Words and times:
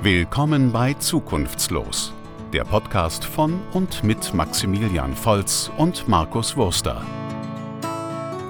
Willkommen 0.00 0.70
bei 0.70 0.94
Zukunftslos, 0.94 2.14
der 2.52 2.62
Podcast 2.62 3.24
von 3.24 3.60
und 3.72 4.04
mit 4.04 4.32
Maximilian 4.32 5.12
Volz 5.12 5.72
und 5.76 6.06
Markus 6.06 6.56
Wurster. 6.56 7.04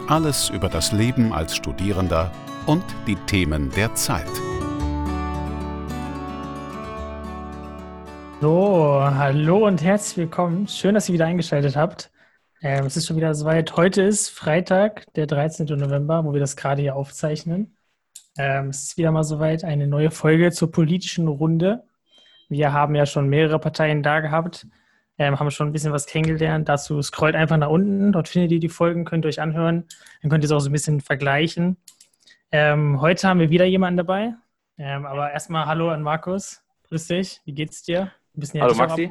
Alles 0.08 0.50
über 0.50 0.68
das 0.68 0.92
Leben 0.92 1.32
als 1.32 1.56
Studierender 1.56 2.30
und 2.66 2.84
die 3.06 3.16
Themen 3.16 3.70
der 3.70 3.94
Zeit. 3.94 4.28
So, 8.42 9.00
hallo 9.02 9.66
und 9.66 9.82
herzlich 9.82 10.18
willkommen. 10.18 10.68
Schön, 10.68 10.92
dass 10.92 11.08
ihr 11.08 11.14
wieder 11.14 11.24
eingeschaltet 11.24 11.76
habt. 11.76 12.10
Ähm, 12.60 12.84
es 12.84 12.98
ist 12.98 13.06
schon 13.06 13.16
wieder 13.16 13.34
soweit. 13.34 13.74
Heute 13.74 14.02
ist 14.02 14.28
Freitag, 14.28 15.10
der 15.14 15.26
13. 15.26 15.64
November, 15.78 16.26
wo 16.26 16.34
wir 16.34 16.40
das 16.40 16.56
gerade 16.56 16.82
hier 16.82 16.94
aufzeichnen. 16.94 17.77
Ähm, 18.38 18.68
es 18.68 18.84
ist 18.84 18.96
wieder 18.96 19.10
mal 19.10 19.24
soweit 19.24 19.64
eine 19.64 19.88
neue 19.88 20.12
Folge 20.12 20.52
zur 20.52 20.70
politischen 20.70 21.26
Runde. 21.26 21.82
Wir 22.48 22.72
haben 22.72 22.94
ja 22.94 23.04
schon 23.04 23.28
mehrere 23.28 23.58
Parteien 23.58 24.02
da 24.02 24.20
gehabt, 24.20 24.66
ähm, 25.18 25.38
haben 25.38 25.50
schon 25.50 25.68
ein 25.68 25.72
bisschen 25.72 25.92
was 25.92 26.06
kennengelernt. 26.06 26.68
Dazu 26.68 27.02
scrollt 27.02 27.34
einfach 27.34 27.56
nach 27.56 27.68
unten. 27.68 28.12
Dort 28.12 28.28
findet 28.28 28.52
ihr 28.52 28.60
die 28.60 28.68
Folgen, 28.68 29.04
könnt 29.04 29.24
ihr 29.24 29.28
euch 29.28 29.40
anhören. 29.40 29.84
Dann 30.22 30.30
könnt 30.30 30.44
ihr 30.44 30.46
es 30.46 30.52
auch 30.52 30.60
so 30.60 30.70
ein 30.70 30.72
bisschen 30.72 31.00
vergleichen. 31.00 31.76
Ähm, 32.52 33.00
heute 33.00 33.28
haben 33.28 33.40
wir 33.40 33.50
wieder 33.50 33.64
jemanden 33.64 33.98
dabei. 33.98 34.34
Ähm, 34.78 35.04
aber 35.04 35.32
erstmal 35.32 35.66
Hallo 35.66 35.90
an 35.90 36.02
Markus. 36.02 36.62
Grüß 36.88 37.08
dich. 37.08 37.40
Wie 37.44 37.52
geht's 37.52 37.82
dir? 37.82 38.12
Ein 38.36 38.40
bisschen 38.40 38.62
Hallo 38.62 38.74
Maxi. 38.74 39.10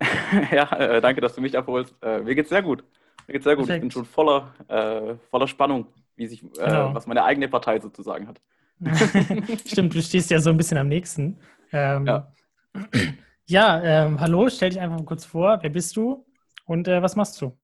ja, 0.52 0.72
äh, 0.78 1.00
danke, 1.00 1.20
dass 1.20 1.34
du 1.34 1.40
mich 1.40 1.58
abholst. 1.58 1.94
Äh, 2.00 2.20
mir 2.20 2.36
geht's 2.36 2.50
sehr 2.50 2.62
gut. 2.62 2.84
Mir 3.26 3.32
geht's 3.32 3.44
sehr 3.44 3.56
gut. 3.56 3.66
Perfekt. 3.66 3.84
Ich 3.84 3.88
bin 3.88 3.90
schon 3.90 4.04
voller, 4.04 4.54
äh, 4.68 5.16
voller 5.30 5.48
Spannung 5.48 5.86
wie 6.16 6.26
sich, 6.26 6.42
äh, 6.42 6.46
genau. 6.56 6.94
was 6.94 7.06
meine 7.06 7.24
eigene 7.24 7.48
Partei 7.48 7.80
sozusagen 7.80 8.28
hat. 8.28 8.40
Stimmt, 9.66 9.94
du 9.94 10.02
stehst 10.02 10.30
ja 10.30 10.40
so 10.40 10.50
ein 10.50 10.56
bisschen 10.56 10.78
am 10.78 10.88
nächsten. 10.88 11.38
Ähm, 11.72 12.06
ja, 12.06 12.32
ja 13.46 13.82
ähm, 13.82 14.20
hallo, 14.20 14.48
stell 14.48 14.70
dich 14.70 14.80
einfach 14.80 14.98
mal 14.98 15.04
kurz 15.04 15.24
vor. 15.24 15.58
Wer 15.62 15.70
bist 15.70 15.96
du 15.96 16.26
und 16.66 16.88
äh, 16.88 17.02
was 17.02 17.16
machst 17.16 17.40
du? 17.40 17.56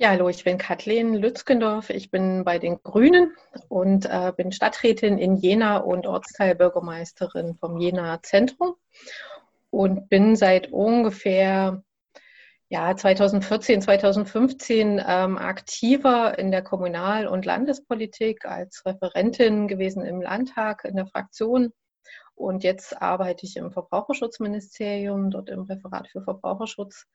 Ja, 0.00 0.10
hallo, 0.10 0.28
ich 0.28 0.44
bin 0.44 0.58
Kathleen 0.58 1.14
Lützgendorf. 1.14 1.90
Ich 1.90 2.12
bin 2.12 2.44
bei 2.44 2.60
den 2.60 2.80
Grünen 2.84 3.32
und 3.68 4.06
äh, 4.06 4.32
bin 4.36 4.52
Stadträtin 4.52 5.18
in 5.18 5.36
Jena 5.36 5.78
und 5.78 6.06
Ortsteilbürgermeisterin 6.06 7.56
vom 7.56 7.78
Jena 7.78 8.22
Zentrum 8.22 8.76
und 9.70 10.08
bin 10.08 10.36
seit 10.36 10.70
ungefähr 10.72 11.82
ja, 12.70 12.94
2014, 12.94 13.80
2015 13.80 15.02
ähm, 15.06 15.38
aktiver 15.38 16.38
in 16.38 16.50
der 16.50 16.62
Kommunal- 16.62 17.26
und 17.26 17.46
Landespolitik 17.46 18.44
als 18.44 18.84
Referentin 18.84 19.68
gewesen 19.68 20.04
im 20.04 20.20
Landtag, 20.20 20.84
in 20.84 20.96
der 20.96 21.06
Fraktion. 21.06 21.72
Und 22.34 22.64
jetzt 22.64 23.00
arbeite 23.00 23.46
ich 23.46 23.56
im 23.56 23.72
Verbraucherschutzministerium, 23.72 25.30
dort 25.30 25.48
im 25.48 25.62
Referat 25.62 26.08
für 26.08 26.22
Verbraucherschutz. 26.22 27.06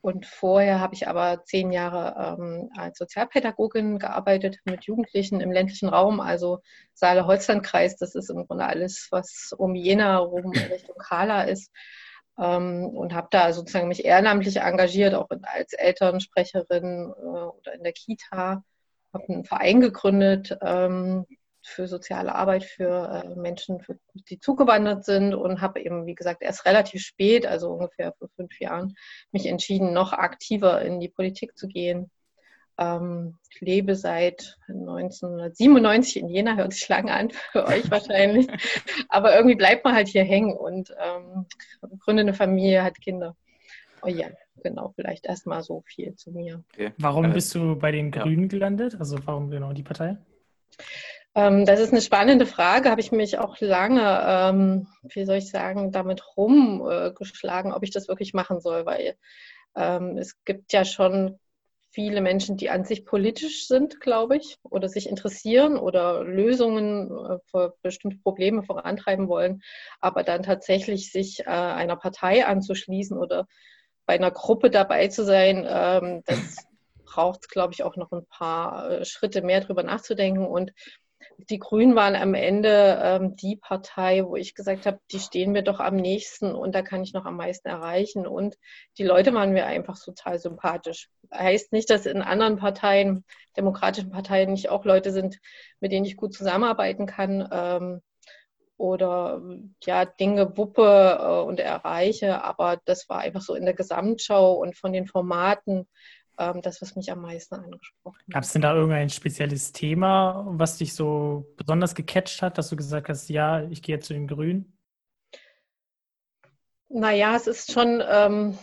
Und 0.00 0.26
vorher 0.26 0.80
habe 0.80 0.94
ich 0.94 1.08
aber 1.08 1.44
zehn 1.44 1.72
Jahre 1.72 2.38
ähm, 2.38 2.70
als 2.76 2.98
Sozialpädagogin 2.98 3.98
gearbeitet 3.98 4.58
mit 4.64 4.84
Jugendlichen 4.84 5.40
im 5.40 5.52
ländlichen 5.52 5.88
Raum, 5.88 6.20
also 6.20 6.60
Saale-Holstein-Kreis. 6.94 7.96
Das 7.96 8.14
ist 8.14 8.30
im 8.30 8.46
Grunde 8.46 8.66
alles, 8.66 9.08
was 9.10 9.52
um 9.56 9.74
Jena 9.74 10.18
rum 10.18 10.52
Richtung 10.70 10.96
Kala 10.98 11.42
ist 11.42 11.70
und 12.46 13.14
habe 13.14 13.28
da 13.30 13.52
sozusagen 13.52 13.88
mich 13.88 14.04
ehrenamtlich 14.04 14.56
engagiert, 14.58 15.14
auch 15.14 15.28
als 15.42 15.72
Elternsprecherin 15.72 17.12
äh, 17.16 17.22
oder 17.22 17.74
in 17.74 17.82
der 17.82 17.92
Kita. 17.92 18.64
Habe 19.12 19.28
einen 19.28 19.44
Verein 19.44 19.80
gegründet 19.80 20.56
ähm, 20.62 21.26
für 21.64 21.86
soziale 21.86 22.34
Arbeit 22.34 22.64
für 22.64 23.24
äh, 23.24 23.38
Menschen, 23.38 23.84
die 24.28 24.40
zugewandert 24.40 25.04
sind 25.04 25.34
und 25.34 25.60
habe 25.60 25.80
eben, 25.80 26.06
wie 26.06 26.14
gesagt, 26.14 26.42
erst 26.42 26.64
relativ 26.66 27.02
spät, 27.02 27.46
also 27.46 27.70
ungefähr 27.72 28.14
vor 28.18 28.28
fünf 28.36 28.58
Jahren, 28.58 28.94
mich 29.30 29.46
entschieden, 29.46 29.92
noch 29.92 30.12
aktiver 30.12 30.82
in 30.82 30.98
die 30.98 31.10
Politik 31.10 31.56
zu 31.56 31.68
gehen 31.68 32.10
ähm, 32.78 33.38
ich 33.50 33.60
lebe 33.60 33.94
seit 33.94 34.58
1997 34.68 36.16
in 36.16 36.28
Jena, 36.28 36.56
hört 36.56 36.72
sich 36.72 36.88
lange 36.88 37.12
an 37.12 37.30
für 37.30 37.66
euch 37.66 37.90
wahrscheinlich. 37.90 38.46
Aber 39.08 39.34
irgendwie 39.34 39.56
bleibt 39.56 39.84
man 39.84 39.94
halt 39.94 40.08
hier 40.08 40.24
hängen 40.24 40.56
und 40.56 40.94
ähm, 40.98 41.46
gründet 42.00 42.26
eine 42.26 42.34
Familie, 42.34 42.82
hat 42.82 43.00
Kinder. 43.00 43.36
Oh 44.02 44.08
ja, 44.08 44.28
genau, 44.62 44.92
vielleicht 44.96 45.26
erstmal 45.26 45.62
so 45.62 45.82
viel 45.86 46.14
zu 46.16 46.32
mir. 46.32 46.64
Okay. 46.72 46.92
Warum 46.98 47.26
äh, 47.26 47.34
bist 47.34 47.54
du 47.54 47.76
bei 47.76 47.92
den 47.92 48.10
Grünen 48.10 48.44
ja. 48.44 48.48
gelandet? 48.48 48.96
Also 48.98 49.18
warum 49.24 49.50
genau 49.50 49.72
die 49.72 49.82
Partei? 49.82 50.16
Ähm, 51.34 51.64
das 51.64 51.80
ist 51.80 51.92
eine 51.92 52.02
spannende 52.02 52.46
Frage, 52.46 52.90
habe 52.90 53.00
ich 53.00 53.12
mich 53.12 53.38
auch 53.38 53.58
lange, 53.60 54.22
ähm, 54.26 54.88
wie 55.02 55.24
soll 55.24 55.36
ich 55.36 55.50
sagen, 55.50 55.90
damit 55.92 56.36
rumgeschlagen, 56.36 57.72
äh, 57.72 57.74
ob 57.74 57.82
ich 57.82 57.90
das 57.90 58.08
wirklich 58.08 58.34
machen 58.34 58.60
soll, 58.60 58.84
weil 58.84 59.16
ähm, 59.74 60.18
es 60.18 60.44
gibt 60.44 60.72
ja 60.72 60.84
schon 60.84 61.38
viele 61.92 62.20
Menschen, 62.20 62.56
die 62.56 62.70
an 62.70 62.84
sich 62.84 63.04
politisch 63.04 63.66
sind, 63.68 64.00
glaube 64.00 64.36
ich, 64.36 64.56
oder 64.62 64.88
sich 64.88 65.08
interessieren 65.08 65.76
oder 65.76 66.24
Lösungen 66.24 67.10
äh, 67.10 67.38
für 67.50 67.76
bestimmte 67.82 68.18
Probleme 68.18 68.62
vorantreiben 68.62 69.28
wollen, 69.28 69.62
aber 70.00 70.22
dann 70.22 70.42
tatsächlich 70.42 71.12
sich 71.12 71.40
äh, 71.40 71.44
einer 71.44 71.96
Partei 71.96 72.46
anzuschließen 72.46 73.16
oder 73.16 73.46
bei 74.06 74.14
einer 74.14 74.30
Gruppe 74.30 74.70
dabei 74.70 75.08
zu 75.08 75.24
sein, 75.24 75.66
ähm, 75.68 76.22
das 76.26 76.56
braucht, 77.04 77.48
glaube 77.50 77.74
ich, 77.74 77.82
auch 77.82 77.96
noch 77.96 78.10
ein 78.12 78.26
paar 78.26 78.90
äh, 78.90 79.04
Schritte 79.04 79.42
mehr 79.42 79.60
drüber 79.60 79.82
nachzudenken. 79.82 80.46
Und 80.46 80.72
die 81.38 81.58
Grünen 81.58 81.94
waren 81.94 82.16
am 82.16 82.34
Ende 82.34 83.00
ähm, 83.02 83.36
die 83.36 83.56
Partei, 83.56 84.24
wo 84.24 84.36
ich 84.36 84.54
gesagt 84.54 84.86
habe, 84.86 84.98
die 85.10 85.18
stehen 85.18 85.52
mir 85.52 85.62
doch 85.62 85.80
am 85.80 85.96
nächsten 85.96 86.54
und 86.54 86.74
da 86.74 86.82
kann 86.82 87.02
ich 87.02 87.12
noch 87.12 87.24
am 87.24 87.36
meisten 87.36 87.68
erreichen. 87.68 88.26
Und 88.26 88.56
die 88.98 89.04
Leute 89.04 89.34
waren 89.34 89.52
mir 89.52 89.66
einfach 89.66 89.98
total 90.02 90.38
sympathisch. 90.38 91.08
Heißt 91.32 91.72
nicht, 91.72 91.90
dass 91.90 92.06
in 92.06 92.22
anderen 92.22 92.56
Parteien, 92.56 93.24
demokratischen 93.56 94.10
Parteien, 94.10 94.52
nicht 94.52 94.68
auch 94.70 94.84
Leute 94.84 95.12
sind, 95.12 95.38
mit 95.80 95.92
denen 95.92 96.06
ich 96.06 96.16
gut 96.16 96.34
zusammenarbeiten 96.34 97.06
kann. 97.06 97.48
Ähm, 97.50 98.02
oder 98.76 99.40
ja, 99.84 100.04
Dinge 100.04 100.56
wuppe 100.56 101.18
äh, 101.20 101.46
und 101.46 101.60
erreiche, 101.60 102.42
aber 102.42 102.80
das 102.84 103.08
war 103.08 103.20
einfach 103.20 103.40
so 103.42 103.54
in 103.54 103.64
der 103.64 103.74
Gesamtschau 103.74 104.54
und 104.54 104.76
von 104.76 104.92
den 104.92 105.06
Formaten 105.06 105.86
ähm, 106.38 106.62
das, 106.62 106.80
was 106.82 106.96
mich 106.96 107.10
am 107.10 107.20
meisten 107.20 107.54
angesprochen 107.54 108.18
hat. 108.26 108.34
Gab 108.34 108.42
es 108.44 108.52
denn 108.52 108.62
da 108.62 108.74
irgendein 108.74 109.10
spezielles 109.10 109.72
Thema, 109.72 110.44
was 110.48 110.78
dich 110.78 110.94
so 110.94 111.46
besonders 111.56 111.94
gecatcht 111.94 112.42
hat, 112.42 112.58
dass 112.58 112.68
du 112.68 112.76
gesagt 112.76 113.08
hast, 113.08 113.28
ja, 113.28 113.62
ich 113.64 113.82
gehe 113.82 114.00
zu 114.00 114.12
den 114.14 114.26
Grünen? 114.26 114.76
Naja, 116.88 117.36
es 117.36 117.46
ist 117.46 117.72
schon 117.72 118.02
ähm, 118.06 118.58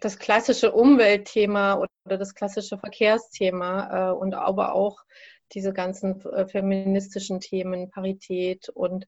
das 0.00 0.18
klassische 0.18 0.72
Umweltthema 0.72 1.74
oder 1.74 2.18
das 2.18 2.34
klassische 2.34 2.78
Verkehrsthema 2.78 4.10
äh, 4.10 4.12
und 4.12 4.34
aber 4.34 4.74
auch 4.74 4.98
diese 5.52 5.72
ganzen 5.72 6.20
äh, 6.26 6.46
feministischen 6.46 7.40
Themen, 7.40 7.90
Parität 7.90 8.68
und 8.68 9.06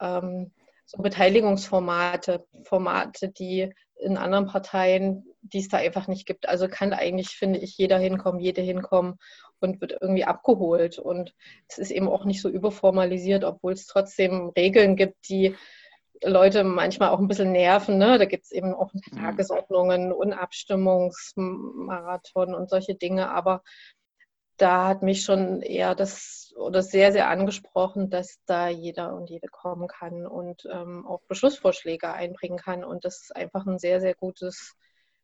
ähm, 0.00 0.52
so 0.86 1.02
Beteiligungsformate, 1.02 2.46
Formate, 2.64 3.28
die 3.28 3.72
in 3.96 4.16
anderen 4.16 4.46
Parteien, 4.46 5.24
die 5.52 5.58
es 5.58 5.68
da 5.68 5.76
einfach 5.78 6.06
nicht 6.08 6.26
gibt. 6.26 6.48
Also 6.48 6.68
kann 6.68 6.92
eigentlich, 6.92 7.28
finde 7.28 7.58
ich, 7.58 7.76
jeder 7.76 7.98
hinkommen, 7.98 8.40
jede 8.40 8.62
hinkommen 8.62 9.18
und 9.60 9.80
wird 9.80 9.96
irgendwie 10.00 10.24
abgeholt. 10.24 10.98
Und 10.98 11.34
es 11.68 11.78
ist 11.78 11.90
eben 11.90 12.08
auch 12.08 12.24
nicht 12.24 12.42
so 12.42 12.48
überformalisiert, 12.48 13.44
obwohl 13.44 13.74
es 13.74 13.86
trotzdem 13.86 14.50
Regeln 14.56 14.96
gibt, 14.96 15.28
die 15.28 15.54
Leute 16.22 16.64
manchmal 16.64 17.10
auch 17.10 17.18
ein 17.18 17.28
bisschen 17.28 17.52
nerven. 17.52 17.98
Ne? 17.98 18.16
Da 18.18 18.24
gibt 18.24 18.44
es 18.44 18.52
eben 18.52 18.72
auch 18.74 18.94
mhm. 18.94 19.18
Tagesordnungen 19.18 20.12
und 20.12 20.32
Abstimmungsmarathon 20.32 22.54
und 22.54 22.70
solche 22.70 22.94
Dinge. 22.94 23.28
Aber 23.30 23.62
da 24.56 24.88
hat 24.88 25.02
mich 25.02 25.24
schon 25.24 25.60
eher 25.60 25.94
das 25.94 26.54
oder 26.56 26.82
sehr, 26.82 27.12
sehr 27.12 27.28
angesprochen, 27.28 28.10
dass 28.10 28.38
da 28.46 28.68
jeder 28.68 29.14
und 29.14 29.28
jede 29.28 29.48
kommen 29.48 29.88
kann 29.88 30.26
und 30.26 30.66
ähm, 30.72 31.06
auch 31.06 31.22
Beschlussvorschläge 31.26 32.12
einbringen 32.12 32.58
kann 32.58 32.84
und 32.84 33.04
das 33.04 33.30
einfach 33.34 33.66
ein 33.66 33.78
sehr, 33.78 34.00
sehr 34.00 34.14
gutes 34.14 34.76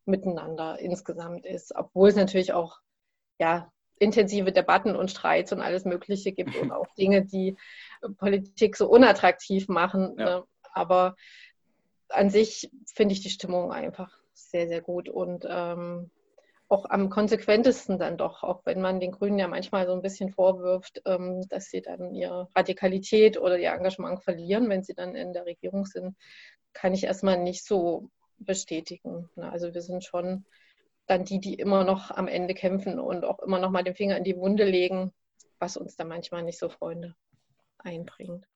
Miteinander 0.04 0.78
insgesamt 0.78 1.46
ist, 1.46 1.74
obwohl 1.76 2.08
es 2.08 2.16
natürlich 2.16 2.52
auch 2.52 2.80
ja, 3.38 3.70
intensive 3.98 4.52
Debatten 4.52 4.96
und 4.96 5.10
Streits 5.10 5.52
und 5.52 5.60
alles 5.60 5.84
Mögliche 5.84 6.32
gibt 6.32 6.56
und 6.56 6.72
auch 6.72 6.86
Dinge, 6.96 7.24
die 7.24 7.56
Politik 8.18 8.76
so 8.76 8.88
unattraktiv 8.88 9.68
machen. 9.68 10.16
Ja. 10.18 10.24
Ne? 10.24 10.44
Aber 10.72 11.16
an 12.08 12.30
sich 12.30 12.70
finde 12.92 13.12
ich 13.12 13.20
die 13.20 13.30
Stimmung 13.30 13.72
einfach 13.72 14.12
sehr, 14.32 14.68
sehr 14.68 14.80
gut 14.80 15.08
und 15.08 15.46
ähm, 15.48 16.10
auch 16.68 16.86
am 16.88 17.10
konsequentesten 17.10 17.98
dann 17.98 18.16
doch, 18.16 18.44
auch 18.44 18.62
wenn 18.64 18.80
man 18.80 19.00
den 19.00 19.10
Grünen 19.10 19.38
ja 19.38 19.48
manchmal 19.48 19.86
so 19.86 19.92
ein 19.92 20.02
bisschen 20.02 20.30
vorwirft, 20.30 21.02
ähm, 21.04 21.46
dass 21.48 21.66
sie 21.66 21.82
dann 21.82 22.14
ihre 22.14 22.48
Radikalität 22.54 23.38
oder 23.38 23.58
ihr 23.58 23.72
Engagement 23.72 24.22
verlieren, 24.22 24.68
wenn 24.68 24.84
sie 24.84 24.94
dann 24.94 25.16
in 25.16 25.32
der 25.32 25.46
Regierung 25.46 25.84
sind, 25.84 26.16
kann 26.72 26.94
ich 26.94 27.04
erstmal 27.04 27.38
nicht 27.38 27.64
so 27.64 28.08
bestätigen. 28.40 29.28
Also 29.36 29.72
wir 29.74 29.82
sind 29.82 30.04
schon 30.04 30.44
dann 31.06 31.24
die, 31.24 31.40
die 31.40 31.54
immer 31.54 31.84
noch 31.84 32.10
am 32.10 32.28
Ende 32.28 32.54
kämpfen 32.54 32.98
und 32.98 33.24
auch 33.24 33.40
immer 33.40 33.58
noch 33.58 33.70
mal 33.70 33.82
den 33.82 33.94
Finger 33.94 34.16
in 34.16 34.24
die 34.24 34.36
Wunde 34.36 34.64
legen, 34.64 35.12
was 35.58 35.76
uns 35.76 35.96
dann 35.96 36.08
manchmal 36.08 36.42
nicht 36.42 36.58
so 36.58 36.68
Freunde 36.68 37.14
einbringt. 37.78 38.46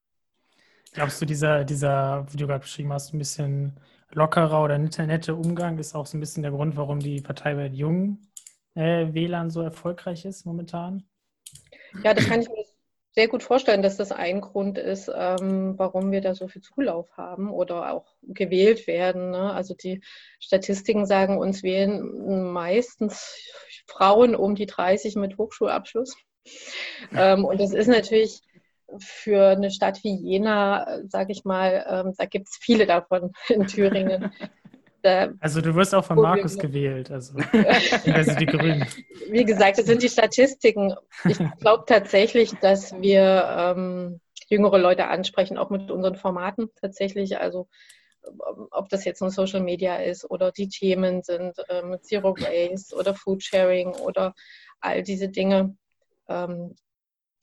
Glaubst 0.93 1.21
du, 1.21 1.27
dieser, 1.27 1.65
dieser, 1.65 2.27
wie 2.33 2.37
du 2.37 2.47
gerade 2.47 2.61
beschrieben 2.61 2.93
hast, 2.93 3.13
ein 3.13 3.19
bisschen 3.19 3.81
lockerer 4.13 4.63
oder 4.63 4.79
nette 4.79 5.35
Umgang 5.35 5.79
ist 5.79 5.95
auch 5.95 6.07
so 6.07 6.17
ein 6.17 6.21
bisschen 6.21 6.45
der 6.45 6.53
Grund, 6.53 6.77
warum 6.77 7.01
die 7.01 7.21
Partei 7.21 7.55
bei 7.55 7.65
den 7.65 7.75
jungen 7.75 8.31
äh, 8.75 9.13
Wählern 9.13 9.51
so 9.51 9.61
erfolgreich 9.61 10.25
ist 10.25 10.47
momentan? 10.47 11.05
Ja, 12.05 12.15
das 12.15 12.27
kann 12.27 12.41
ich 12.41 12.49
mir 12.49 12.65
sehr 13.15 13.29
gut 13.29 13.45
vorstellen, 13.45 13.83
dass 13.83 13.97
das 13.97 14.11
ein 14.11 14.41
Grund 14.41 14.77
ist, 14.77 15.11
ähm, 15.15 15.75
warum 15.77 16.11
wir 16.11 16.21
da 16.21 16.35
so 16.35 16.49
viel 16.49 16.63
Zulauf 16.63 17.17
haben 17.17 17.51
oder 17.51 17.93
auch 17.93 18.07
gewählt 18.23 18.89
werden. 18.89 19.31
Ne? 19.31 19.53
Also 19.53 19.75
die 19.75 20.01
Statistiken 20.41 21.07
sagen 21.07 21.39
uns, 21.39 21.63
wählen 21.63 22.53
meistens 22.53 23.53
Frauen 23.87 24.35
um 24.35 24.57
die 24.57 24.67
30 24.67 25.15
mit 25.15 25.39
Hochschulabschluss. 25.39 26.17
Ähm, 27.13 27.45
und 27.45 27.61
das 27.61 27.73
ist 27.73 27.87
natürlich 27.87 28.41
für 28.99 29.49
eine 29.51 29.71
Stadt 29.71 30.03
wie 30.03 30.15
Jena, 30.17 31.01
sage 31.09 31.33
ich 31.33 31.45
mal, 31.45 31.87
ähm, 31.89 32.15
da 32.19 32.27
gibt 32.27 32.49
es 32.49 32.59
viele 32.61 32.87
davon 32.87 33.33
in 33.49 33.67
Thüringen. 33.67 34.33
also 35.41 35.61
du 35.61 35.75
wirst 35.75 35.95
auch 35.95 36.05
von 36.05 36.17
Markus 36.17 36.57
gewählt, 36.57 37.11
also, 37.11 37.35
also 38.13 38.35
die 38.37 38.47
Grünen. 38.47 38.87
Wie 39.31 39.45
gesagt, 39.45 39.79
das 39.79 39.87
sind 39.87 40.03
die 40.03 40.09
Statistiken. 40.09 40.95
Ich 41.25 41.39
glaube 41.61 41.85
tatsächlich, 41.87 42.53
dass 42.61 42.95
wir 43.01 43.75
ähm, 43.77 44.21
jüngere 44.49 44.79
Leute 44.79 45.09
ansprechen, 45.09 45.59
auch 45.59 45.71
mit 45.71 45.91
unseren 45.91 46.17
Formaten 46.17 46.71
tatsächlich. 46.81 47.39
Also 47.39 47.69
ob 48.71 48.89
das 48.89 49.05
jetzt 49.05 49.23
ein 49.23 49.31
Social 49.31 49.61
Media 49.61 49.97
ist 49.97 50.29
oder 50.31 50.51
die 50.51 50.69
Themen 50.69 51.23
sind, 51.23 51.57
ähm, 51.69 51.99
Zero 52.01 52.35
Waste 52.37 52.97
oder 52.97 53.15
Food 53.15 53.43
Sharing 53.43 53.95
oder 53.97 54.35
all 54.81 55.03
diese 55.03 55.29
Dinge. 55.29 55.77
Ähm, 56.29 56.75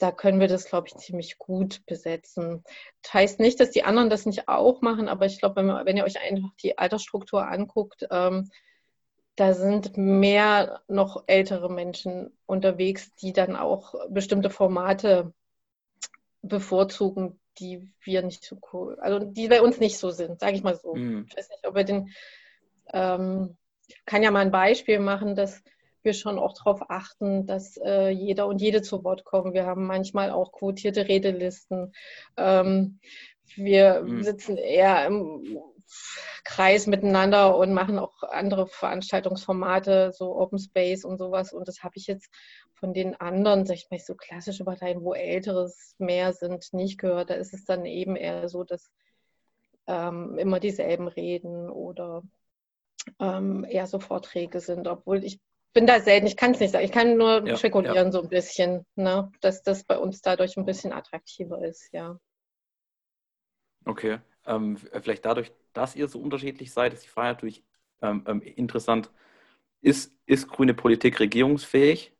da 0.01 0.11
können 0.11 0.39
wir 0.39 0.47
das, 0.47 0.65
glaube 0.65 0.87
ich, 0.87 0.95
ziemlich 0.95 1.37
gut 1.37 1.85
besetzen. 1.85 2.63
Das 3.03 3.13
heißt 3.13 3.39
nicht, 3.39 3.59
dass 3.59 3.69
die 3.69 3.83
anderen 3.83 4.09
das 4.09 4.25
nicht 4.25 4.47
auch 4.47 4.81
machen, 4.81 5.07
aber 5.07 5.27
ich 5.27 5.39
glaube, 5.39 5.57
wenn, 5.57 5.67
wenn, 5.67 5.97
ihr 5.97 6.03
euch 6.03 6.19
einfach 6.19 6.49
die 6.63 6.77
Altersstruktur 6.79 7.47
anguckt, 7.47 8.07
ähm, 8.09 8.49
da 9.35 9.53
sind 9.53 9.97
mehr 9.97 10.81
noch 10.87 11.23
ältere 11.27 11.71
Menschen 11.71 12.35
unterwegs, 12.47 13.13
die 13.15 13.31
dann 13.31 13.55
auch 13.55 13.93
bestimmte 14.09 14.49
Formate 14.49 15.33
bevorzugen, 16.41 17.39
die 17.59 17.87
wir 18.01 18.23
nicht 18.23 18.43
so 18.43 18.57
cool, 18.73 18.97
also 18.99 19.19
die 19.19 19.47
bei 19.49 19.61
uns 19.61 19.79
nicht 19.79 19.99
so 19.99 20.09
sind, 20.09 20.39
sage 20.39 20.55
ich 20.55 20.63
mal 20.63 20.75
so. 20.75 20.95
Mhm. 20.95 21.25
Ich 21.29 21.37
weiß 21.37 21.49
nicht, 21.49 21.67
ob 21.67 21.75
wir 21.75 21.83
den, 21.83 22.09
ähm, 22.91 23.55
kann 24.05 24.23
ja 24.23 24.31
mal 24.31 24.39
ein 24.39 24.51
Beispiel 24.51 24.99
machen, 24.99 25.35
dass 25.35 25.63
wir 26.03 26.13
schon 26.13 26.39
auch 26.39 26.53
darauf 26.53 26.89
achten, 26.89 27.45
dass 27.45 27.77
äh, 27.77 28.09
jeder 28.09 28.47
und 28.47 28.61
jede 28.61 28.81
zu 28.81 29.03
Wort 29.03 29.23
kommen. 29.23 29.53
Wir 29.53 29.65
haben 29.65 29.85
manchmal 29.85 30.31
auch 30.31 30.51
quotierte 30.51 31.07
Redelisten. 31.07 31.93
Ähm, 32.37 32.99
wir 33.55 34.01
mhm. 34.01 34.23
sitzen 34.23 34.57
eher 34.57 35.05
im 35.05 35.59
Kreis 36.43 36.87
miteinander 36.87 37.57
und 37.57 37.73
machen 37.73 37.99
auch 37.99 38.23
andere 38.23 38.67
Veranstaltungsformate, 38.67 40.11
so 40.13 40.35
Open 40.35 40.59
Space 40.59 41.03
und 41.03 41.17
sowas. 41.17 41.53
Und 41.53 41.67
das 41.67 41.83
habe 41.83 41.97
ich 41.97 42.07
jetzt 42.07 42.29
von 42.75 42.93
den 42.93 43.15
anderen, 43.19 43.65
sag 43.65 43.75
ich 43.75 43.87
mal, 43.91 43.99
so 43.99 44.15
klassische 44.15 44.63
Parteien, 44.63 45.03
wo 45.03 45.13
Älteres 45.13 45.95
mehr 45.99 46.33
sind, 46.33 46.73
nicht 46.73 46.97
gehört. 46.97 47.29
Da 47.29 47.35
ist 47.35 47.53
es 47.53 47.65
dann 47.65 47.85
eben 47.85 48.15
eher 48.15 48.49
so, 48.49 48.63
dass 48.63 48.89
ähm, 49.87 50.37
immer 50.37 50.59
dieselben 50.59 51.07
reden 51.07 51.69
oder 51.69 52.23
ähm, 53.19 53.65
eher 53.67 53.87
so 53.87 53.99
Vorträge 53.99 54.59
sind, 54.59 54.87
obwohl 54.87 55.23
ich 55.23 55.39
bin 55.73 55.87
da 55.87 55.99
selten, 55.99 56.27
ich 56.27 56.37
kann 56.37 56.51
es 56.51 56.59
nicht 56.59 56.71
sagen. 56.71 56.85
Ich 56.85 56.91
kann 56.91 57.17
nur 57.17 57.47
ja, 57.47 57.55
spekulieren 57.55 58.07
ja. 58.07 58.11
so 58.11 58.21
ein 58.21 58.29
bisschen, 58.29 58.85
ne? 58.95 59.31
dass 59.41 59.63
das 59.63 59.83
bei 59.83 59.97
uns 59.97 60.21
dadurch 60.21 60.57
ein 60.57 60.65
bisschen 60.65 60.91
attraktiver 60.91 61.63
ist, 61.63 61.89
ja. 61.93 62.19
Okay. 63.85 64.19
Ähm, 64.45 64.77
vielleicht 64.77 65.25
dadurch, 65.25 65.51
dass 65.73 65.95
ihr 65.95 66.07
so 66.07 66.19
unterschiedlich 66.19 66.71
seid, 66.73 66.93
ist 66.93 67.03
die 67.03 67.09
Frage 67.09 67.29
natürlich 67.29 67.63
ähm, 68.01 68.23
ähm, 68.27 68.41
interessant. 68.41 69.11
Ist, 69.81 70.13
ist 70.25 70.47
grüne 70.47 70.73
Politik 70.73 71.19
regierungsfähig? 71.19 72.13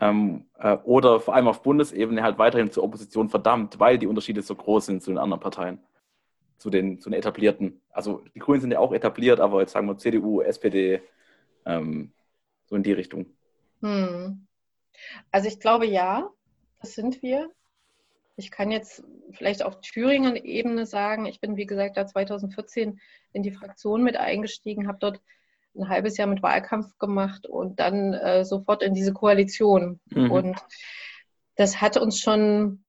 Ähm, 0.00 0.46
äh, 0.58 0.76
oder 0.84 1.20
vor 1.20 1.34
allem 1.34 1.48
auf 1.48 1.62
Bundesebene 1.62 2.22
halt 2.22 2.38
weiterhin 2.38 2.70
zur 2.70 2.84
Opposition 2.84 3.28
verdammt, 3.28 3.80
weil 3.80 3.98
die 3.98 4.06
Unterschiede 4.06 4.42
so 4.42 4.54
groß 4.54 4.86
sind 4.86 5.02
zu 5.02 5.10
den 5.10 5.18
anderen 5.18 5.40
Parteien, 5.40 5.80
zu 6.56 6.70
den, 6.70 7.00
zu 7.00 7.10
den 7.10 7.18
etablierten. 7.18 7.80
Also 7.90 8.22
die 8.34 8.38
Grünen 8.38 8.60
sind 8.60 8.70
ja 8.70 8.78
auch 8.78 8.92
etabliert, 8.92 9.40
aber 9.40 9.60
jetzt 9.60 9.72
sagen 9.72 9.88
wir 9.88 9.98
CDU, 9.98 10.40
SPD, 10.40 11.02
ähm, 11.66 12.12
so 12.68 12.76
in 12.76 12.82
die 12.82 12.92
Richtung. 12.92 13.26
Hm. 13.80 14.46
Also 15.30 15.48
ich 15.48 15.60
glaube 15.60 15.86
ja, 15.86 16.30
das 16.80 16.94
sind 16.94 17.22
wir. 17.22 17.50
Ich 18.36 18.50
kann 18.50 18.70
jetzt 18.70 19.02
vielleicht 19.32 19.62
auf 19.64 19.80
Thüringen-Ebene 19.80 20.86
sagen, 20.86 21.26
ich 21.26 21.40
bin, 21.40 21.56
wie 21.56 21.66
gesagt, 21.66 21.96
da 21.96 22.06
2014 22.06 23.00
in 23.32 23.42
die 23.42 23.50
Fraktion 23.50 24.02
mit 24.02 24.16
eingestiegen, 24.16 24.86
habe 24.86 24.98
dort 25.00 25.20
ein 25.76 25.88
halbes 25.88 26.16
Jahr 26.16 26.28
mit 26.28 26.42
Wahlkampf 26.42 26.98
gemacht 26.98 27.46
und 27.46 27.80
dann 27.80 28.14
äh, 28.14 28.44
sofort 28.44 28.82
in 28.82 28.94
diese 28.94 29.12
Koalition. 29.12 30.00
Mhm. 30.06 30.30
Und 30.30 30.58
das 31.56 31.80
hat 31.80 31.96
uns 31.96 32.20
schon, 32.20 32.84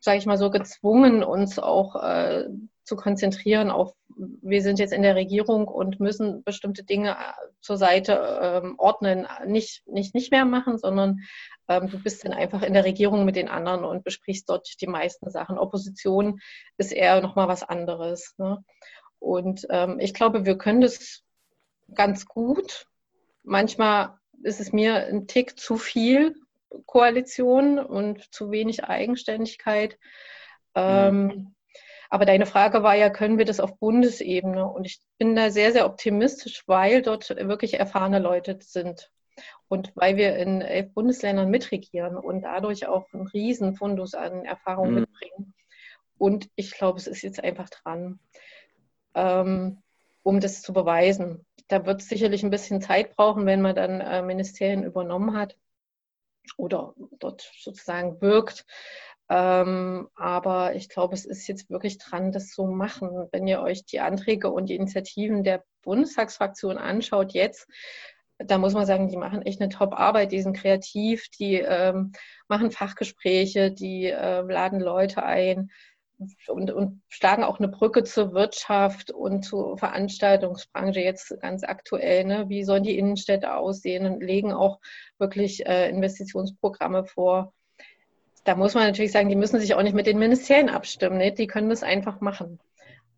sage 0.00 0.18
ich 0.18 0.26
mal 0.26 0.38
so, 0.38 0.50
gezwungen, 0.50 1.22
uns 1.22 1.58
auch 1.58 1.96
äh, 2.02 2.48
zu 2.84 2.96
konzentrieren 2.96 3.70
auf, 3.70 3.94
wir 4.16 4.62
sind 4.62 4.78
jetzt 4.78 4.92
in 4.92 5.02
der 5.02 5.14
Regierung 5.14 5.68
und 5.68 6.00
müssen 6.00 6.42
bestimmte 6.42 6.84
Dinge 6.84 7.12
äh, 7.12 7.32
zur 7.60 7.76
Seite 7.76 8.40
ähm, 8.42 8.74
ordnen, 8.78 9.26
nicht, 9.46 9.86
nicht, 9.86 10.14
nicht 10.14 10.32
mehr 10.32 10.44
machen, 10.44 10.78
sondern 10.78 11.20
ähm, 11.68 11.88
du 11.88 12.02
bist 12.02 12.24
dann 12.24 12.32
einfach 12.32 12.62
in 12.62 12.74
der 12.74 12.84
Regierung 12.84 13.24
mit 13.24 13.36
den 13.36 13.48
anderen 13.48 13.84
und 13.84 14.04
besprichst 14.04 14.48
dort 14.48 14.80
die 14.80 14.86
meisten 14.86 15.30
Sachen. 15.30 15.58
Opposition 15.58 16.40
ist 16.76 16.92
eher 16.92 17.20
nochmal 17.20 17.48
was 17.48 17.62
anderes. 17.62 18.34
Ne? 18.38 18.64
Und 19.18 19.66
ähm, 19.70 20.00
ich 20.00 20.14
glaube, 20.14 20.44
wir 20.44 20.58
können 20.58 20.80
das 20.80 21.22
ganz 21.94 22.26
gut. 22.26 22.86
Manchmal 23.44 24.18
ist 24.42 24.60
es 24.60 24.72
mir 24.72 25.06
ein 25.06 25.28
Tick 25.28 25.58
zu 25.58 25.76
viel 25.76 26.34
Koalition 26.86 27.78
und 27.78 28.32
zu 28.32 28.50
wenig 28.50 28.84
Eigenständigkeit. 28.84 29.98
Mhm. 30.74 31.54
Aber 32.12 32.26
deine 32.26 32.44
Frage 32.44 32.82
war 32.82 32.94
ja, 32.94 33.08
können 33.08 33.38
wir 33.38 33.46
das 33.46 33.58
auf 33.58 33.78
Bundesebene? 33.78 34.66
Und 34.68 34.84
ich 34.84 35.00
bin 35.16 35.34
da 35.34 35.50
sehr, 35.50 35.72
sehr 35.72 35.86
optimistisch, 35.86 36.62
weil 36.68 37.00
dort 37.00 37.30
wirklich 37.30 37.80
erfahrene 37.80 38.18
Leute 38.18 38.58
sind. 38.60 39.10
Und 39.68 39.92
weil 39.94 40.18
wir 40.18 40.36
in 40.36 40.60
elf 40.60 40.92
Bundesländern 40.92 41.48
mitregieren 41.48 42.18
und 42.18 42.42
dadurch 42.42 42.86
auch 42.86 43.10
einen 43.14 43.28
riesen 43.28 43.76
Fundus 43.76 44.12
an 44.12 44.44
Erfahrung 44.44 44.90
mhm. 44.90 44.94
mitbringen. 44.96 45.54
Und 46.18 46.50
ich 46.54 46.72
glaube, 46.72 46.98
es 46.98 47.06
ist 47.06 47.22
jetzt 47.22 47.42
einfach 47.42 47.70
dran, 47.70 48.20
ähm, 49.14 49.78
um 50.22 50.38
das 50.38 50.60
zu 50.60 50.74
beweisen. 50.74 51.46
Da 51.68 51.86
wird 51.86 52.02
es 52.02 52.10
sicherlich 52.10 52.42
ein 52.42 52.50
bisschen 52.50 52.82
Zeit 52.82 53.16
brauchen, 53.16 53.46
wenn 53.46 53.62
man 53.62 53.74
dann 53.74 54.02
äh, 54.02 54.20
Ministerien 54.20 54.84
übernommen 54.84 55.34
hat 55.34 55.56
oder 56.58 56.92
dort 57.18 57.50
sozusagen 57.58 58.20
wirkt. 58.20 58.66
Ähm, 59.32 60.08
aber 60.14 60.74
ich 60.74 60.90
glaube, 60.90 61.14
es 61.14 61.24
ist 61.24 61.46
jetzt 61.46 61.70
wirklich 61.70 61.96
dran, 61.96 62.32
das 62.32 62.48
zu 62.48 62.64
machen. 62.64 63.28
Wenn 63.32 63.46
ihr 63.46 63.62
euch 63.62 63.86
die 63.86 64.00
Anträge 64.00 64.50
und 64.50 64.68
die 64.68 64.74
Initiativen 64.74 65.42
der 65.42 65.64
Bundestagsfraktion 65.80 66.76
anschaut 66.76 67.32
jetzt, 67.32 67.66
da 68.36 68.58
muss 68.58 68.74
man 68.74 68.84
sagen, 68.84 69.08
die 69.08 69.16
machen 69.16 69.40
echt 69.40 69.62
eine 69.62 69.70
Top-Arbeit, 69.70 70.32
die 70.32 70.42
sind 70.42 70.58
kreativ, 70.58 71.30
die 71.30 71.54
ähm, 71.54 72.12
machen 72.46 72.70
Fachgespräche, 72.70 73.72
die 73.72 74.06
äh, 74.06 74.42
laden 74.42 74.80
Leute 74.80 75.22
ein 75.22 75.70
und, 76.48 76.70
und, 76.70 77.02
schlagen 77.08 77.42
auch 77.42 77.58
eine 77.58 77.68
Brücke 77.68 78.04
zur 78.04 78.34
Wirtschaft 78.34 79.12
und 79.12 79.44
zur 79.44 79.78
Veranstaltungsbranche 79.78 81.00
jetzt 81.00 81.40
ganz 81.40 81.64
aktuell. 81.64 82.24
Ne? 82.24 82.50
Wie 82.50 82.64
sollen 82.64 82.82
die 82.82 82.98
Innenstädte 82.98 83.56
aussehen 83.56 84.04
und 84.04 84.22
legen 84.22 84.52
auch 84.52 84.78
wirklich 85.18 85.64
äh, 85.64 85.88
Investitionsprogramme 85.88 87.06
vor 87.06 87.54
da 88.44 88.56
muss 88.56 88.74
man 88.74 88.84
natürlich 88.84 89.12
sagen, 89.12 89.28
die 89.28 89.36
müssen 89.36 89.60
sich 89.60 89.74
auch 89.74 89.82
nicht 89.82 89.94
mit 89.94 90.06
den 90.06 90.18
Ministerien 90.18 90.68
abstimmen. 90.68 91.18
Ne? 91.18 91.32
Die 91.32 91.46
können 91.46 91.68
das 91.70 91.82
einfach 91.82 92.20
machen. 92.20 92.58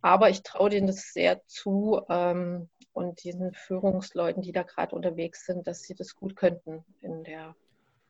Aber 0.02 0.28
ich 0.28 0.42
traue 0.42 0.68
denen 0.68 0.86
das 0.86 1.12
sehr 1.12 1.42
zu 1.46 2.02
ähm, 2.10 2.68
und 2.92 3.24
diesen 3.24 3.54
Führungsleuten, 3.54 4.42
die 4.42 4.52
da 4.52 4.62
gerade 4.62 4.94
unterwegs 4.94 5.46
sind, 5.46 5.66
dass 5.66 5.82
sie 5.82 5.94
das 5.94 6.14
gut 6.14 6.36
könnten 6.36 6.84
in 7.00 7.24
der, 7.24 7.56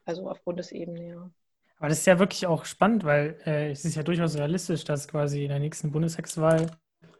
also 0.04 0.28
auf 0.28 0.42
Bundesebene, 0.42 1.08
ja. 1.08 1.30
Aber 1.78 1.88
das 1.88 1.98
ist 1.98 2.06
ja 2.06 2.18
wirklich 2.18 2.46
auch 2.46 2.64
spannend, 2.64 3.04
weil 3.04 3.38
äh, 3.44 3.70
es 3.70 3.84
ist 3.84 3.94
ja 3.94 4.02
durchaus 4.02 4.36
realistisch, 4.36 4.84
dass 4.84 5.08
quasi 5.08 5.42
in 5.44 5.50
der 5.50 5.58
nächsten 5.58 5.92
Bundestagswahl 5.92 6.70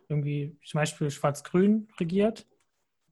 irgendwie 0.09 0.57
zum 0.65 0.79
Beispiel 0.79 1.11
Schwarz-Grün 1.11 1.89
regiert. 2.01 2.47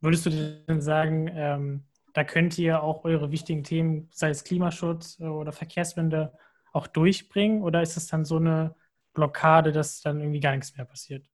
Würdest 0.01 0.27
du 0.27 0.31
denn 0.31 0.81
sagen, 0.81 1.31
ähm, 1.33 1.85
da 2.13 2.25
könnt 2.25 2.59
ihr 2.59 2.83
auch 2.83 3.05
eure 3.05 3.31
wichtigen 3.31 3.65
Themen, 3.65 4.09
sei 4.13 4.31
es 4.31 4.45
Klimaschutz 4.45 5.21
oder 5.21 5.53
Verkehrswende, 5.53 6.33
auch 6.73 6.87
durchbringen? 6.87 7.63
Oder 7.63 7.83
ist 7.83 7.97
es 7.97 8.07
dann 8.09 8.25
so 8.25 8.37
eine 8.37 8.75
Blockade, 9.15 9.73
dass 9.73 10.01
dann 10.01 10.21
irgendwie 10.21 10.41
gar 10.41 10.53
nichts 10.53 10.77
mehr 10.77 10.87
passiert? 10.87 11.27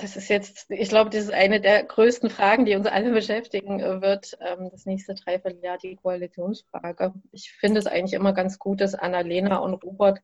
Das 0.00 0.16
ist 0.16 0.28
jetzt, 0.28 0.66
ich 0.70 0.88
glaube, 0.88 1.10
das 1.10 1.24
ist 1.24 1.32
eine 1.32 1.60
der 1.60 1.82
größten 1.82 2.30
Fragen, 2.30 2.66
die 2.66 2.76
uns 2.76 2.86
alle 2.86 3.10
beschäftigen 3.12 3.80
wird, 4.00 4.38
ähm, 4.40 4.68
das 4.70 4.86
nächste 4.86 5.14
Dreivierteljahr, 5.14 5.78
die 5.78 5.96
Koalitionsfrage. 5.96 7.14
Ich 7.32 7.52
finde 7.52 7.80
es 7.80 7.86
eigentlich 7.86 8.12
immer 8.12 8.32
ganz 8.32 8.58
gut, 8.58 8.80
dass 8.80 8.94
Annalena 8.94 9.56
und 9.56 9.74
Robert 9.82 10.20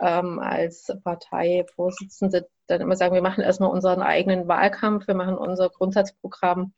ähm, 0.00 0.38
als 0.38 0.90
Parteivorsitzende 1.04 2.48
dann 2.66 2.80
immer 2.80 2.96
sagen, 2.96 3.14
wir 3.14 3.22
machen 3.22 3.42
erstmal 3.42 3.70
unseren 3.70 4.02
eigenen 4.02 4.48
Wahlkampf, 4.48 5.06
wir 5.06 5.14
machen 5.14 5.36
unser 5.36 5.68
Grundsatzprogramm, 5.68 6.72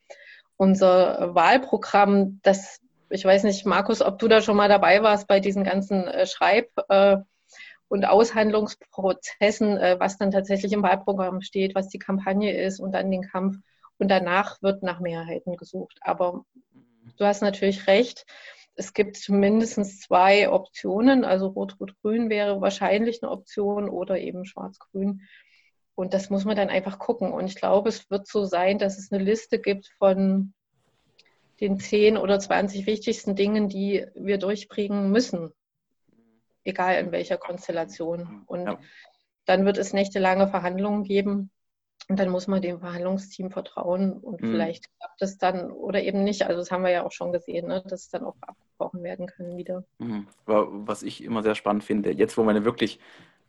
unser 0.57 1.33
Wahlprogramm, 1.33 2.39
das, 2.43 2.81
ich 3.11 3.25
weiß 3.25 3.43
nicht, 3.43 3.65
Markus, 3.65 4.01
ob 4.01 4.19
du 4.19 4.27
da 4.27 4.41
schon 4.41 4.57
mal 4.57 4.69
dabei 4.69 5.03
warst 5.03 5.27
bei 5.27 5.39
diesen 5.39 5.63
ganzen 5.63 6.07
äh, 6.07 6.25
Schreib- 6.25 6.71
äh, 6.89 7.17
und 7.87 8.05
Aushandlungsprozessen, 8.05 9.77
äh, 9.77 9.99
was 9.99 10.17
dann 10.17 10.31
tatsächlich 10.31 10.71
im 10.71 10.83
Wahlprogramm 10.83 11.41
steht, 11.41 11.75
was 11.75 11.89
die 11.89 11.99
Kampagne 11.99 12.55
ist 12.55 12.79
und 12.79 12.93
dann 12.93 13.11
den 13.11 13.23
Kampf. 13.23 13.57
Und 13.97 14.07
danach 14.07 14.61
wird 14.61 14.81
nach 14.81 14.99
Mehrheiten 14.99 15.57
gesucht. 15.57 15.99
Aber 16.01 16.45
du 17.17 17.25
hast 17.25 17.41
natürlich 17.41 17.87
recht. 17.87 18.25
Es 18.75 18.93
gibt 18.93 19.29
mindestens 19.29 19.99
zwei 19.99 20.49
Optionen. 20.49 21.25
Also 21.25 21.47
Rot-Rot-Grün 21.47 22.29
wäre 22.29 22.61
wahrscheinlich 22.61 23.21
eine 23.21 23.31
Option 23.31 23.89
oder 23.89 24.17
eben 24.17 24.45
Schwarz-Grün. 24.45 25.21
Und 25.93 26.13
das 26.13 26.29
muss 26.29 26.45
man 26.45 26.55
dann 26.55 26.69
einfach 26.69 26.97
gucken. 26.97 27.31
Und 27.31 27.45
ich 27.45 27.55
glaube, 27.55 27.89
es 27.89 28.09
wird 28.09 28.25
so 28.25 28.45
sein, 28.45 28.79
dass 28.79 28.97
es 28.97 29.11
eine 29.11 29.23
Liste 29.23 29.59
gibt 29.59 29.91
von 29.99 30.53
den 31.61 31.79
10 31.79 32.17
oder 32.17 32.39
20 32.39 32.87
wichtigsten 32.87 33.35
Dingen, 33.35 33.69
die 33.69 34.05
wir 34.15 34.37
durchbringen 34.37 35.11
müssen, 35.11 35.51
egal 36.63 36.95
in 36.95 37.11
welcher 37.11 37.37
Konstellation. 37.37 38.43
Und 38.47 38.65
ja. 38.65 38.79
dann 39.45 39.65
wird 39.65 39.77
es 39.77 39.93
nächtelange 39.93 40.47
Verhandlungen 40.47 41.03
geben. 41.03 41.51
Und 42.09 42.19
dann 42.19 42.29
muss 42.29 42.47
man 42.47 42.61
dem 42.61 42.79
Verhandlungsteam 42.79 43.51
vertrauen 43.51 44.13
und 44.13 44.41
mhm. 44.41 44.51
vielleicht 44.51 44.85
klappt 44.97 45.21
es 45.21 45.37
dann 45.37 45.71
oder 45.71 46.01
eben 46.01 46.23
nicht. 46.23 46.43
Also 46.43 46.59
das 46.59 46.71
haben 46.71 46.83
wir 46.83 46.89
ja 46.89 47.05
auch 47.05 47.11
schon 47.11 47.31
gesehen, 47.31 47.67
ne? 47.67 47.83
dass 47.87 48.01
es 48.01 48.09
dann 48.09 48.25
auch 48.25 48.35
abgebrochen 48.41 49.03
werden 49.03 49.27
kann 49.27 49.55
wieder. 49.55 49.85
Mhm. 49.99 50.27
Was 50.45 51.03
ich 51.03 51.23
immer 51.23 51.43
sehr 51.43 51.55
spannend 51.55 51.83
finde, 51.83 52.11
jetzt 52.11 52.37
wo 52.37 52.43
man 52.43 52.55
ja 52.55 52.65
wirklich 52.65 52.99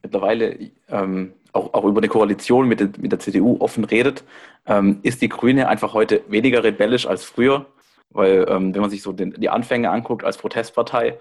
mittlerweile 0.03 0.71
ähm, 0.89 1.33
auch, 1.53 1.75
auch 1.75 1.85
über 1.85 2.01
eine 2.01 2.09
Koalition 2.09 2.69
mit, 2.69 2.81
der, 2.81 2.91
mit 2.99 3.11
der 3.11 3.19
CDU 3.19 3.57
offen 3.59 3.85
redet, 3.85 4.23
ähm, 4.67 5.01
ist 5.03 5.23
die 5.23 5.29
Grüne 5.29 5.69
einfach 5.69 5.95
heute 5.95 6.23
weniger 6.29 6.63
rebellisch 6.63 7.07
als 7.07 7.25
früher. 7.25 7.67
Weil 8.13 8.47
ähm, 8.49 8.75
wenn 8.75 8.81
man 8.81 8.91
sich 8.91 9.03
so 9.03 9.13
den, 9.13 9.33
die 9.33 9.49
Anfänge 9.49 9.91
anguckt 9.91 10.25
als 10.25 10.39
Protestpartei, 10.39 11.19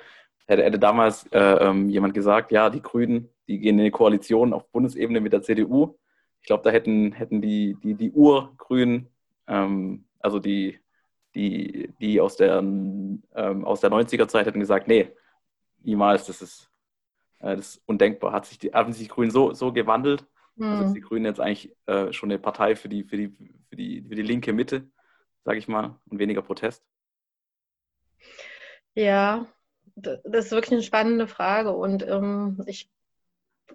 hätte, 0.48 0.64
hätte 0.64 0.80
damals 0.80 1.26
äh, 1.32 1.40
ähm, 1.40 1.90
jemand 1.90 2.14
gesagt, 2.14 2.52
ja, 2.52 2.70
die 2.70 2.82
Grünen, 2.82 3.30
die 3.48 3.60
gehen 3.60 3.76
in 3.76 3.82
eine 3.82 3.92
Koalition 3.92 4.54
auf 4.54 4.70
Bundesebene 4.72 5.22
mit 5.22 5.34
der 5.34 5.42
CDU. 5.42 5.98
Ich 6.42 6.48
glaube, 6.48 6.64
da 6.64 6.70
hätten, 6.70 7.12
hätten 7.14 7.42
die, 7.42 7.78
die, 7.84 7.94
die 7.96 8.12
Urgrünen, 8.12 9.08
ähm, 9.48 10.06
also 10.20 10.40
die, 10.40 10.80
die, 11.36 11.94
die 12.00 12.20
aus 12.20 12.36
der, 12.36 12.58
ähm, 12.60 13.22
aus 13.36 13.82
der 13.82 13.92
90er-Zeit 13.92 14.46
hätten 14.46 14.60
gesagt, 14.60 14.88
nee, 14.88 15.10
niemals, 15.84 16.26
das 16.26 16.42
ist, 16.42 16.70
äh, 17.40 17.56
das 17.56 17.76
ist 17.76 17.84
undenkbar. 17.86 18.34
Hat 18.34 18.46
sich 18.46 18.60
die, 18.60 18.72
haben 18.72 18.92
sich 18.92 19.04
die 19.04 19.14
Grünen 19.14 19.32
so, 19.32 19.54
so 19.54 19.72
gewandelt? 19.72 20.26
Also 20.60 20.84
ist 20.86 20.94
die 20.94 21.02
Grünen 21.02 21.26
jetzt 21.26 21.40
eigentlich 21.40 21.76
äh, 21.88 22.12
schon 22.12 22.30
eine 22.30 22.38
Partei 22.38 22.76
für 22.76 22.90
die, 22.90 23.04
für 23.04 23.18
die, 23.18 23.30
für 23.70 23.76
die, 23.76 24.04
für 24.08 24.16
die 24.16 24.22
linke 24.22 24.54
Mitte, 24.54 24.88
sage 25.44 25.58
ich 25.58 25.68
mal, 25.68 26.00
und 26.10 26.20
weniger 26.20 26.42
Protest? 26.42 26.84
Ja, 28.94 29.48
das 29.96 30.46
ist 30.46 30.52
wirklich 30.52 30.74
eine 30.74 30.84
spannende 30.84 31.28
Frage. 31.28 31.72
Und 31.72 32.08
ähm, 32.08 32.64
ich, 32.66 32.90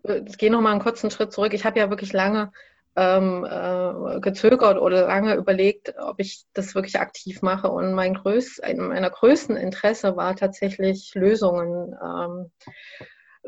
äh, 0.04 0.22
ich 0.26 0.38
gehe 0.38 0.50
noch 0.50 0.60
mal 0.60 0.72
einen 0.72 0.80
kurzen 0.80 1.10
Schritt 1.10 1.32
zurück. 1.32 1.54
Ich 1.54 1.64
habe 1.64 1.78
ja 1.78 1.90
wirklich 1.90 2.12
lange 2.12 2.52
ähm, 2.96 3.44
äh, 3.44 4.20
gezögert 4.20 4.78
oder 4.78 5.06
lange 5.06 5.34
überlegt, 5.34 5.94
ob 5.98 6.18
ich 6.18 6.44
das 6.52 6.74
wirklich 6.74 6.98
aktiv 6.98 7.42
mache. 7.42 7.68
Und 7.68 7.94
mein 7.94 8.14
größ, 8.14 8.60
meiner 8.76 9.10
größten 9.10 9.56
Interesse 9.56 10.16
war 10.16 10.36
tatsächlich 10.36 11.14
Lösungen. 11.14 11.94
Ähm, 12.02 12.50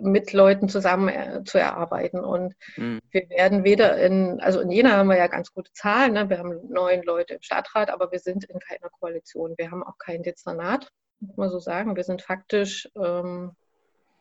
mit 0.01 0.33
Leuten 0.33 0.69
zusammen 0.69 1.09
äh, 1.09 1.43
zu 1.45 1.59
erarbeiten. 1.59 2.21
Und 2.21 2.55
mhm. 2.77 3.01
wir 3.11 3.29
werden 3.31 3.65
weder 3.65 3.97
in, 3.99 4.41
also 4.41 4.61
in 4.61 4.71
Jena 4.71 4.97
haben 4.97 5.09
wir 5.09 5.17
ja 5.17 5.27
ganz 5.27 5.53
gute 5.53 5.73
Zahlen, 5.73 6.13
ne? 6.13 6.29
wir 6.31 6.39
haben 6.39 6.61
neun 6.69 7.03
Leute 7.03 7.35
im 7.35 7.43
Stadtrat, 7.43 7.91
aber 7.91 8.13
wir 8.13 8.19
sind 8.19 8.45
in 8.45 8.59
keiner 8.59 8.89
Koalition. 9.01 9.55
Wir 9.57 9.71
haben 9.71 9.83
auch 9.83 9.99
kein 9.99 10.23
Dezernat, 10.23 10.91
muss 11.21 11.37
man 11.37 11.51
so 11.51 11.59
sagen. 11.59 11.97
Wir 11.97 12.05
sind 12.05 12.23
faktisch, 12.23 12.89
ähm, 12.97 13.53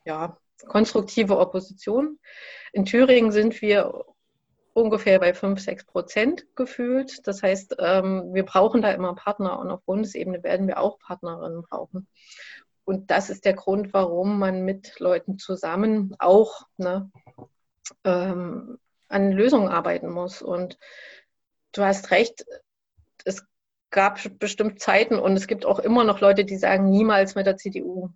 ja, 0.06 0.38
konstruktive 0.68 1.38
Opposition. 1.38 2.20
In 2.72 2.86
Thüringen 2.86 3.32
sind 3.32 3.62
wir 3.62 4.06
ungefähr 4.78 5.20
bei 5.20 5.34
5, 5.34 5.60
6 5.60 5.86
Prozent 5.86 6.46
gefühlt. 6.56 7.28
Das 7.28 7.42
heißt, 7.42 7.78
ähm, 7.80 8.34
wir 8.34 8.46
brauchen 8.46 8.82
da 8.82 8.92
immer 8.92 9.16
Partner 9.16 9.60
und 9.60 9.72
auf 9.72 9.84
Bundesebene 9.84 10.44
werden 10.44 10.68
wir 10.68 10.80
auch 10.80 11.00
Partnerinnen 11.00 11.64
brauchen. 11.64 12.08
Und 12.88 13.12
das 13.12 13.29
ist 13.29 13.44
der 13.44 13.53
Grund, 13.53 13.94
warum 13.94 14.39
man 14.39 14.63
mit 14.63 14.98
Leuten 15.01 15.38
zusammen 15.38 16.15
auch 16.20 16.65
ne, 16.77 17.12
ähm, 18.06 18.79
an 19.10 19.34
Lösungen 19.34 19.67
arbeiten 19.67 20.10
muss. 20.10 20.41
Und 20.41 20.77
du 21.74 21.84
hast 21.84 22.12
recht, 22.12 22.46
es 23.25 23.46
gab 23.89 24.22
bestimmt 24.39 24.79
Zeiten 24.79 25.20
und 25.20 25.36
es 25.36 25.48
gibt 25.48 25.65
auch 25.65 25.79
immer 25.79 26.06
noch 26.06 26.22
Leute, 26.22 26.46
die 26.46 26.56
sagen, 26.56 26.89
niemals 26.89 27.36
mit 27.36 27.46
der 27.46 27.58
CDU. 27.58 28.12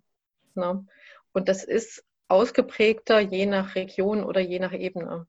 Ne? 0.54 0.86
Und 1.32 1.50
das 1.50 1.64
ist 1.64 2.02
ausgeprägter 2.28 3.20
je 3.20 3.44
nach 3.44 3.74
Region 3.74 4.24
oder 4.24 4.40
je 4.40 4.58
nach 4.58 4.72
Ebene. 4.72 5.26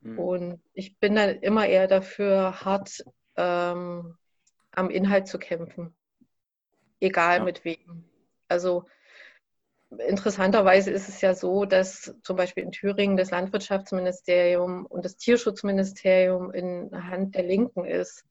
Mhm. 0.00 0.18
Und 0.20 0.62
ich 0.74 0.96
bin 1.00 1.16
dann 1.16 1.40
immer 1.40 1.66
eher 1.66 1.88
dafür, 1.88 2.60
hart 2.64 3.02
ähm, 3.34 4.16
am 4.70 4.90
Inhalt 4.90 5.26
zu 5.26 5.40
kämpfen. 5.40 5.92
Egal 7.00 7.38
ja. 7.38 7.44
mit 7.44 7.64
wem. 7.64 8.09
Also 8.50 8.84
interessanterweise 9.98 10.90
ist 10.90 11.08
es 11.08 11.20
ja 11.20 11.34
so, 11.34 11.64
dass 11.64 12.14
zum 12.22 12.36
Beispiel 12.36 12.64
in 12.64 12.72
Thüringen 12.72 13.16
das 13.16 13.30
Landwirtschaftsministerium 13.30 14.86
und 14.86 15.04
das 15.04 15.16
Tierschutzministerium 15.16 16.52
in 16.52 16.90
der 16.90 17.08
Hand 17.08 17.34
der 17.34 17.42
Linken 17.42 17.84
ist. 17.84 18.24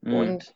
Mhm. 0.00 0.14
Und 0.14 0.54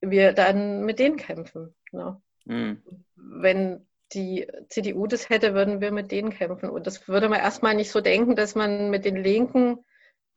wir 0.00 0.32
dann 0.32 0.84
mit 0.84 0.98
denen 0.98 1.16
kämpfen. 1.16 1.74
Ne? 1.92 2.20
Mhm. 2.46 2.82
Wenn 3.16 3.86
die 4.12 4.48
CDU 4.68 5.06
das 5.06 5.28
hätte, 5.28 5.54
würden 5.54 5.80
wir 5.80 5.92
mit 5.92 6.10
denen 6.10 6.30
kämpfen. 6.30 6.70
Und 6.70 6.86
das 6.86 7.06
würde 7.06 7.28
man 7.28 7.40
erstmal 7.40 7.74
nicht 7.74 7.90
so 7.90 8.00
denken, 8.00 8.34
dass 8.34 8.54
man 8.54 8.90
mit 8.90 9.04
den 9.04 9.16
Linken 9.16 9.84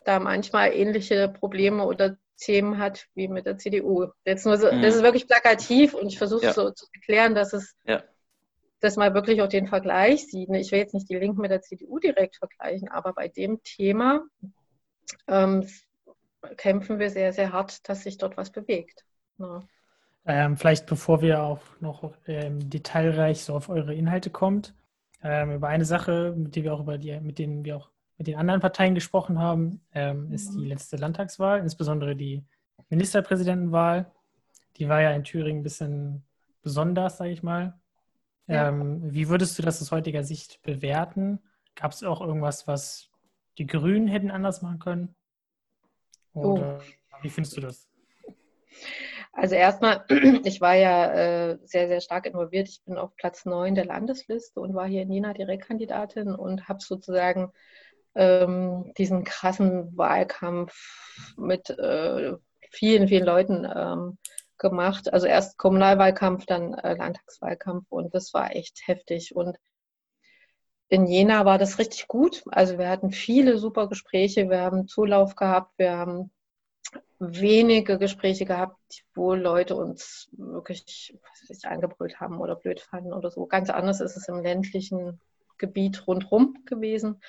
da 0.04 0.20
manchmal 0.20 0.74
ähnliche 0.74 1.30
Probleme 1.30 1.86
oder 1.86 2.18
Themen 2.38 2.78
hat 2.78 3.08
wie 3.16 3.28
mit 3.28 3.46
der 3.46 3.58
CDU. 3.58 4.08
Jetzt 4.26 4.46
nur 4.46 4.58
so, 4.58 4.72
mhm. 4.72 4.82
Das 4.82 4.96
ist 4.96 5.04
wirklich 5.04 5.28
plakativ 5.28 5.94
und 5.94 6.08
ich 6.08 6.18
versuche 6.18 6.46
ja. 6.46 6.54
so 6.54 6.72
zu 6.72 6.86
erklären, 6.94 7.36
dass 7.36 7.54
es 7.54 7.76
ja. 7.86 8.04
dass 8.80 8.96
man 8.96 9.14
wirklich 9.14 9.42
auch 9.42 9.48
den 9.48 9.68
Vergleich 9.68 10.28
sieht. 10.28 10.50
Ich 10.50 10.72
will 10.72 10.80
jetzt 10.80 10.94
nicht 10.94 11.10
die 11.10 11.16
Linken 11.16 11.42
mit 11.42 11.52
der 11.52 11.62
CDU 11.62 12.00
direkt 12.00 12.38
vergleichen, 12.38 12.90
aber 12.90 13.14
bei 13.14 13.28
dem 13.28 13.62
Thema 13.64 14.24
ähm, 15.28 15.68
kämpfen 16.58 17.00
wir 17.00 17.10
sehr, 17.10 17.34
sehr 17.34 17.54
hart, 17.54 17.88
dass 17.88 18.04
sich 18.04 18.18
dort 18.18 18.38
was 18.38 18.52
bewegt. 18.52 19.06
Ja. 19.38 19.64
Ähm, 20.26 20.58
vielleicht 20.58 20.86
bevor 20.86 21.22
wir 21.22 21.44
auch 21.44 21.62
noch 21.82 22.14
ähm, 22.28 22.70
detailreich 22.70 23.44
so 23.44 23.56
auf 23.56 23.70
eure 23.70 23.94
Inhalte 23.94 24.30
kommt, 24.30 24.74
ähm, 25.22 25.52
über 25.52 25.68
eine 25.68 25.86
Sache, 25.86 26.34
mit 26.36 26.56
der 26.56 26.64
wir 26.64 26.74
auch 26.74 26.80
über 26.80 26.98
die, 26.98 27.20
mit 27.20 27.40
denen 27.40 27.66
wir 27.66 27.78
auch 27.78 27.90
mit 28.24 28.28
den 28.28 28.40
anderen 28.40 28.62
Parteien 28.62 28.96
gesprochen 28.96 29.38
haben, 29.38 29.82
ähm, 29.94 30.32
ist 30.32 30.54
die 30.56 30.66
letzte 30.66 30.96
Landtagswahl, 30.96 31.60
insbesondere 31.60 32.16
die 32.16 32.46
Ministerpräsidentenwahl. 32.88 34.10
Die 34.78 34.88
war 34.88 35.02
ja 35.02 35.12
in 35.12 35.26
Thüringen 35.26 35.60
ein 35.60 35.64
bisschen 35.64 36.24
besonders, 36.62 37.18
sage 37.18 37.32
ich 37.32 37.44
mal. 37.44 37.78
Ja. 38.48 38.70
Ähm, 38.70 39.02
wie 39.14 39.28
würdest 39.28 39.60
du 39.60 39.62
das 39.62 39.82
aus 39.82 39.92
heutiger 39.92 40.24
Sicht 40.24 40.62
bewerten? 40.62 41.40
Gab 41.76 41.92
es 41.92 42.02
auch 42.04 42.22
irgendwas, 42.22 42.66
was 42.66 43.10
die 43.58 43.68
Grünen 43.68 44.08
hätten 44.08 44.32
anders 44.32 44.62
machen 44.62 44.80
können? 44.80 45.16
Oder 46.34 46.80
oh. 46.80 47.24
wie 47.24 47.30
findest 47.30 47.58
du 47.58 47.62
das? 47.62 47.90
Also 49.34 49.56
erstmal, 49.56 50.06
ich 50.46 50.62
war 50.62 50.76
ja 50.76 51.12
äh, 51.12 51.58
sehr, 51.66 51.90
sehr 51.90 52.00
stark 52.00 52.26
involviert. 52.26 52.70
Ich 52.70 52.84
bin 52.86 52.98
auf 52.98 53.18
Platz 53.18 53.44
9 53.44 53.76
der 53.76 53.86
Landesliste 53.86 54.62
und 54.62 54.76
war 54.76 54.88
hier 54.88 55.02
in 55.02 55.12
Jena 55.12 55.34
Direktkandidatin 55.34 56.34
und 56.34 56.70
habe 56.70 56.80
sozusagen 56.80 57.52
ähm, 58.16 58.94
diesen 58.98 59.24
krassen 59.24 59.96
Wahlkampf 59.98 60.74
mit 61.38 61.70
äh, 61.70 62.34
vielen, 62.72 63.08
vielen 63.08 63.26
Leuten 63.26 63.68
ähm, 63.76 64.18
gemacht. 64.58 65.12
Also 65.14 65.28
erst 65.28 65.58
Kommunalwahlkampf, 65.58 66.46
dann 66.46 66.74
äh, 66.74 66.96
Landtagswahlkampf 66.96 67.86
und 67.90 68.14
das 68.14 68.34
war 68.34 68.56
echt 68.56 68.82
heftig. 68.86 69.36
Und 69.36 69.58
in 70.90 71.06
Jena 71.08 71.46
war 71.46 71.58
das 71.58 71.80
richtig 71.80 72.08
gut. 72.08 72.44
Also 72.52 72.78
wir 72.78 72.90
hatten 72.90 73.12
viele 73.12 73.58
super 73.58 73.88
Gespräche, 73.88 74.50
wir 74.50 74.62
haben 74.62 74.88
Zulauf 74.88 75.36
gehabt, 75.36 75.72
wir 75.78 75.98
haben 75.98 76.32
wenige 77.20 77.98
Gespräche 77.98 78.46
gehabt, 78.46 79.04
wo 79.16 79.34
Leute 79.34 79.76
uns 79.76 80.30
wirklich 80.34 81.18
was 81.50 81.64
angebrüllt 81.64 82.20
haben 82.20 82.40
oder 82.40 82.56
blöd 82.56 82.82
fanden 82.82 83.14
oder 83.14 83.32
so. 83.32 83.46
Ganz 83.46 83.70
anders 83.70 84.02
ist 84.02 84.18
es 84.18 84.28
im 84.28 84.42
ländlichen 84.42 85.20
Gebiet 85.58 86.06
rundherum 86.08 86.58
gewesen. 86.66 87.22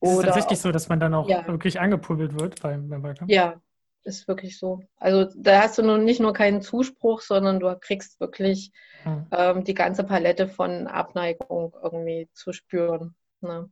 Ist 0.00 0.12
es 0.12 0.24
tatsächlich 0.24 0.60
so, 0.60 0.72
dass 0.72 0.88
man 0.88 1.00
dann 1.00 1.14
auch 1.14 1.28
ja. 1.28 1.46
wirklich 1.46 1.78
angepulvert 1.78 2.38
wird 2.38 2.62
beim, 2.62 2.88
beim 2.88 3.02
Wahlkampf? 3.02 3.30
Ja, 3.30 3.60
ist 4.02 4.28
wirklich 4.28 4.58
so. 4.58 4.80
Also 4.96 5.26
da 5.36 5.62
hast 5.62 5.78
du 5.78 5.82
nun 5.82 6.04
nicht 6.04 6.20
nur 6.20 6.32
keinen 6.32 6.62
Zuspruch, 6.62 7.20
sondern 7.20 7.60
du 7.60 7.74
kriegst 7.78 8.18
wirklich 8.20 8.72
hm. 9.02 9.26
ähm, 9.30 9.64
die 9.64 9.74
ganze 9.74 10.04
Palette 10.04 10.48
von 10.48 10.86
Abneigung 10.86 11.74
irgendwie 11.82 12.28
zu 12.32 12.52
spüren. 12.52 13.14
Ne? 13.40 13.68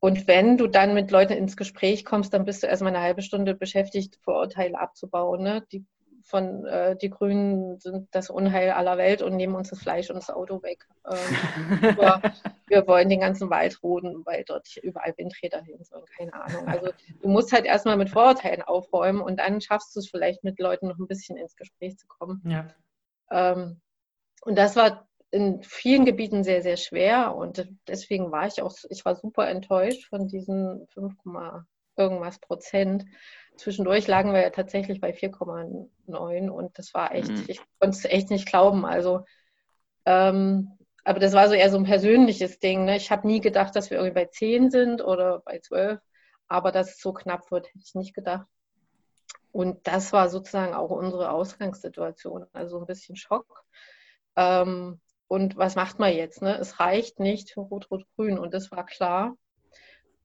Und 0.00 0.26
wenn 0.26 0.58
du 0.58 0.66
dann 0.66 0.94
mit 0.94 1.10
Leuten 1.10 1.34
ins 1.34 1.56
Gespräch 1.56 2.04
kommst, 2.04 2.34
dann 2.34 2.44
bist 2.44 2.62
du 2.62 2.66
erstmal 2.66 2.94
eine 2.94 3.04
halbe 3.04 3.22
Stunde 3.22 3.54
beschäftigt, 3.54 4.18
Vorurteile 4.22 4.78
abzubauen. 4.78 5.42
Ne? 5.42 5.64
Die 5.70 5.86
von 6.24 6.66
äh, 6.66 6.96
die 6.96 7.10
Grünen 7.10 7.78
sind 7.78 8.08
das 8.12 8.30
Unheil 8.30 8.70
aller 8.70 8.98
Welt 8.98 9.22
und 9.22 9.36
nehmen 9.36 9.54
uns 9.54 9.70
das 9.70 9.80
Fleisch 9.80 10.10
und 10.10 10.16
das 10.16 10.30
Auto 10.30 10.62
weg. 10.62 10.86
Ähm, 11.10 11.16
wir 12.68 12.86
wollen 12.86 13.08
den 13.08 13.20
ganzen 13.20 13.50
Wald 13.50 13.82
roden, 13.82 14.22
weil 14.24 14.44
dort 14.44 14.76
überall 14.78 15.14
Windräder 15.16 15.62
hin 15.62 15.82
sollen, 15.84 16.04
keine 16.16 16.34
Ahnung. 16.34 16.66
Also 16.68 16.90
du 17.20 17.28
musst 17.28 17.52
halt 17.52 17.64
erstmal 17.64 17.96
mit 17.96 18.10
Vorurteilen 18.10 18.62
aufräumen 18.62 19.20
und 19.20 19.38
dann 19.38 19.60
schaffst 19.60 19.94
du 19.94 20.00
es 20.00 20.08
vielleicht 20.08 20.44
mit 20.44 20.58
Leuten 20.58 20.88
noch 20.88 20.98
ein 20.98 21.08
bisschen 21.08 21.36
ins 21.36 21.56
Gespräch 21.56 21.98
zu 21.98 22.06
kommen. 22.06 22.42
Ja. 22.46 22.68
Ähm, 23.30 23.80
und 24.42 24.56
das 24.56 24.76
war 24.76 25.08
in 25.30 25.62
vielen 25.62 26.04
Gebieten 26.04 26.44
sehr, 26.44 26.62
sehr 26.62 26.76
schwer 26.76 27.34
und 27.34 27.66
deswegen 27.88 28.30
war 28.30 28.46
ich 28.46 28.60
auch, 28.60 28.76
ich 28.90 29.04
war 29.04 29.16
super 29.16 29.48
enttäuscht 29.48 30.06
von 30.08 30.28
diesen 30.28 30.86
5, 30.88 31.14
irgendwas 31.96 32.38
Prozent. 32.38 33.04
Zwischendurch 33.56 34.06
lagen 34.06 34.32
wir 34.32 34.40
ja 34.40 34.50
tatsächlich 34.50 35.00
bei 35.00 35.12
4,9 35.12 36.48
und 36.48 36.78
das 36.78 36.94
war 36.94 37.14
echt, 37.14 37.30
mhm. 37.30 37.44
ich 37.46 37.60
konnte 37.78 37.96
es 37.96 38.04
echt 38.04 38.30
nicht 38.30 38.46
glauben. 38.46 38.84
Also, 38.84 39.24
ähm, 40.04 40.78
aber 41.04 41.20
das 41.20 41.32
war 41.32 41.48
so 41.48 41.54
eher 41.54 41.70
so 41.70 41.78
ein 41.78 41.84
persönliches 41.84 42.58
Ding. 42.58 42.84
Ne? 42.84 42.96
Ich 42.96 43.10
habe 43.10 43.26
nie 43.26 43.40
gedacht, 43.40 43.74
dass 43.76 43.90
wir 43.90 43.98
irgendwie 43.98 44.14
bei 44.14 44.26
10 44.26 44.70
sind 44.70 45.02
oder 45.02 45.40
bei 45.40 45.58
12, 45.58 46.00
aber 46.48 46.72
dass 46.72 46.90
es 46.90 47.00
so 47.00 47.12
knapp 47.12 47.50
wird, 47.50 47.66
hätte 47.68 47.84
ich 47.84 47.94
nicht 47.94 48.14
gedacht. 48.14 48.46
Und 49.52 49.86
das 49.86 50.12
war 50.12 50.30
sozusagen 50.30 50.74
auch 50.74 50.90
unsere 50.90 51.30
Ausgangssituation, 51.30 52.46
also 52.52 52.78
ein 52.80 52.86
bisschen 52.86 53.16
Schock. 53.16 53.64
Ähm, 54.36 55.00
und 55.28 55.56
was 55.56 55.76
macht 55.76 55.98
man 55.98 56.12
jetzt? 56.12 56.42
Ne? 56.42 56.56
Es 56.58 56.80
reicht 56.80 57.20
nicht 57.20 57.50
für 57.50 57.60
Rot-Rot-Grün 57.60 58.38
und 58.38 58.54
das 58.54 58.70
war 58.70 58.86
klar. 58.86 59.36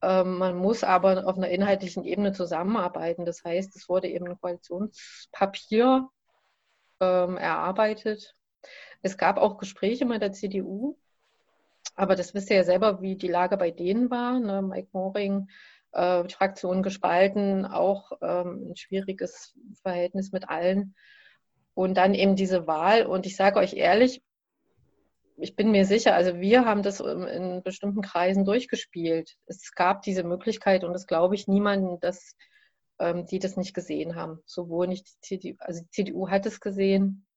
Ähm, 0.01 0.38
man 0.38 0.56
muss 0.58 0.84
aber 0.84 1.27
auf 1.27 1.38
einer 1.38 1.50
inhaltlichen 1.50 2.04
Ebene 2.04 2.34
zusammenarbeiten. 2.34 3.25
Das 3.25 3.44
heißt, 3.44 3.75
es 3.75 3.89
wurde 3.89 4.08
eben 4.08 4.27
ein 4.27 4.39
Koalitionspapier 4.39 6.08
ähm, 7.00 7.38
erarbeitet. 7.38 8.36
Es 9.01 9.18
gab 9.18 9.38
auch 9.38 9.58
Gespräche 9.58 10.06
mit 10.06 10.22
der 10.22 10.34
CDU, 10.34 10.98
aber 11.96 12.16
das 12.16 12.34
wisst 12.34 12.50
ihr 12.50 12.58
ja 12.58 12.63
selber, 12.63 13.01
wie 13.01 13.16
die 13.16 13.27
Lage 13.27 13.58
bei 13.58 13.72
denen 13.72 14.10
war. 14.10 14.39
Ne? 14.39 14.62
Mike 14.62 14.89
Moring, 14.92 15.48
äh, 15.94 16.24
die 16.25 16.34
Fraktion 16.34 16.84
gespalten, 16.84 17.66
auch 17.66 18.12
ähm, 18.22 18.70
ein 18.70 18.75
schwieriges 18.75 19.56
Verhältnis 19.82 20.32
mit 20.32 20.50
allen. 20.50 20.96
Und 21.74 21.96
dann 21.96 22.13
eben 22.13 22.36
diese 22.36 22.68
Wahl. 22.68 23.06
Und 23.06 23.25
ich 23.25 23.36
sage 23.36 23.60
euch 23.60 23.74
ehrlich, 23.74 24.24
ich 25.38 25.56
bin 25.56 25.72
mir 25.72 25.86
sicher, 25.86 26.15
also 26.15 26.39
wir 26.39 26.65
haben 26.65 26.82
das 26.82 27.00
in 27.00 27.62
bestimmten 27.63 28.01
Kreisen 28.01 28.44
durchgespielt. 28.44 29.36
Es 29.46 29.72
gab 29.74 30.01
diese 30.01 30.24
Möglichkeit 30.24 30.84
und 30.84 30.94
das 30.94 31.06
glaube 31.06 31.36
ich 31.36 31.48
niemanden, 31.48 32.00
dass 32.00 32.36
ähm, 33.00 33.27
die 33.27 33.39
das 33.39 33.56
nicht 33.56 33.74
gesehen 33.74 34.15
haben. 34.15 34.39
Sowohl 34.46 34.88
nicht 34.88 35.08
die 35.08 35.39
CDU, 35.39 35.56
also 35.60 35.82
die 35.82 35.91
CDU 35.91 36.29
hat 36.29 36.46
es 36.48 36.60
gesehen, 36.60 37.27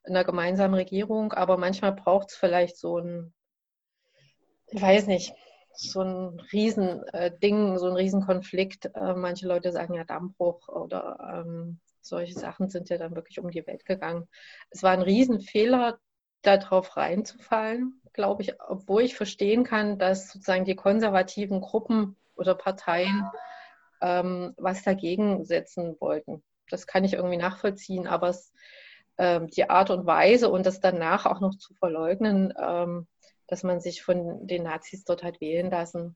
in 0.07 0.15
einer 0.15 0.25
gemeinsamen 0.25 0.73
Regierung, 0.73 1.33
aber 1.33 1.57
manchmal 1.57 1.93
braucht 1.93 2.31
es 2.31 2.35
vielleicht 2.35 2.77
so 2.77 2.97
ein, 2.97 3.33
ich 4.67 4.81
weiß 4.81 5.07
nicht, 5.07 5.33
so 5.73 6.01
ein 6.01 6.39
Riesending, 6.51 7.75
äh, 7.75 7.77
so 7.77 7.88
ein 7.88 7.95
Riesenkonflikt. 7.95 8.91
Äh, 8.95 9.13
manche 9.13 9.47
Leute 9.47 9.71
sagen 9.71 9.93
ja 9.93 10.03
Dammbruch 10.03 10.67
oder 10.67 11.43
ähm, 11.45 11.79
solche 12.01 12.34
Sachen 12.34 12.69
sind 12.69 12.89
ja 12.89 12.97
dann 12.97 13.15
wirklich 13.15 13.39
um 13.39 13.51
die 13.51 13.65
Welt 13.67 13.86
gegangen. 13.86 14.27
Es 14.71 14.82
war 14.82 14.91
ein 14.91 15.01
Riesenfehler, 15.01 15.99
darauf 16.41 16.95
reinzufallen, 16.95 18.01
glaube 18.13 18.43
ich, 18.43 18.53
obwohl 18.62 19.01
ich 19.01 19.15
verstehen 19.15 19.63
kann, 19.63 19.99
dass 19.99 20.29
sozusagen 20.32 20.65
die 20.65 20.75
konservativen 20.75 21.62
Gruppen 21.62 22.15
oder 22.36 22.55
Parteien 22.55 23.23
ähm, 24.01 24.53
was 24.58 24.84
dagegen 24.84 25.43
setzen 25.43 25.97
wollten. 25.99 26.43
Das 26.69 26.88
kann 26.88 27.03
ich 27.03 27.13
irgendwie 27.13 27.38
nachvollziehen, 27.38 28.08
aber 28.08 28.29
es 28.29 28.53
die 29.19 29.69
Art 29.69 29.89
und 29.89 30.06
Weise 30.06 30.49
und 30.49 30.65
das 30.65 30.80
danach 30.80 31.25
auch 31.25 31.39
noch 31.39 31.56
zu 31.56 31.73
verleugnen, 31.73 32.53
ähm, 32.60 33.08
dass 33.47 33.63
man 33.63 33.80
sich 33.80 34.03
von 34.03 34.45
den 34.45 34.63
Nazis 34.63 35.06
dort 35.06 35.23
hat 35.23 35.41
wählen 35.41 35.71
lassen, 35.71 36.15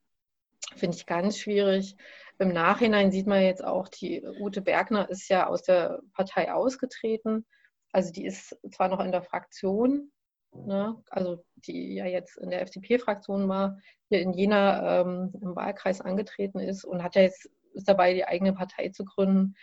finde 0.75 0.97
ich 0.97 1.05
ganz 1.05 1.37
schwierig. 1.37 1.95
Im 2.39 2.53
Nachhinein 2.53 3.11
sieht 3.11 3.27
man 3.27 3.41
jetzt 3.41 3.63
auch, 3.63 3.87
die 3.87 4.23
Ute 4.39 4.61
Bergner 4.61 5.09
ist 5.09 5.29
ja 5.29 5.47
aus 5.47 5.63
der 5.63 6.01
Partei 6.13 6.51
ausgetreten. 6.53 7.45
Also 7.91 8.11
die 8.11 8.25
ist 8.25 8.57
zwar 8.71 8.87
noch 8.87 8.99
in 8.99 9.11
der 9.11 9.21
Fraktion, 9.21 10.11
ne, 10.51 10.95
also 11.09 11.43
die 11.55 11.95
ja 11.95 12.05
jetzt 12.05 12.37
in 12.37 12.49
der 12.49 12.61
FDP-Fraktion 12.61 13.47
war, 13.49 13.79
hier 14.09 14.21
in 14.21 14.33
Jena 14.33 15.01
ähm, 15.01 15.33
im 15.41 15.55
Wahlkreis 15.55 16.01
angetreten 16.01 16.59
ist 16.59 16.83
und 16.83 17.03
hat 17.03 17.15
ja 17.15 17.21
jetzt 17.21 17.49
ist 17.73 17.87
dabei, 17.87 18.13
die 18.13 18.25
eigene 18.25 18.53
Partei 18.53 18.89
zu 18.89 19.05
gründen. 19.05 19.55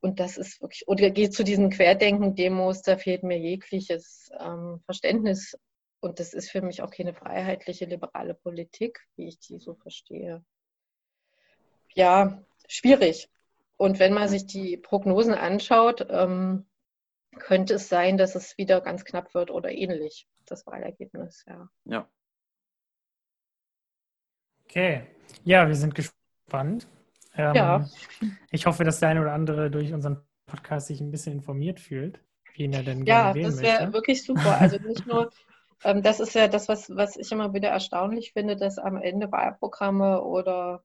Und 0.00 0.20
das 0.20 0.36
ist 0.36 0.60
wirklich, 0.60 0.86
oder 0.86 1.10
geht 1.10 1.34
zu 1.34 1.42
diesen 1.42 1.70
Querdenken-Demos, 1.70 2.82
da 2.82 2.96
fehlt 2.96 3.22
mir 3.22 3.38
jegliches 3.38 4.30
ähm, 4.38 4.80
Verständnis. 4.84 5.58
Und 6.00 6.20
das 6.20 6.34
ist 6.34 6.50
für 6.50 6.62
mich 6.62 6.82
auch 6.82 6.90
keine 6.90 7.14
freiheitliche, 7.14 7.86
liberale 7.86 8.34
Politik, 8.34 9.00
wie 9.16 9.28
ich 9.28 9.38
die 9.40 9.58
so 9.58 9.74
verstehe. 9.74 10.44
Ja, 11.94 12.42
schwierig. 12.68 13.28
Und 13.76 13.98
wenn 13.98 14.12
man 14.12 14.28
sich 14.28 14.46
die 14.46 14.76
Prognosen 14.76 15.34
anschaut, 15.34 16.06
ähm, 16.10 16.66
könnte 17.38 17.74
es 17.74 17.88
sein, 17.88 18.16
dass 18.16 18.34
es 18.34 18.56
wieder 18.58 18.80
ganz 18.80 19.04
knapp 19.04 19.34
wird 19.34 19.50
oder 19.50 19.70
ähnlich, 19.70 20.28
das 20.46 20.66
Wahlergebnis, 20.66 21.44
ja. 21.46 21.68
Ja. 21.84 22.08
Okay. 24.64 25.06
Ja, 25.44 25.68
wir 25.68 25.76
sind 25.76 25.94
gespannt. 25.94 26.86
Ähm, 27.36 27.54
ja. 27.54 27.84
Ich 28.50 28.66
hoffe, 28.66 28.84
dass 28.84 29.00
der 29.00 29.10
eine 29.10 29.20
oder 29.20 29.32
andere 29.32 29.70
durch 29.70 29.92
unseren 29.92 30.22
Podcast 30.46 30.86
sich 30.86 31.00
ein 31.00 31.10
bisschen 31.10 31.34
informiert 31.34 31.80
fühlt, 31.80 32.20
wen 32.54 32.72
er 32.72 32.82
denn 32.82 33.04
ja, 33.04 33.34
das 33.34 33.60
wäre 33.60 33.92
wirklich 33.92 34.24
super. 34.24 34.58
Also 34.60 34.78
nicht 34.78 35.06
nur, 35.06 35.30
ähm, 35.84 36.02
das 36.02 36.20
ist 36.20 36.34
ja 36.34 36.48
das, 36.48 36.68
was, 36.68 36.94
was 36.94 37.16
ich 37.16 37.30
immer 37.32 37.52
wieder 37.52 37.68
erstaunlich 37.68 38.32
finde, 38.32 38.56
dass 38.56 38.78
am 38.78 38.96
Ende 38.96 39.30
Wahlprogramme 39.30 40.22
oder 40.22 40.82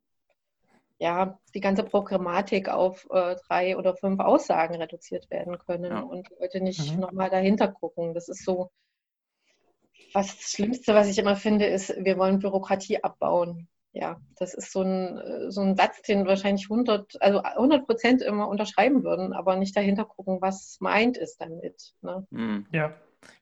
ja, 0.98 1.40
die 1.56 1.62
ganze 1.62 1.84
Programmatik 1.84 2.70
auf 2.70 3.08
äh, 3.10 3.36
drei 3.48 3.76
oder 3.76 3.96
fünf 3.96 4.20
Aussagen 4.20 4.76
reduziert 4.76 5.32
werden 5.32 5.58
können 5.58 5.92
ja. 5.92 6.00
und 6.02 6.30
Leute 6.40 6.62
nicht 6.62 6.94
mhm. 6.94 7.00
nochmal 7.00 7.30
dahinter 7.30 7.70
gucken. 7.70 8.14
Das 8.14 8.30
ist 8.30 8.46
so, 8.46 8.70
was 10.14 10.38
das 10.38 10.52
Schlimmste, 10.52 10.94
was 10.94 11.08
ich 11.08 11.18
immer 11.18 11.36
finde, 11.36 11.66
ist, 11.66 11.96
wir 11.98 12.18
wollen 12.18 12.38
Bürokratie 12.40 13.04
abbauen 13.04 13.68
ja, 13.94 14.22
das 14.38 14.54
ist 14.54 14.72
so 14.72 14.82
ein, 14.82 15.18
äh, 15.18 15.52
so 15.52 15.62
ein 15.62 15.76
Satz, 15.76 16.02
den 16.04 16.26
wahrscheinlich 16.26 16.70
100, 16.70 17.22
also 17.22 17.42
100 17.42 17.86
Prozent 17.86 18.22
immer 18.22 18.48
unterschreiben 18.48 19.04
würden, 19.04 19.34
aber 19.34 19.58
nicht 19.58 19.76
dahinter 19.76 20.06
gucken, 20.06 20.42
was 20.42 20.78
meint 20.80 21.18
es 21.18 21.38
damit. 21.38 21.94
Ne? 22.02 22.26
Mhm. 22.30 22.66
Ja, 22.72 22.94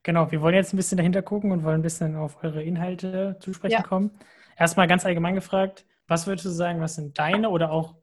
genau. 0.01 0.31
Wir 0.31 0.41
wollen 0.41 0.55
jetzt 0.55 0.73
ein 0.73 0.77
bisschen 0.77 0.97
dahinter 0.97 1.21
gucken 1.21 1.51
und 1.51 1.63
wollen 1.63 1.79
ein 1.79 1.83
bisschen 1.83 2.15
auf 2.15 2.43
eure 2.43 2.63
Inhalte 2.63 3.37
zu 3.39 3.53
sprechen 3.53 3.73
ja. 3.73 3.83
kommen. 3.83 4.11
Erstmal 4.57 4.87
ganz 4.87 5.05
allgemein 5.05 5.35
gefragt, 5.35 5.85
was 6.07 6.25
würdest 6.25 6.45
du 6.45 6.49
sagen, 6.49 6.81
was 6.81 6.95
sind 6.95 7.19
deine 7.19 7.49
oder 7.49 7.71
auch 7.71 7.95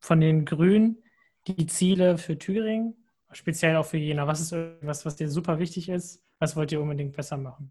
von 0.00 0.20
den 0.20 0.46
Grünen 0.46 1.02
die 1.46 1.66
Ziele 1.66 2.16
für 2.16 2.38
Thüringen, 2.38 2.96
speziell 3.32 3.76
auch 3.76 3.84
für 3.84 3.98
Jena? 3.98 4.26
Was 4.26 4.40
ist 4.40 4.52
irgendwas, 4.52 5.04
was 5.04 5.16
dir 5.16 5.28
super 5.28 5.58
wichtig 5.58 5.90
ist? 5.90 6.24
Was 6.38 6.56
wollt 6.56 6.72
ihr 6.72 6.80
unbedingt 6.80 7.14
besser 7.14 7.36
machen? 7.36 7.70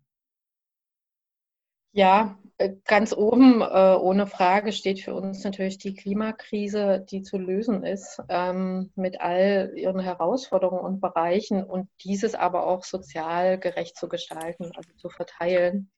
Ja, 1.94 2.38
ganz 2.86 3.14
oben, 3.14 3.62
äh, 3.62 3.96
ohne 4.00 4.28
Frage, 4.28 4.72
steht 4.72 5.02
für 5.02 5.14
uns 5.14 5.44
natürlich 5.44 5.78
die 5.78 5.96
Klimakrise, 5.96 7.06
die 7.10 7.22
zu 7.22 7.38
lösen 7.38 7.84
ist, 7.84 8.22
ähm, 8.30 8.92
mit 8.96 9.22
all 9.22 9.74
ihren 9.76 10.00
Herausforderungen 10.00 10.84
und 10.84 11.02
Bereichen 11.02 11.64
und 11.64 11.90
dieses 12.04 12.36
aber 12.36 12.66
auch 12.66 12.84
sozial 12.84 13.60
gerecht 13.60 13.98
zu 13.98 14.10
gestalten, 14.10 14.72
also 14.76 14.92
zu 14.98 15.10
verteilen. 15.10 15.92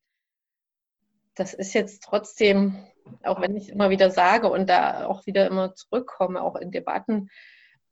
Das 1.35 1.53
ist 1.53 1.73
jetzt 1.73 2.03
trotzdem, 2.03 2.77
auch 3.23 3.41
wenn 3.41 3.55
ich 3.55 3.69
immer 3.69 3.89
wieder 3.89 4.11
sage 4.11 4.49
und 4.49 4.69
da 4.69 5.05
auch 5.05 5.25
wieder 5.25 5.47
immer 5.47 5.73
zurückkomme, 5.73 6.41
auch 6.41 6.55
in 6.55 6.71
Debatten, 6.71 7.29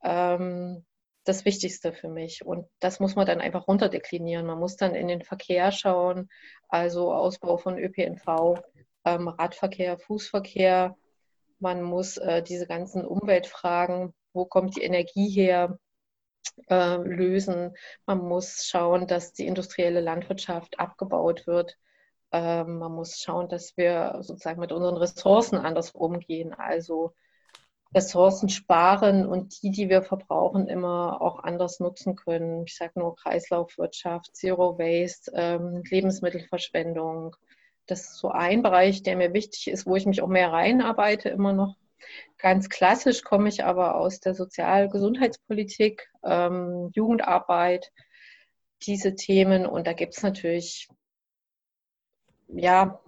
ähm, 0.04 0.86
das 1.24 1.46
Wichtigste 1.46 1.94
für 1.94 2.10
mich. 2.10 2.46
Und 2.46 2.68
das 2.80 3.00
muss 3.00 3.16
man 3.16 3.26
dann 3.26 3.42
einfach 3.42 3.68
runterdeklinieren. 3.68 4.46
Man 4.46 4.60
muss 4.60 4.76
dann 4.76 4.96
in 4.96 5.08
den 5.08 5.22
Verkehr 5.22 5.72
schauen, 5.72 6.30
also 6.70 7.14
Ausbau 7.14 7.58
von 7.58 7.78
ÖPNV, 7.78 8.62
ähm, 9.06 9.28
Radverkehr, 9.28 9.98
Fußverkehr. 9.98 10.98
Man 11.60 11.84
muss 11.84 12.18
äh, 12.18 12.42
diese 12.42 12.68
ganzen 12.68 13.06
Umweltfragen, 13.06 14.14
wo 14.34 14.46
kommt 14.46 14.76
die 14.76 14.84
Energie 14.84 15.30
her, 15.30 15.78
äh, 16.70 16.98
lösen. 16.98 17.76
Man 18.06 18.20
muss 18.20 18.66
schauen, 18.66 19.08
dass 19.08 19.34
die 19.34 19.46
industrielle 19.46 20.02
Landwirtschaft 20.02 20.80
abgebaut 20.80 21.46
wird. 21.48 21.78
Ähm, 22.32 22.80
man 22.80 22.94
muss 22.94 23.20
schauen, 23.20 23.50
dass 23.50 23.76
wir 23.78 24.18
sozusagen 24.22 24.60
mit 24.60 24.72
unseren 24.72 24.98
Ressourcen 24.98 25.58
anders 25.58 25.92
umgehen. 25.92 26.54
Also 26.54 27.14
Ressourcen 27.94 28.48
sparen 28.48 29.26
und 29.26 29.62
die, 29.62 29.72
die 29.72 29.90
wir 29.90 30.02
verbrauchen, 30.02 30.68
immer 30.68 31.22
auch 31.22 31.44
anders 31.44 31.80
nutzen 31.80 32.16
können. 32.16 32.64
Ich 32.66 32.78
sage 32.78 33.00
nur 33.00 33.16
Kreislaufwirtschaft, 33.16 34.36
Zero 34.36 34.78
Waste, 34.78 35.32
ähm, 35.36 35.84
Lebensmittelverschwendung. 35.90 37.36
Das 37.88 38.02
ist 38.02 38.18
so 38.18 38.30
ein 38.30 38.62
Bereich, 38.62 39.04
der 39.04 39.18
mir 39.18 39.34
wichtig 39.34 39.68
ist, 39.68 39.86
wo 39.86 39.98
ich 39.98 40.06
mich 40.06 40.22
auch 40.22 40.30
mehr 40.30 40.54
reinarbeite 40.54 41.30
immer 41.30 41.52
noch. 41.52 41.76
Ganz 42.38 42.70
klassisch 42.70 43.24
komme 43.24 43.50
ich 43.50 43.64
aber 43.64 43.96
aus 43.96 44.22
der 44.22 44.36
Sozial-Gesundheitspolitik, 44.36 46.10
ähm, 46.24 46.92
Jugendarbeit, 46.94 47.92
diese 48.84 49.16
Themen. 49.16 49.66
Und 49.66 49.86
da 49.86 49.94
gibt 49.94 50.16
es 50.16 50.24
natürlich, 50.24 50.88
ja, 52.48 53.02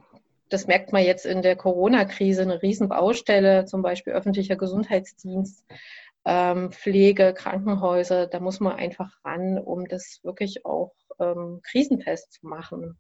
das 0.54 0.68
merkt 0.68 0.94
man 0.94 1.04
jetzt 1.04 1.26
in 1.26 1.42
der 1.42 1.56
Corona-Krise, 1.56 2.44
eine 2.44 2.62
Riesenbaustelle, 2.62 3.66
zum 3.66 3.82
Beispiel 3.82 4.14
öffentlicher 4.14 4.56
Gesundheitsdienst, 4.56 5.66
ähm, 6.26 6.72
Pflege, 6.72 7.34
Krankenhäuser. 7.34 8.28
Da 8.28 8.40
muss 8.40 8.60
man 8.60 8.76
einfach 8.76 9.12
ran, 9.26 9.58
um 9.58 9.88
das 9.88 10.20
wirklich 10.24 10.66
auch 10.66 10.94
ähm, 11.20 11.62
krisenfest 11.64 12.34
zu 12.34 12.46
machen. 12.48 13.00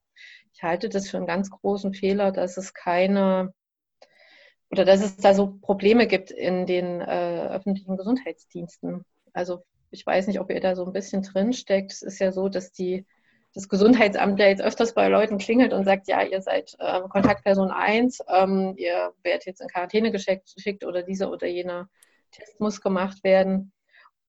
Ich 0.53 0.63
halte 0.63 0.89
das 0.89 1.09
für 1.09 1.17
einen 1.17 1.27
ganz 1.27 1.51
großen 1.51 1.93
Fehler, 1.93 2.31
dass 2.31 2.57
es 2.57 2.73
keine 2.73 3.53
oder 4.71 4.85
dass 4.85 5.03
es 5.03 5.17
da 5.17 5.35
so 5.35 5.59
Probleme 5.61 6.07
gibt 6.07 6.31
in 6.31 6.65
den 6.65 7.01
äh, 7.01 7.47
öffentlichen 7.49 7.95
Gesundheitsdiensten. 7.95 9.05
Also 9.31 9.63
ich 9.91 10.03
weiß 10.03 10.25
nicht, 10.25 10.39
ob 10.39 10.49
ihr 10.49 10.59
da 10.59 10.75
so 10.75 10.83
ein 10.85 10.93
bisschen 10.93 11.21
drin 11.21 11.53
steckt. 11.53 11.91
Es 11.91 12.01
ist 12.01 12.17
ja 12.17 12.31
so, 12.31 12.49
dass 12.49 12.71
die, 12.71 13.05
das 13.53 13.69
Gesundheitsamt 13.69 14.39
ja 14.39 14.47
jetzt 14.47 14.61
öfters 14.61 14.93
bei 14.93 15.07
Leuten 15.09 15.37
klingelt 15.37 15.73
und 15.73 15.85
sagt, 15.85 16.07
ja, 16.07 16.23
ihr 16.23 16.41
seid 16.41 16.75
äh, 16.79 17.01
Kontaktperson 17.01 17.69
1, 17.69 18.19
ähm, 18.27 18.73
ihr 18.77 19.13
werdet 19.21 19.45
jetzt 19.45 19.61
in 19.61 19.67
Quarantäne 19.67 20.11
geschickt 20.11 20.83
oder 20.85 21.03
dieser 21.03 21.31
oder 21.31 21.47
jener 21.47 21.87
Test 22.31 22.59
muss 22.59 22.81
gemacht 22.81 23.23
werden. 23.23 23.71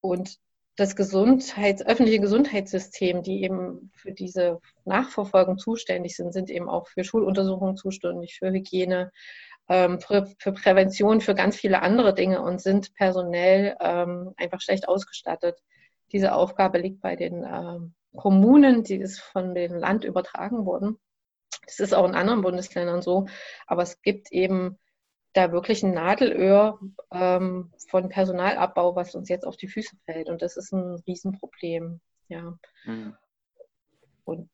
Und 0.00 0.38
das 0.76 0.96
Gesundheits-, 0.96 1.86
öffentliche 1.86 2.20
Gesundheitssystem, 2.20 3.22
die 3.22 3.42
eben 3.44 3.90
für 3.94 4.12
diese 4.12 4.60
Nachverfolgung 4.84 5.56
zuständig 5.56 6.16
sind, 6.16 6.32
sind 6.32 6.50
eben 6.50 6.68
auch 6.68 6.88
für 6.88 7.04
Schuluntersuchungen 7.04 7.76
zuständig, 7.76 8.36
für 8.38 8.50
Hygiene, 8.50 9.10
ähm, 9.68 10.00
für, 10.00 10.26
für, 10.38 10.52
Prävention, 10.52 11.22
für 11.22 11.34
ganz 11.34 11.56
viele 11.56 11.80
andere 11.80 12.12
Dinge 12.12 12.42
und 12.42 12.60
sind 12.60 12.94
personell 12.94 13.76
ähm, 13.80 14.34
einfach 14.36 14.60
schlecht 14.60 14.88
ausgestattet. 14.88 15.62
Diese 16.12 16.34
Aufgabe 16.34 16.78
liegt 16.78 17.00
bei 17.00 17.16
den 17.16 17.44
ähm, 17.44 17.94
Kommunen, 18.16 18.84
die 18.84 18.96
ist 18.96 19.20
von 19.20 19.54
dem 19.54 19.74
Land 19.74 20.04
übertragen 20.04 20.64
wurden. 20.66 20.98
Das 21.66 21.80
ist 21.80 21.94
auch 21.94 22.06
in 22.06 22.14
anderen 22.14 22.42
Bundesländern 22.42 23.02
so, 23.02 23.26
aber 23.66 23.82
es 23.82 24.02
gibt 24.02 24.32
eben 24.32 24.78
da 25.32 25.50
wirklich 25.50 25.82
ein 25.82 25.92
Nadelöhr 25.92 26.78
ähm, 27.10 27.72
von 27.88 28.08
Personalabbau, 28.08 28.94
was 28.94 29.14
uns 29.14 29.28
jetzt 29.28 29.46
auf 29.46 29.56
die 29.56 29.68
Füße 29.68 29.96
fällt. 30.04 30.28
Und 30.28 30.42
das 30.42 30.56
ist 30.56 30.72
ein 30.72 31.02
Riesenproblem. 31.06 32.00
Ja. 32.28 32.56
Mhm. 32.84 33.16
Und 34.24 34.48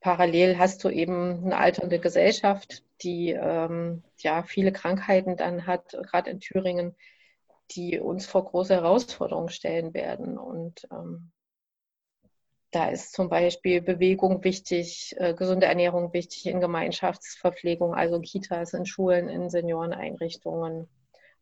parallel 0.00 0.58
hast 0.58 0.82
du 0.82 0.90
eben 0.90 1.44
eine 1.44 1.56
alternde 1.56 2.00
Gesellschaft, 2.00 2.82
die 3.02 3.30
ähm, 3.30 4.02
ja 4.18 4.42
viele 4.42 4.72
Krankheiten 4.72 5.36
dann 5.36 5.66
hat, 5.66 5.92
gerade 5.92 6.30
in 6.30 6.40
Thüringen, 6.40 6.96
die 7.70 8.00
uns 8.00 8.26
vor 8.26 8.44
große 8.44 8.74
Herausforderungen 8.74 9.50
stellen 9.50 9.94
werden. 9.94 10.36
Und 10.36 10.86
ähm, 10.90 11.30
da 12.74 12.88
ist 12.88 13.12
zum 13.12 13.28
Beispiel 13.28 13.80
Bewegung 13.80 14.42
wichtig, 14.42 15.14
äh, 15.18 15.32
gesunde 15.34 15.66
Ernährung 15.66 16.12
wichtig 16.12 16.46
in 16.46 16.60
Gemeinschaftsverpflegung, 16.60 17.94
also 17.94 18.20
Kitas, 18.20 18.72
in 18.74 18.84
Schulen, 18.84 19.28
in 19.28 19.48
Senioreneinrichtungen. 19.48 20.88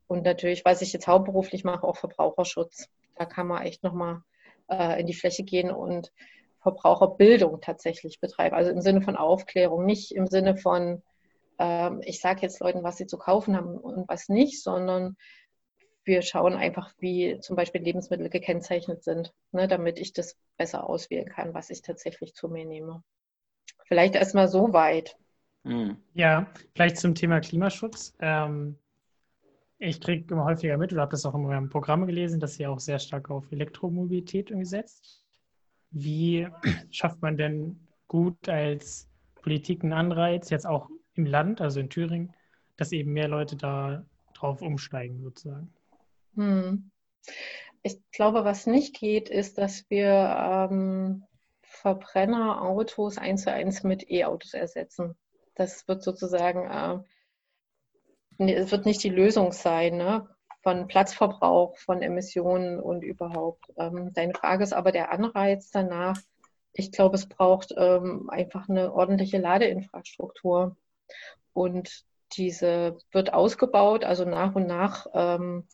Und 0.08 0.24
natürlich, 0.24 0.64
was 0.66 0.82
ich 0.82 0.92
jetzt 0.92 1.06
hauptberuflich 1.06 1.64
mache, 1.64 1.84
auch 1.84 1.96
Verbraucherschutz. 1.96 2.88
Da 3.16 3.24
kann 3.24 3.46
man 3.46 3.62
echt 3.62 3.82
nochmal 3.82 4.22
äh, 4.68 5.00
in 5.00 5.06
die 5.06 5.14
Fläche 5.14 5.42
gehen 5.42 5.70
und 5.70 6.12
Verbraucherbildung 6.60 7.60
tatsächlich 7.62 8.20
betreiben. 8.20 8.54
Also 8.54 8.70
im 8.70 8.82
Sinne 8.82 9.00
von 9.00 9.16
Aufklärung, 9.16 9.86
nicht 9.86 10.12
im 10.12 10.26
Sinne 10.26 10.56
von, 10.58 11.02
ähm, 11.58 12.02
ich 12.04 12.20
sage 12.20 12.42
jetzt 12.42 12.60
Leuten, 12.60 12.82
was 12.82 12.98
sie 12.98 13.06
zu 13.06 13.16
kaufen 13.16 13.56
haben 13.56 13.78
und 13.78 14.06
was 14.06 14.28
nicht, 14.28 14.62
sondern 14.62 15.16
wir 16.04 16.22
schauen 16.22 16.54
einfach, 16.54 16.92
wie 16.98 17.38
zum 17.40 17.56
Beispiel 17.56 17.82
Lebensmittel 17.82 18.28
gekennzeichnet 18.28 19.04
sind, 19.04 19.32
ne, 19.52 19.68
damit 19.68 19.98
ich 19.98 20.12
das 20.12 20.36
besser 20.56 20.88
auswählen 20.88 21.28
kann, 21.28 21.54
was 21.54 21.70
ich 21.70 21.82
tatsächlich 21.82 22.34
zu 22.34 22.48
mir 22.48 22.64
nehme. 22.64 23.02
Vielleicht 23.86 24.14
erstmal 24.14 24.48
so 24.48 24.72
weit. 24.72 25.16
Hm. 25.64 25.96
Ja, 26.14 26.46
vielleicht 26.74 26.96
zum 26.96 27.14
Thema 27.14 27.40
Klimaschutz. 27.40 28.14
Ähm, 28.20 28.78
ich 29.78 30.00
kriege 30.00 30.32
immer 30.32 30.44
häufiger 30.44 30.76
mit 30.76 30.92
oder 30.92 31.02
habe 31.02 31.12
das 31.12 31.26
auch 31.26 31.34
in 31.34 31.42
meinem 31.42 31.68
Programm 31.68 32.06
gelesen, 32.06 32.40
dass 32.40 32.58
ihr 32.58 32.70
auch 32.70 32.80
sehr 32.80 32.98
stark 32.98 33.30
auf 33.30 33.50
Elektromobilität 33.50 34.50
irgendwie 34.50 34.66
setzt. 34.66 35.24
Wie 35.90 36.48
schafft 36.90 37.22
man 37.22 37.36
denn 37.36 37.80
gut 38.08 38.48
als 38.48 39.08
Politik 39.42 39.82
einen 39.82 39.92
Anreiz, 39.92 40.50
jetzt 40.50 40.66
auch 40.66 40.88
im 41.14 41.26
Land, 41.26 41.60
also 41.60 41.80
in 41.80 41.90
Thüringen, 41.90 42.32
dass 42.76 42.92
eben 42.92 43.12
mehr 43.12 43.28
Leute 43.28 43.56
da 43.56 44.04
drauf 44.34 44.62
umsteigen 44.62 45.22
sozusagen? 45.22 45.72
Hm. 46.34 46.90
Ich 47.82 48.00
glaube, 48.12 48.44
was 48.44 48.66
nicht 48.66 48.94
geht, 48.94 49.28
ist, 49.28 49.58
dass 49.58 49.88
wir 49.90 50.68
ähm, 50.70 51.24
Verbrennerautos 51.62 53.18
eins 53.18 53.42
zu 53.42 53.52
eins 53.52 53.82
mit 53.82 54.10
E-Autos 54.10 54.54
ersetzen. 54.54 55.16
Das 55.54 55.88
wird 55.88 56.02
sozusagen, 56.02 57.04
äh, 58.38 58.52
es 58.52 58.70
wird 58.70 58.86
nicht 58.86 59.02
die 59.02 59.10
Lösung 59.10 59.52
sein. 59.52 59.96
Ne? 59.96 60.28
von 60.62 60.86
Platzverbrauch, 60.86 61.76
von 61.78 62.02
Emissionen 62.02 62.80
und 62.80 63.02
überhaupt. 63.02 63.64
Ähm, 63.76 64.12
deine 64.14 64.34
Frage 64.34 64.62
ist 64.62 64.72
aber 64.72 64.92
der 64.92 65.10
Anreiz 65.12 65.70
danach. 65.70 66.16
Ich 66.72 66.92
glaube, 66.92 67.16
es 67.16 67.28
braucht 67.28 67.74
ähm, 67.76 68.30
einfach 68.30 68.68
eine 68.68 68.92
ordentliche 68.92 69.38
Ladeinfrastruktur. 69.38 70.76
Und 71.52 72.04
diese 72.36 72.96
wird 73.10 73.34
ausgebaut, 73.34 74.04
also 74.04 74.24
nach 74.24 74.54
und 74.54 74.66
nach 74.66 75.06
ähm, 75.12 75.66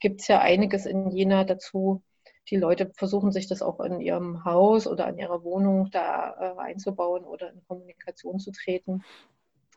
gibt 0.00 0.20
es 0.20 0.28
ja 0.28 0.40
einiges 0.40 0.86
in 0.86 1.10
Jena 1.10 1.44
dazu. 1.44 2.02
Die 2.48 2.56
Leute 2.56 2.90
versuchen 2.94 3.30
sich 3.30 3.46
das 3.46 3.62
auch 3.62 3.80
in 3.80 4.00
ihrem 4.00 4.44
Haus 4.44 4.86
oder 4.86 5.08
in 5.08 5.18
ihrer 5.18 5.44
Wohnung 5.44 5.90
da 5.90 6.54
äh, 6.56 6.60
einzubauen 6.60 7.24
oder 7.24 7.52
in 7.52 7.62
Kommunikation 7.66 8.40
zu 8.40 8.50
treten. 8.50 9.04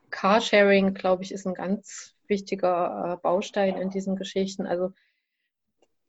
Carsharing, 0.09 0.93
glaube 0.93 1.23
ich, 1.23 1.31
ist 1.31 1.45
ein 1.45 1.53
ganz 1.53 2.15
wichtiger 2.27 3.13
äh, 3.13 3.21
Baustein 3.21 3.77
in 3.77 3.89
diesen 3.89 4.15
Geschichten. 4.15 4.65
Also 4.65 4.91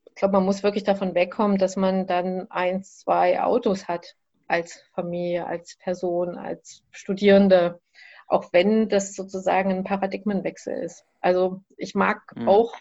ich 0.07 0.14
glaube, 0.14 0.33
man 0.33 0.45
muss 0.45 0.62
wirklich 0.62 0.85
davon 0.85 1.14
wegkommen, 1.14 1.59
dass 1.59 1.77
man 1.77 2.07
dann 2.07 2.51
eins, 2.51 3.01
zwei 3.01 3.42
Autos 3.42 3.87
hat 3.87 4.16
als 4.47 4.83
Familie, 4.95 5.47
als 5.47 5.77
Person, 5.77 6.38
als 6.38 6.83
Studierende, 6.90 7.81
auch 8.27 8.53
wenn 8.53 8.88
das 8.88 9.14
sozusagen 9.14 9.71
ein 9.71 9.85
Paradigmenwechsel 9.85 10.79
ist. 10.79 11.05
Also 11.21 11.62
ich 11.77 11.95
mag 11.95 12.35
mhm. 12.35 12.49
auch, 12.49 12.75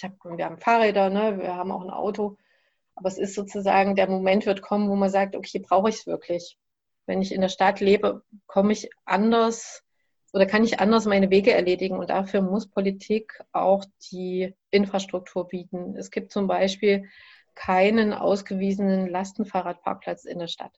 ich 0.00 0.04
hab, 0.04 0.36
wir 0.36 0.44
haben 0.44 0.58
Fahrräder, 0.58 1.10
ne, 1.10 1.38
wir 1.38 1.54
haben 1.54 1.70
auch 1.70 1.82
ein 1.82 1.90
Auto, 1.90 2.36
aber 2.94 3.08
es 3.08 3.18
ist 3.18 3.34
sozusagen, 3.34 3.96
der 3.96 4.08
Moment 4.08 4.46
wird 4.46 4.62
kommen, 4.62 4.88
wo 4.88 4.96
man 4.96 5.10
sagt, 5.10 5.36
okay, 5.36 5.58
brauche 5.58 5.88
ich 5.90 5.96
es 5.96 6.06
wirklich? 6.06 6.58
Wenn 7.06 7.22
ich 7.22 7.32
in 7.32 7.40
der 7.40 7.48
Stadt 7.48 7.80
lebe, 7.80 8.22
komme 8.46 8.72
ich 8.72 8.90
anders 9.04 9.82
oder 10.32 10.46
kann 10.46 10.64
ich 10.64 10.80
anders 10.80 11.06
meine 11.06 11.30
Wege 11.30 11.52
erledigen? 11.52 11.98
Und 11.98 12.10
dafür 12.10 12.40
muss 12.40 12.68
Politik 12.68 13.42
auch 13.52 13.84
die 14.10 14.54
Infrastruktur 14.70 15.48
bieten. 15.48 15.96
Es 15.96 16.10
gibt 16.10 16.32
zum 16.32 16.46
Beispiel 16.46 17.08
keinen 17.54 18.12
ausgewiesenen 18.12 19.08
Lastenfahrradparkplatz 19.08 20.24
in 20.24 20.38
der 20.38 20.46
Stadt. 20.46 20.72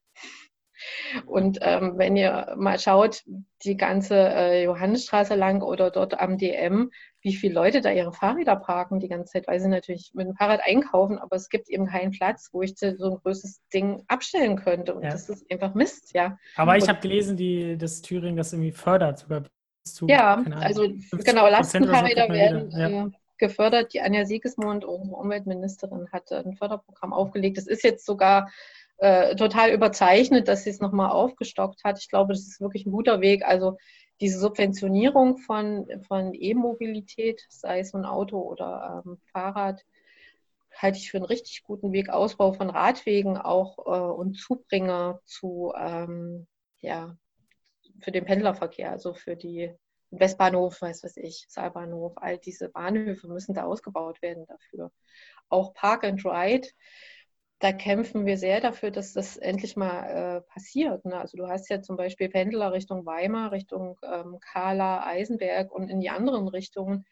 Und 1.26 1.58
ähm, 1.62 1.94
wenn 1.96 2.16
ihr 2.16 2.54
mal 2.56 2.78
schaut, 2.78 3.22
die 3.64 3.76
ganze 3.76 4.16
äh, 4.16 4.64
Johannesstraße 4.64 5.34
lang 5.34 5.62
oder 5.62 5.90
dort 5.90 6.18
am 6.18 6.38
DM, 6.38 6.90
wie 7.20 7.34
viele 7.34 7.54
Leute 7.54 7.80
da 7.80 7.90
ihre 7.90 8.12
Fahrräder 8.12 8.56
parken 8.56 8.98
die 8.98 9.08
ganze 9.08 9.32
Zeit, 9.32 9.46
weil 9.46 9.60
sie 9.60 9.68
natürlich 9.68 10.10
mit 10.14 10.26
dem 10.26 10.34
Fahrrad 10.34 10.60
einkaufen, 10.64 11.18
aber 11.18 11.36
es 11.36 11.48
gibt 11.48 11.70
eben 11.70 11.86
keinen 11.86 12.10
Platz, 12.10 12.48
wo 12.52 12.62
ich 12.62 12.74
so 12.76 12.86
ein 12.86 13.18
größeres 13.22 13.60
Ding 13.72 14.02
abstellen 14.08 14.56
könnte. 14.56 14.94
Und 14.94 15.04
ja. 15.04 15.10
das 15.10 15.28
ist 15.28 15.48
einfach 15.50 15.74
Mist, 15.74 16.14
ja. 16.14 16.36
Aber 16.56 16.76
ich 16.76 16.88
habe 16.88 17.00
gelesen, 17.00 17.36
die, 17.36 17.76
dass 17.78 18.02
Thüringen 18.02 18.36
das 18.36 18.52
irgendwie 18.52 18.72
fördert, 18.72 19.20
sogar 19.20 19.44
zu. 19.84 20.06
Ja, 20.08 20.42
also 20.60 20.88
genau, 21.24 21.48
Lastenfahrräder 21.48 22.26
so 22.26 22.32
werden 22.32 22.70
ja. 22.70 23.06
äh, 23.06 23.10
gefördert. 23.38 23.92
Die 23.92 24.00
Anja 24.00 24.24
Siegesmund, 24.24 24.84
unsere 24.84 25.16
Umweltministerin, 25.16 26.08
hat 26.12 26.30
ein 26.32 26.54
Förderprogramm 26.54 27.12
aufgelegt. 27.12 27.58
Es 27.58 27.66
ist 27.66 27.84
jetzt 27.84 28.06
sogar 28.06 28.50
äh, 29.02 29.34
total 29.34 29.72
überzeichnet, 29.72 30.46
dass 30.46 30.62
sie 30.62 30.70
es 30.70 30.80
nochmal 30.80 31.10
aufgestockt 31.10 31.82
hat. 31.82 31.98
Ich 31.98 32.08
glaube, 32.08 32.34
das 32.34 32.42
ist 32.42 32.60
wirklich 32.60 32.86
ein 32.86 32.92
guter 32.92 33.20
Weg. 33.20 33.44
Also 33.44 33.76
diese 34.20 34.38
Subventionierung 34.38 35.38
von, 35.38 35.88
von 36.06 36.32
E-Mobilität, 36.32 37.44
sei 37.48 37.80
es 37.80 37.94
ein 37.94 38.04
Auto 38.04 38.38
oder 38.38 39.02
ähm, 39.04 39.18
Fahrrad, 39.32 39.84
halte 40.72 40.98
ich 40.98 41.10
für 41.10 41.16
einen 41.16 41.26
richtig 41.26 41.64
guten 41.64 41.92
Weg. 41.92 42.10
Ausbau 42.10 42.52
von 42.52 42.70
Radwegen 42.70 43.36
auch 43.36 43.78
äh, 43.78 44.12
und 44.12 44.34
Zubringer 44.38 45.20
zu, 45.24 45.72
ähm, 45.76 46.46
ja, 46.80 47.16
für 48.02 48.12
den 48.12 48.24
Pendlerverkehr, 48.24 48.92
also 48.92 49.14
für 49.14 49.34
die 49.34 49.72
Westbahnhof, 50.12 50.80
weiß 50.80 51.02
was 51.02 51.16
ich, 51.16 51.46
Saalbahnhof, 51.48 52.12
all 52.16 52.38
diese 52.38 52.68
Bahnhöfe 52.68 53.26
müssen 53.26 53.54
da 53.54 53.64
ausgebaut 53.64 54.22
werden 54.22 54.46
dafür. 54.46 54.92
Auch 55.48 55.74
Park 55.74 56.04
and 56.04 56.24
Ride, 56.24 56.68
da 57.62 57.72
kämpfen 57.72 58.26
wir 58.26 58.38
sehr 58.38 58.60
dafür, 58.60 58.90
dass 58.90 59.12
das 59.12 59.36
endlich 59.36 59.76
mal 59.76 60.02
äh, 60.02 60.40
passiert. 60.52 61.04
Ne? 61.04 61.16
Also 61.16 61.36
du 61.36 61.46
hast 61.46 61.70
ja 61.70 61.80
zum 61.80 61.96
Beispiel 61.96 62.28
Pendler 62.28 62.72
Richtung 62.72 63.06
Weimar, 63.06 63.52
Richtung 63.52 64.00
ähm, 64.02 64.38
Kala, 64.40 65.06
Eisenberg 65.06 65.70
und 65.70 65.88
in 65.88 66.00
die 66.00 66.10
anderen 66.10 66.48
Richtungen. 66.48 67.04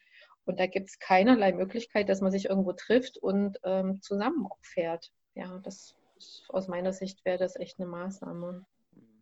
Und 0.43 0.59
da 0.59 0.67
gibt 0.67 0.89
es 0.89 0.99
keinerlei 0.99 1.53
Möglichkeit, 1.53 2.09
dass 2.09 2.19
man 2.19 2.33
sich 2.33 2.49
irgendwo 2.49 2.73
trifft 2.73 3.17
und 3.17 3.59
ähm, 3.63 4.01
zusammen 4.01 4.49
fährt. 4.61 5.13
Ja, 5.35 5.57
das 5.63 5.95
ist, 6.17 6.43
aus 6.49 6.67
meiner 6.67 6.91
Sicht 6.91 7.23
wäre 7.23 7.37
das 7.37 7.55
echt 7.55 7.79
eine 7.79 7.87
Maßnahme. 7.87 8.65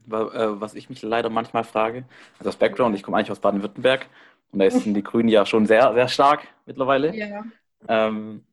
Äh, 0.08 0.12
was 0.12 0.74
ich 0.74 0.90
mich 0.90 1.04
leider 1.04 1.30
manchmal 1.30 1.64
frage, 1.64 2.06
also 2.40 2.46
das 2.46 2.56
Background, 2.56 2.96
ich 2.96 3.04
komme 3.04 3.18
eigentlich 3.18 3.32
aus 3.32 3.40
Baden-Württemberg 3.40 4.08
und 4.52 4.58
da 4.58 4.72
sind 4.72 4.94
die 4.96 5.04
Grünen 5.04 5.30
ja 5.30 5.46
schon 5.46 5.68
sehr, 5.68 5.94
sehr 5.94 6.08
stark 6.08 6.48
mittlerweile. 6.66 7.16
Ja. 7.16 7.44
Ähm, 7.88 8.46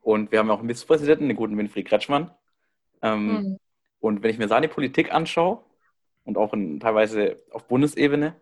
und 0.00 0.32
wir 0.32 0.38
haben 0.38 0.50
auch 0.50 0.60
einen 0.60 0.68
Vizepräsidenten, 0.68 1.28
den 1.28 1.36
guten 1.36 1.56
Winfried 1.58 1.86
Kretschmann. 1.86 2.30
Ähm, 3.02 3.26
mhm. 3.26 3.58
Und 4.00 4.22
wenn 4.22 4.30
ich 4.30 4.38
mir 4.38 4.48
seine 4.48 4.68
Politik 4.68 5.12
anschaue 5.12 5.62
und 6.24 6.38
auch 6.38 6.52
in, 6.52 6.80
teilweise 6.80 7.42
auf 7.50 7.66
Bundesebene, 7.66 8.34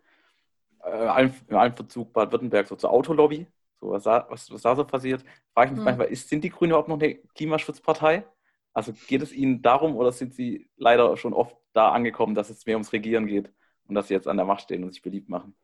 äh, 0.84 1.28
in 1.48 1.56
allem 1.56 1.74
Verzug 1.74 2.12
Baden-Württemberg 2.12 2.68
so 2.68 2.76
zur 2.76 2.90
Autolobby, 2.90 3.46
so 3.80 3.90
was, 3.90 4.04
da, 4.04 4.26
was, 4.28 4.50
was 4.50 4.62
da 4.62 4.76
so 4.76 4.84
passiert, 4.84 5.24
frage 5.52 5.68
ich 5.68 5.72
mich 5.72 5.80
mhm. 5.80 5.84
manchmal, 5.84 6.08
ist, 6.08 6.28
sind 6.28 6.44
die 6.44 6.50
Grünen 6.50 6.70
überhaupt 6.70 6.88
noch 6.88 7.00
eine 7.00 7.16
Klimaschutzpartei? 7.34 8.24
Also 8.72 8.92
geht 9.06 9.22
es 9.22 9.32
Ihnen 9.32 9.62
darum 9.62 9.96
oder 9.96 10.12
sind 10.12 10.34
Sie 10.34 10.68
leider 10.76 11.16
schon 11.16 11.32
oft 11.32 11.56
da 11.72 11.92
angekommen, 11.92 12.34
dass 12.34 12.50
es 12.50 12.66
mehr 12.66 12.76
ums 12.76 12.92
Regieren 12.92 13.26
geht 13.26 13.50
und 13.88 13.94
dass 13.94 14.08
Sie 14.08 14.14
jetzt 14.14 14.28
an 14.28 14.36
der 14.36 14.46
Macht 14.46 14.62
stehen 14.62 14.84
und 14.84 14.92
sich 14.92 15.02
beliebt 15.02 15.28
machen? 15.28 15.54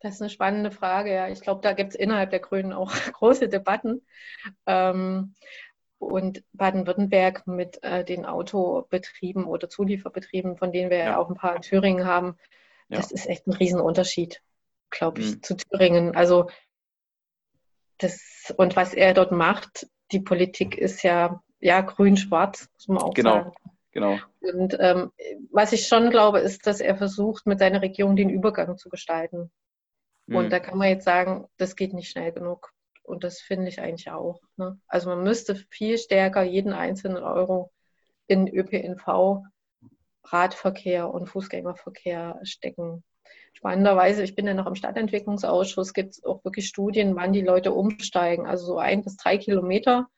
Das 0.00 0.14
ist 0.14 0.22
eine 0.22 0.30
spannende 0.30 0.70
Frage, 0.70 1.12
ja. 1.12 1.28
Ich 1.28 1.40
glaube, 1.40 1.60
da 1.62 1.72
gibt 1.72 1.90
es 1.90 1.96
innerhalb 1.96 2.30
der 2.30 2.40
Grünen 2.40 2.72
auch 2.72 2.92
große 3.12 3.48
Debatten. 3.48 4.06
Ähm, 4.66 5.34
und 5.98 6.44
Baden-Württemberg 6.52 7.46
mit 7.48 7.82
äh, 7.82 8.04
den 8.04 8.24
Autobetrieben 8.24 9.44
oder 9.44 9.68
Zulieferbetrieben, 9.68 10.56
von 10.56 10.70
denen 10.70 10.90
wir 10.90 10.98
ja, 10.98 11.04
ja 11.06 11.18
auch 11.18 11.28
ein 11.28 11.34
paar 11.34 11.56
in 11.56 11.62
Thüringen 11.62 12.06
haben, 12.06 12.36
ja. 12.88 12.98
das 12.98 13.10
ist 13.10 13.26
echt 13.26 13.48
ein 13.48 13.52
Riesenunterschied, 13.52 14.40
glaube 14.90 15.20
ich, 15.20 15.34
mhm. 15.34 15.42
zu 15.42 15.56
Thüringen. 15.56 16.14
Also 16.14 16.50
das, 17.98 18.54
und 18.56 18.76
was 18.76 18.94
er 18.94 19.12
dort 19.12 19.32
macht, 19.32 19.88
die 20.12 20.20
Politik 20.20 20.78
ist 20.78 21.02
ja 21.02 21.42
ja, 21.60 21.80
grün-schwarz, 21.80 22.68
muss 22.76 22.88
man 22.88 22.98
auch 22.98 23.14
genau, 23.14 23.32
sagen. 23.32 23.52
Genau. 23.92 24.18
Und 24.40 24.76
ähm, 24.78 25.10
was 25.50 25.72
ich 25.72 25.86
schon 25.86 26.10
glaube, 26.10 26.38
ist, 26.40 26.66
dass 26.66 26.80
er 26.80 26.96
versucht, 26.96 27.46
mit 27.46 27.58
seiner 27.58 27.82
Regierung 27.82 28.16
den 28.16 28.30
Übergang 28.30 28.76
zu 28.76 28.88
gestalten. 28.88 29.50
Mhm. 30.28 30.36
Und 30.36 30.50
da 30.50 30.60
kann 30.60 30.78
man 30.78 30.88
jetzt 30.88 31.04
sagen, 31.04 31.46
das 31.56 31.76
geht 31.76 31.92
nicht 31.92 32.10
schnell 32.10 32.32
genug. 32.32 32.72
Und 33.02 33.24
das 33.24 33.40
finde 33.40 33.68
ich 33.68 33.80
eigentlich 33.80 34.10
auch. 34.10 34.40
Ne? 34.56 34.78
Also 34.86 35.08
man 35.08 35.22
müsste 35.22 35.56
viel 35.70 35.98
stärker 35.98 36.42
jeden 36.42 36.72
einzelnen 36.72 37.22
Euro 37.22 37.72
in 38.26 38.46
ÖPNV, 38.46 39.42
Radverkehr 40.24 41.12
und 41.12 41.26
Fußgängerverkehr 41.26 42.38
stecken. 42.42 43.02
Spannenderweise, 43.54 44.22
ich 44.22 44.34
bin 44.34 44.46
ja 44.46 44.54
noch 44.54 44.66
im 44.66 44.74
Stadtentwicklungsausschuss, 44.74 45.94
gibt 45.94 46.10
es 46.10 46.24
auch 46.24 46.44
wirklich 46.44 46.68
Studien, 46.68 47.16
wann 47.16 47.32
die 47.32 47.40
Leute 47.40 47.72
umsteigen. 47.72 48.46
Also 48.46 48.66
so 48.66 48.78
ein 48.78 49.02
bis 49.02 49.16
drei 49.16 49.38
Kilometer 49.38 50.08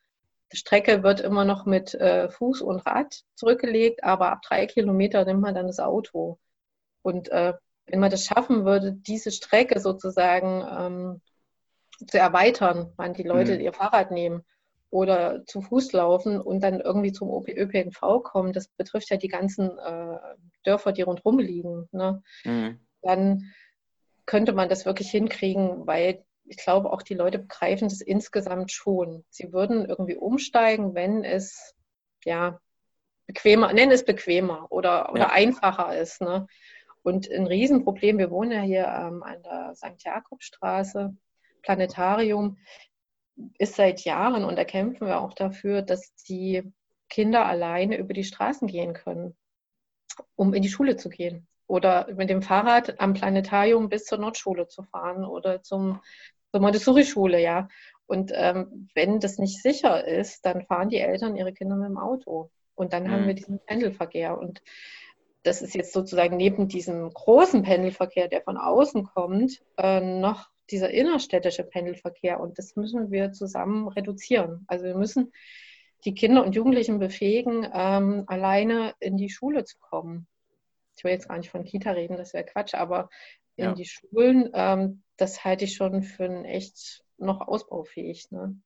die 0.53 0.57
Strecke 0.57 1.03
wird 1.03 1.21
immer 1.21 1.45
noch 1.45 1.65
mit 1.65 1.95
äh, 1.95 2.29
Fuß 2.29 2.63
und 2.63 2.81
Rad 2.81 3.23
zurückgelegt, 3.35 4.03
aber 4.03 4.33
ab 4.33 4.43
drei 4.43 4.67
Kilometer 4.67 5.25
nimmt 5.25 5.41
man 5.41 5.55
dann 5.55 5.67
das 5.67 5.79
Auto. 5.79 6.39
Und 7.03 7.29
äh, 7.29 7.55
wenn 7.91 8.01
man 8.01 8.11
das 8.11 8.25
schaffen 8.25 8.65
würde, 8.65 8.93
diese 8.93 9.31
Strecke 9.31 9.81
sozusagen 9.81 10.65
ähm, 10.69 11.21
zu 12.07 12.19
erweitern, 12.19 12.93
wann 12.97 13.15
die 13.15 13.23
Leute 13.23 13.55
mhm. 13.55 13.61
ihr 13.61 13.73
Fahrrad 13.73 14.11
nehmen 14.11 14.43
oder 14.91 15.45
zu 15.47 15.61
Fuß 15.61 15.93
laufen 15.93 16.41
und 16.41 16.61
dann 16.61 16.81
irgendwie 16.81 17.13
zum 17.13 17.29
ÖPNV 17.47 18.23
kommen, 18.23 18.53
das 18.53 18.69
betrifft 18.69 19.11
ja 19.11 19.17
die 19.17 19.29
ganzen 19.29 19.79
äh, 19.79 20.19
Dörfer, 20.65 20.93
die 20.93 21.03
rundherum 21.03 21.39
liegen, 21.39 21.89
ne? 21.93 22.23
Mhm. 22.45 22.81
dann 23.03 23.53
könnte 24.27 24.53
man 24.53 24.69
das 24.69 24.87
wirklich 24.87 25.11
hinkriegen, 25.11 25.87
weil 25.87 26.25
ich 26.45 26.57
glaube, 26.57 26.93
auch 26.93 27.03
die 27.03 27.15
Leute 27.15 27.39
begreifen 27.39 27.89
das 27.89 28.01
insgesamt 28.01 28.73
schon. 28.73 29.25
Sie 29.31 29.53
würden 29.53 29.87
irgendwie 29.87 30.17
umsteigen, 30.17 30.95
wenn 30.95 31.25
es 31.25 31.75
ja 32.25 32.61
bequemer, 33.27 33.73
nennen 33.73 33.93
es 33.93 34.05
bequemer 34.05 34.67
oder, 34.71 35.11
oder 35.13 35.23
ja. 35.23 35.31
einfacher 35.31 35.97
ist. 35.97 36.21
Ne? 36.21 36.47
Und 37.03 37.31
ein 37.31 37.47
Riesenproblem, 37.47 38.19
wir 38.19 38.31
wohnen 38.31 38.53
ja 38.53 38.61
hier 38.61 38.87
ähm, 38.87 39.23
an 39.23 39.43
der 39.43 39.75
St. 39.75 40.03
Jakobstraße, 40.05 41.17
Planetarium, 41.63 42.59
ist 43.59 43.77
seit 43.77 44.05
Jahren 44.05 44.45
und 44.45 44.57
da 44.57 44.65
kämpfen 44.65 45.07
wir 45.07 45.21
auch 45.21 45.33
dafür, 45.33 45.81
dass 45.83 46.15
die 46.29 46.63
Kinder 47.09 47.47
alleine 47.47 47.97
über 47.97 48.13
die 48.13 48.25
Straßen 48.25 48.69
gehen 48.69 48.93
können, 48.93 49.35
um 50.37 50.53
in 50.53 50.63
die 50.63 50.69
Schule 50.69 50.97
zu 50.97 51.09
gehen 51.09 51.49
oder 51.71 52.09
mit 52.15 52.29
dem 52.29 52.43
Fahrrad 52.43 52.99
am 53.01 53.15
Planetarium 53.15 53.89
bis 53.89 54.05
zur 54.05 54.19
Nordschule 54.19 54.67
zu 54.67 54.83
fahren 54.83 55.25
oder 55.25 55.63
zum, 55.63 56.01
zur 56.51 56.61
Montessori-Schule, 56.61 57.41
ja. 57.41 57.69
Und 58.07 58.33
ähm, 58.35 58.89
wenn 58.95 59.21
das 59.21 59.39
nicht 59.39 59.63
sicher 59.63 60.05
ist, 60.05 60.45
dann 60.45 60.67
fahren 60.67 60.89
die 60.89 60.99
Eltern 60.99 61.37
ihre 61.37 61.53
Kinder 61.53 61.77
mit 61.77 61.89
dem 61.89 61.97
Auto. 61.97 62.51
Und 62.75 62.93
dann 62.93 63.05
mhm. 63.05 63.11
haben 63.13 63.27
wir 63.29 63.35
diesen 63.35 63.61
Pendelverkehr. 63.65 64.37
Und 64.37 64.63
das 65.43 65.63
ist 65.63 65.75
jetzt 65.75 65.93
sozusagen 65.93 66.37
neben 66.37 66.69
diesem 66.69 67.11
großen 67.11 67.63
Pendelverkehr, 67.63 68.29
der 68.29 68.43
von 68.43 68.57
außen 68.57 69.05
kommt, 69.05 69.63
äh, 69.79 70.01
noch 70.01 70.51
dieser 70.71 70.91
innerstädtische 70.91 71.65
Pendelverkehr. 71.65 72.41
Und 72.41 72.59
das 72.59 72.77
müssen 72.77 73.11
wir 73.11 73.33
zusammen 73.33 73.89
reduzieren. 73.89 74.65
Also 74.69 74.85
wir 74.85 74.97
müssen 74.97 75.33
die 76.05 76.15
Kinder 76.15 76.45
und 76.45 76.55
Jugendlichen 76.55 76.99
befähigen, 76.99 77.67
ähm, 77.73 78.25
alleine 78.27 78.95
in 79.01 79.17
die 79.17 79.31
Schule 79.31 79.65
zu 79.65 79.79
kommen. 79.79 80.27
Ich 80.97 81.05
will 81.05 81.13
jetzt 81.13 81.29
gar 81.29 81.39
nicht 81.39 81.51
von 81.51 81.65
Kita 81.65 81.93
reden, 81.93 82.17
das 82.17 82.35
wäre 82.35 82.45
Quatsch, 82.45 82.75
aber 82.75 83.09
in 83.57 83.65
ja. 83.67 83.73
die 83.73 83.87
Schulen, 83.87 84.51
ähm, 84.55 85.03
das 85.17 85.45
halte 85.45 85.65
ich 85.65 85.75
schon 85.75 86.03
für 86.03 86.25
ein 86.25 86.45
echt 86.45 87.05
noch 87.19 87.41
ausbaufähig. 87.41 88.31
Ne? 88.31 88.57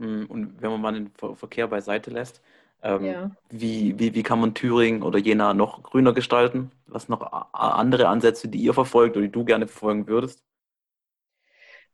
Hm, 0.00 0.26
und 0.26 0.62
wenn 0.62 0.70
man 0.70 0.80
mal 0.80 0.92
den 0.92 1.10
Verkehr 1.36 1.68
beiseite 1.68 2.10
lässt, 2.10 2.42
ähm, 2.84 3.04
ja. 3.04 3.30
wie, 3.50 3.98
wie, 3.98 4.14
wie 4.14 4.22
kann 4.22 4.40
man 4.40 4.54
Thüringen 4.54 5.02
oder 5.02 5.18
Jena 5.18 5.54
noch 5.54 5.82
grüner 5.82 6.12
gestalten? 6.12 6.70
Was 6.86 7.08
noch 7.08 7.50
andere 7.52 8.08
Ansätze, 8.08 8.48
die 8.48 8.58
ihr 8.58 8.74
verfolgt 8.74 9.16
oder 9.16 9.26
die 9.26 9.32
du 9.32 9.44
gerne 9.44 9.66
verfolgen 9.66 10.06
würdest? 10.06 10.44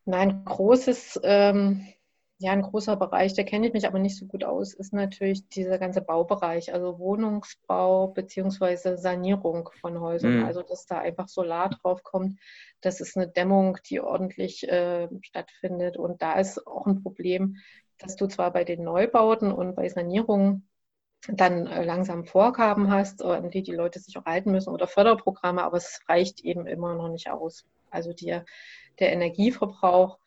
Nein, 0.05 0.44
großes 0.44 1.20
ähm, 1.22 1.87
ja, 2.42 2.53
ein 2.53 2.62
großer 2.62 2.96
Bereich, 2.96 3.35
da 3.35 3.42
kenne 3.42 3.66
ich 3.66 3.74
mich 3.74 3.87
aber 3.87 3.98
nicht 3.98 4.16
so 4.16 4.24
gut 4.24 4.44
aus, 4.44 4.72
ist 4.72 4.94
natürlich 4.94 5.46
dieser 5.50 5.76
ganze 5.76 6.00
Baubereich, 6.00 6.72
also 6.72 6.98
Wohnungsbau 6.98 8.09
beziehungsweise 8.09 8.96
Sanierung 8.96 9.68
von 9.79 10.00
Häusern. 10.00 10.38
Mhm. 10.38 10.44
Also, 10.46 10.62
dass 10.62 10.87
da 10.87 11.00
einfach 11.00 11.29
Solar 11.29 11.68
drauf 11.68 12.03
kommt, 12.03 12.40
das 12.81 13.03
ist 13.03 13.14
eine 13.14 13.29
Dämmung, 13.29 13.76
die 13.90 14.00
ordentlich 14.00 14.66
äh, 14.66 15.09
stattfindet. 15.20 15.98
Und 15.98 16.22
da 16.22 16.38
ist 16.40 16.66
auch 16.66 16.87
ein 16.87 17.03
Problem, 17.03 17.59
dass 17.98 18.16
du 18.16 18.26
zwar 18.26 18.50
bei 18.55 18.64
den 18.64 18.85
Neubauten 18.85 19.53
und 19.53 19.76
bei 19.76 19.90
Sanierungen 19.90 20.66
dann 21.28 21.66
äh, 21.66 21.85
langsam 21.85 22.24
Vorgaben 22.24 22.90
hast, 22.90 23.22
an 23.22 23.50
die 23.50 23.62
die 23.62 23.74
Leute 23.74 24.00
sich 24.00 24.16
auch 24.16 24.24
halten 24.24 24.52
müssen 24.52 24.70
oder 24.70 24.87
Förderprogramme, 24.87 25.62
aber 25.62 25.76
es 25.76 26.00
reicht 26.09 26.40
eben 26.40 26.66
immer 26.66 26.94
noch 26.94 27.09
nicht 27.09 27.30
aus. 27.30 27.66
Also 27.90 28.12
die, 28.12 28.40
der 28.98 29.12
Energieverbrauch 29.12 30.18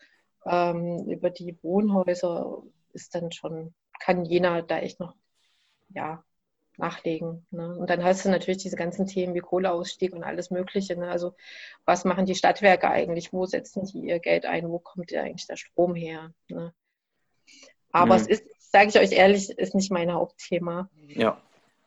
ähm, 0.45 1.05
über 1.07 1.29
die 1.29 1.57
Wohnhäuser 1.61 2.61
ist 2.93 3.15
dann 3.15 3.31
schon, 3.31 3.73
kann 3.99 4.25
Jena 4.25 4.61
da 4.61 4.79
echt 4.79 4.99
noch 4.99 5.15
ja, 5.93 6.23
nachlegen. 6.77 7.45
Ne? 7.51 7.75
Und 7.77 7.89
dann 7.89 8.03
hast 8.03 8.25
du 8.25 8.29
natürlich 8.29 8.61
diese 8.61 8.75
ganzen 8.75 9.07
Themen 9.07 9.33
wie 9.33 9.39
Kohleausstieg 9.39 10.13
und 10.13 10.23
alles 10.23 10.51
Mögliche. 10.51 10.95
Ne? 10.95 11.09
Also 11.09 11.35
was 11.85 12.05
machen 12.05 12.25
die 12.25 12.35
Stadtwerke 12.35 12.89
eigentlich? 12.89 13.33
Wo 13.33 13.45
setzen 13.45 13.85
die 13.85 14.07
ihr 14.07 14.19
Geld 14.19 14.45
ein? 14.45 14.69
Wo 14.69 14.79
kommt 14.79 15.13
eigentlich 15.13 15.47
der 15.47 15.57
Strom 15.57 15.95
her? 15.95 16.33
Ne? 16.49 16.73
Aber 17.91 18.15
mhm. 18.15 18.21
es 18.21 18.27
ist, 18.27 18.43
sage 18.73 18.89
ich 18.89 18.99
euch 18.99 19.11
ehrlich, 19.11 19.51
ist 19.51 19.75
nicht 19.75 19.91
mein 19.91 20.11
Hauptthema. 20.11 20.89
Ja, 21.07 21.37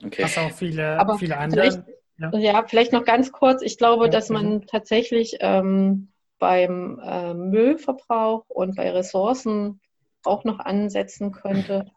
okay. 0.04 0.22
Was 0.22 0.38
auch 0.38 0.52
viele, 0.52 0.98
Aber 0.98 1.18
viele 1.18 1.36
andere. 1.36 1.84
Ja. 2.18 2.30
ja. 2.38 2.64
vielleicht 2.66 2.92
noch 2.92 3.04
ganz 3.04 3.32
kurz. 3.32 3.60
Ich 3.60 3.76
glaube, 3.76 4.04
ja, 4.04 4.10
dass 4.10 4.30
man 4.30 4.62
tatsächlich 4.62 5.36
ähm, 5.40 6.08
beim 6.38 7.00
äh, 7.02 7.34
Müllverbrauch 7.34 8.44
und 8.48 8.76
bei 8.76 8.90
Ressourcen 8.90 9.80
auch 10.24 10.44
noch 10.44 10.60
ansetzen 10.60 11.32
könnte, 11.32 11.90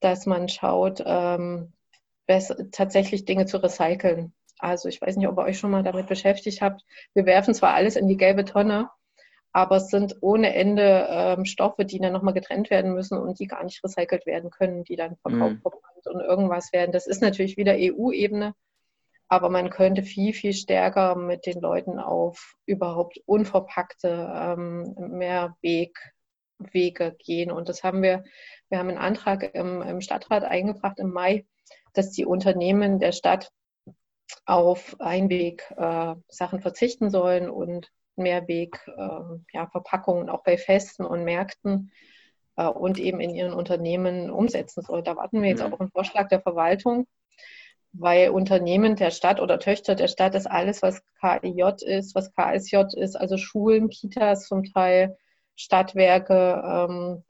dass 0.00 0.26
man 0.26 0.48
schaut, 0.48 1.02
ähm, 1.06 1.72
tatsächlich 2.72 3.24
Dinge 3.24 3.46
zu 3.46 3.62
recyceln. 3.62 4.32
Also 4.58 4.88
ich 4.88 5.00
weiß 5.00 5.16
nicht, 5.16 5.28
ob 5.28 5.38
ihr 5.38 5.44
euch 5.44 5.58
schon 5.58 5.70
mal 5.70 5.84
damit 5.84 6.08
beschäftigt 6.08 6.60
habt. 6.60 6.82
Wir 7.14 7.24
werfen 7.24 7.54
zwar 7.54 7.74
alles 7.74 7.94
in 7.94 8.08
die 8.08 8.16
gelbe 8.16 8.44
Tonne, 8.44 8.90
aber 9.58 9.78
es 9.78 9.88
sind 9.88 10.14
ohne 10.20 10.54
Ende 10.54 11.08
ähm, 11.10 11.44
Stoffe, 11.44 11.84
die 11.84 11.98
dann 11.98 12.12
nochmal 12.12 12.32
getrennt 12.32 12.70
werden 12.70 12.94
müssen 12.94 13.18
und 13.18 13.40
die 13.40 13.48
gar 13.48 13.64
nicht 13.64 13.82
recycelt 13.82 14.24
werden 14.24 14.50
können, 14.50 14.84
die 14.84 14.94
dann 14.94 15.16
verkauft 15.16 15.56
mhm. 15.64 16.12
und 16.12 16.20
irgendwas 16.20 16.72
werden. 16.72 16.92
Das 16.92 17.08
ist 17.08 17.22
natürlich 17.22 17.56
wieder 17.56 17.74
EU-Ebene, 17.76 18.54
Aber 19.26 19.50
man 19.50 19.68
könnte 19.68 20.04
viel, 20.04 20.32
viel 20.32 20.52
stärker 20.52 21.16
mit 21.16 21.44
den 21.44 21.60
Leuten 21.60 21.98
auf 21.98 22.54
überhaupt 22.66 23.20
unverpackte 23.26 24.32
ähm, 24.32 24.94
Mehrwegwege 24.96 27.16
gehen. 27.18 27.50
Und 27.50 27.68
das 27.68 27.82
haben 27.82 28.00
wir, 28.00 28.22
wir 28.68 28.78
haben 28.78 28.90
einen 28.90 28.98
Antrag 28.98 29.56
im, 29.56 29.82
im 29.82 30.00
Stadtrat 30.00 30.44
eingebracht 30.44 31.00
im 31.00 31.10
Mai, 31.10 31.46
dass 31.94 32.12
die 32.12 32.26
Unternehmen 32.26 33.00
der 33.00 33.10
Stadt 33.10 33.50
auf 34.46 34.94
Einweg-Sachen 35.00 36.58
äh, 36.60 36.62
verzichten 36.62 37.10
sollen 37.10 37.50
und 37.50 37.90
Mehrweg-Verpackungen 38.18 40.24
äh, 40.24 40.26
ja, 40.26 40.34
auch 40.34 40.42
bei 40.42 40.58
Festen 40.58 41.04
und 41.04 41.24
Märkten 41.24 41.92
äh, 42.56 42.66
und 42.66 42.98
eben 42.98 43.20
in 43.20 43.34
ihren 43.34 43.52
Unternehmen 43.52 44.30
umsetzen 44.30 44.82
sollen. 44.82 45.04
Da 45.04 45.16
warten 45.16 45.42
wir 45.42 45.48
jetzt 45.48 45.66
mhm. 45.66 45.72
auch 45.72 45.80
einen 45.80 45.90
Vorschlag 45.90 46.28
der 46.28 46.40
Verwaltung, 46.40 47.06
weil 47.92 48.30
Unternehmen 48.30 48.96
der 48.96 49.10
Stadt 49.10 49.40
oder 49.40 49.58
Töchter 49.58 49.94
der 49.94 50.08
Stadt 50.08 50.34
ist 50.34 50.46
alles, 50.46 50.82
was 50.82 51.02
KIJ 51.20 51.84
ist, 51.86 52.14
was 52.14 52.32
KSJ 52.34 52.96
ist, 52.96 53.16
also 53.16 53.36
Schulen, 53.36 53.88
Kitas 53.88 54.46
zum 54.46 54.64
Teil, 54.64 55.16
Stadtwerke, 55.56 56.62
ähm, 56.64 57.24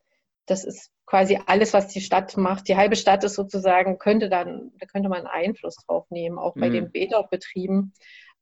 das 0.47 0.65
ist 0.65 0.91
quasi 1.07 1.39
alles, 1.47 1.73
was 1.73 1.89
die 1.89 2.01
Stadt 2.01 2.37
macht. 2.37 2.69
Die 2.69 2.77
halbe 2.77 2.97
Stadt 2.97 3.25
ist 3.25 3.35
sozusagen, 3.35 3.99
könnte 3.99 4.29
dann, 4.29 4.73
da 4.79 4.87
könnte 4.87 5.09
man 5.09 5.27
Einfluss 5.27 5.77
drauf 5.77 6.11
nehmen, 6.11 6.39
auch 6.39 6.55
bei 6.55 6.69
mhm. 6.69 6.75
den 6.75 6.91
Bäderbetrieben. 6.91 7.95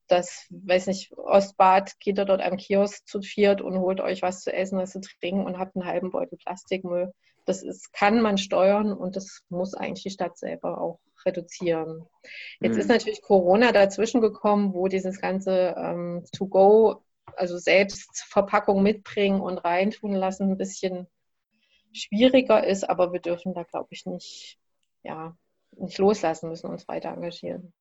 Das, 0.09 0.47
weiß 0.51 0.87
nicht, 0.87 1.13
Ostbad 1.17 1.99
geht 1.99 2.19
dort 2.19 2.41
am 2.41 2.57
Kiosk 2.57 3.07
zu 3.09 3.21
viert 3.23 3.61
und 3.61 3.79
holt 3.79 4.01
euch 4.01 4.23
was 4.23 4.43
zu 4.43 4.53
essen, 4.53 4.79
was 4.79 4.93
zu 4.93 5.01
trinken 5.01 5.45
und 5.45 5.59
habt 5.59 5.75
einen 5.75 5.87
halben 5.87 6.11
Beutel 6.11 6.39
Plastikmüll. 6.39 7.13
Das 7.45 7.63
ist, 7.63 7.93
kann 7.93 8.21
man 8.21 8.39
steuern 8.39 8.93
und 8.93 9.17
das 9.17 9.43
muss 9.49 9.75
eigentlich 9.75 10.03
die 10.03 10.11
Stadt 10.11 10.37
selber 10.39 10.81
auch 10.81 11.01
reduzieren. 11.25 12.07
Jetzt 12.61 12.75
mhm. 12.75 12.81
ist 12.81 12.89
natürlich 12.89 13.23
Corona 13.23 13.73
dazwischen 13.73 14.21
gekommen, 14.21 14.75
wo 14.75 14.89
dieses 14.89 15.21
ganze 15.21 15.75
ähm, 15.77 16.25
To-Go, 16.37 17.03
also 17.37 17.59
selbst 17.59 18.25
Verpackung 18.29 18.83
mitbringen 18.83 19.41
und 19.41 19.59
reintun 19.59 20.13
lassen, 20.13 20.51
ein 20.51 20.59
bisschen 20.59 21.09
schwieriger 21.93 22.65
ist, 22.65 22.89
aber 22.89 23.13
wir 23.13 23.21
dürfen 23.21 23.55
da, 23.55 23.65
glaube 23.65 23.89
ich, 23.91 24.07
nicht, 24.07 24.59
ja, 25.03 25.37
nicht 25.73 25.99
loslassen, 25.99 26.49
müssen 26.49 26.71
uns 26.71 26.87
weiter 26.89 27.11
engagieren. 27.11 27.73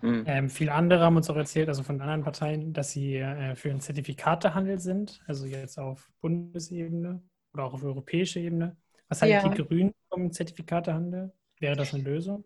Mhm. 0.00 0.24
Ähm, 0.26 0.50
viele 0.50 0.72
andere 0.72 1.04
haben 1.04 1.16
uns 1.16 1.28
auch 1.28 1.36
erzählt, 1.36 1.68
also 1.68 1.82
von 1.82 2.00
anderen 2.00 2.22
Parteien, 2.22 2.72
dass 2.72 2.92
sie 2.92 3.16
äh, 3.16 3.54
für 3.56 3.70
einen 3.70 3.80
Zertifikatehandel 3.80 4.78
sind, 4.78 5.20
also 5.26 5.46
jetzt 5.46 5.78
auf 5.78 6.08
Bundesebene 6.20 7.22
oder 7.52 7.64
auch 7.64 7.74
auf 7.74 7.82
europäischer 7.82 8.40
Ebene. 8.40 8.76
Was 9.08 9.22
halten 9.22 9.34
ja. 9.34 9.48
die 9.48 9.62
Grünen 9.62 9.94
vom 10.08 10.30
Zertifikatehandel? 10.30 11.32
Wäre 11.58 11.76
das 11.76 11.94
eine 11.94 12.02
Lösung? 12.02 12.44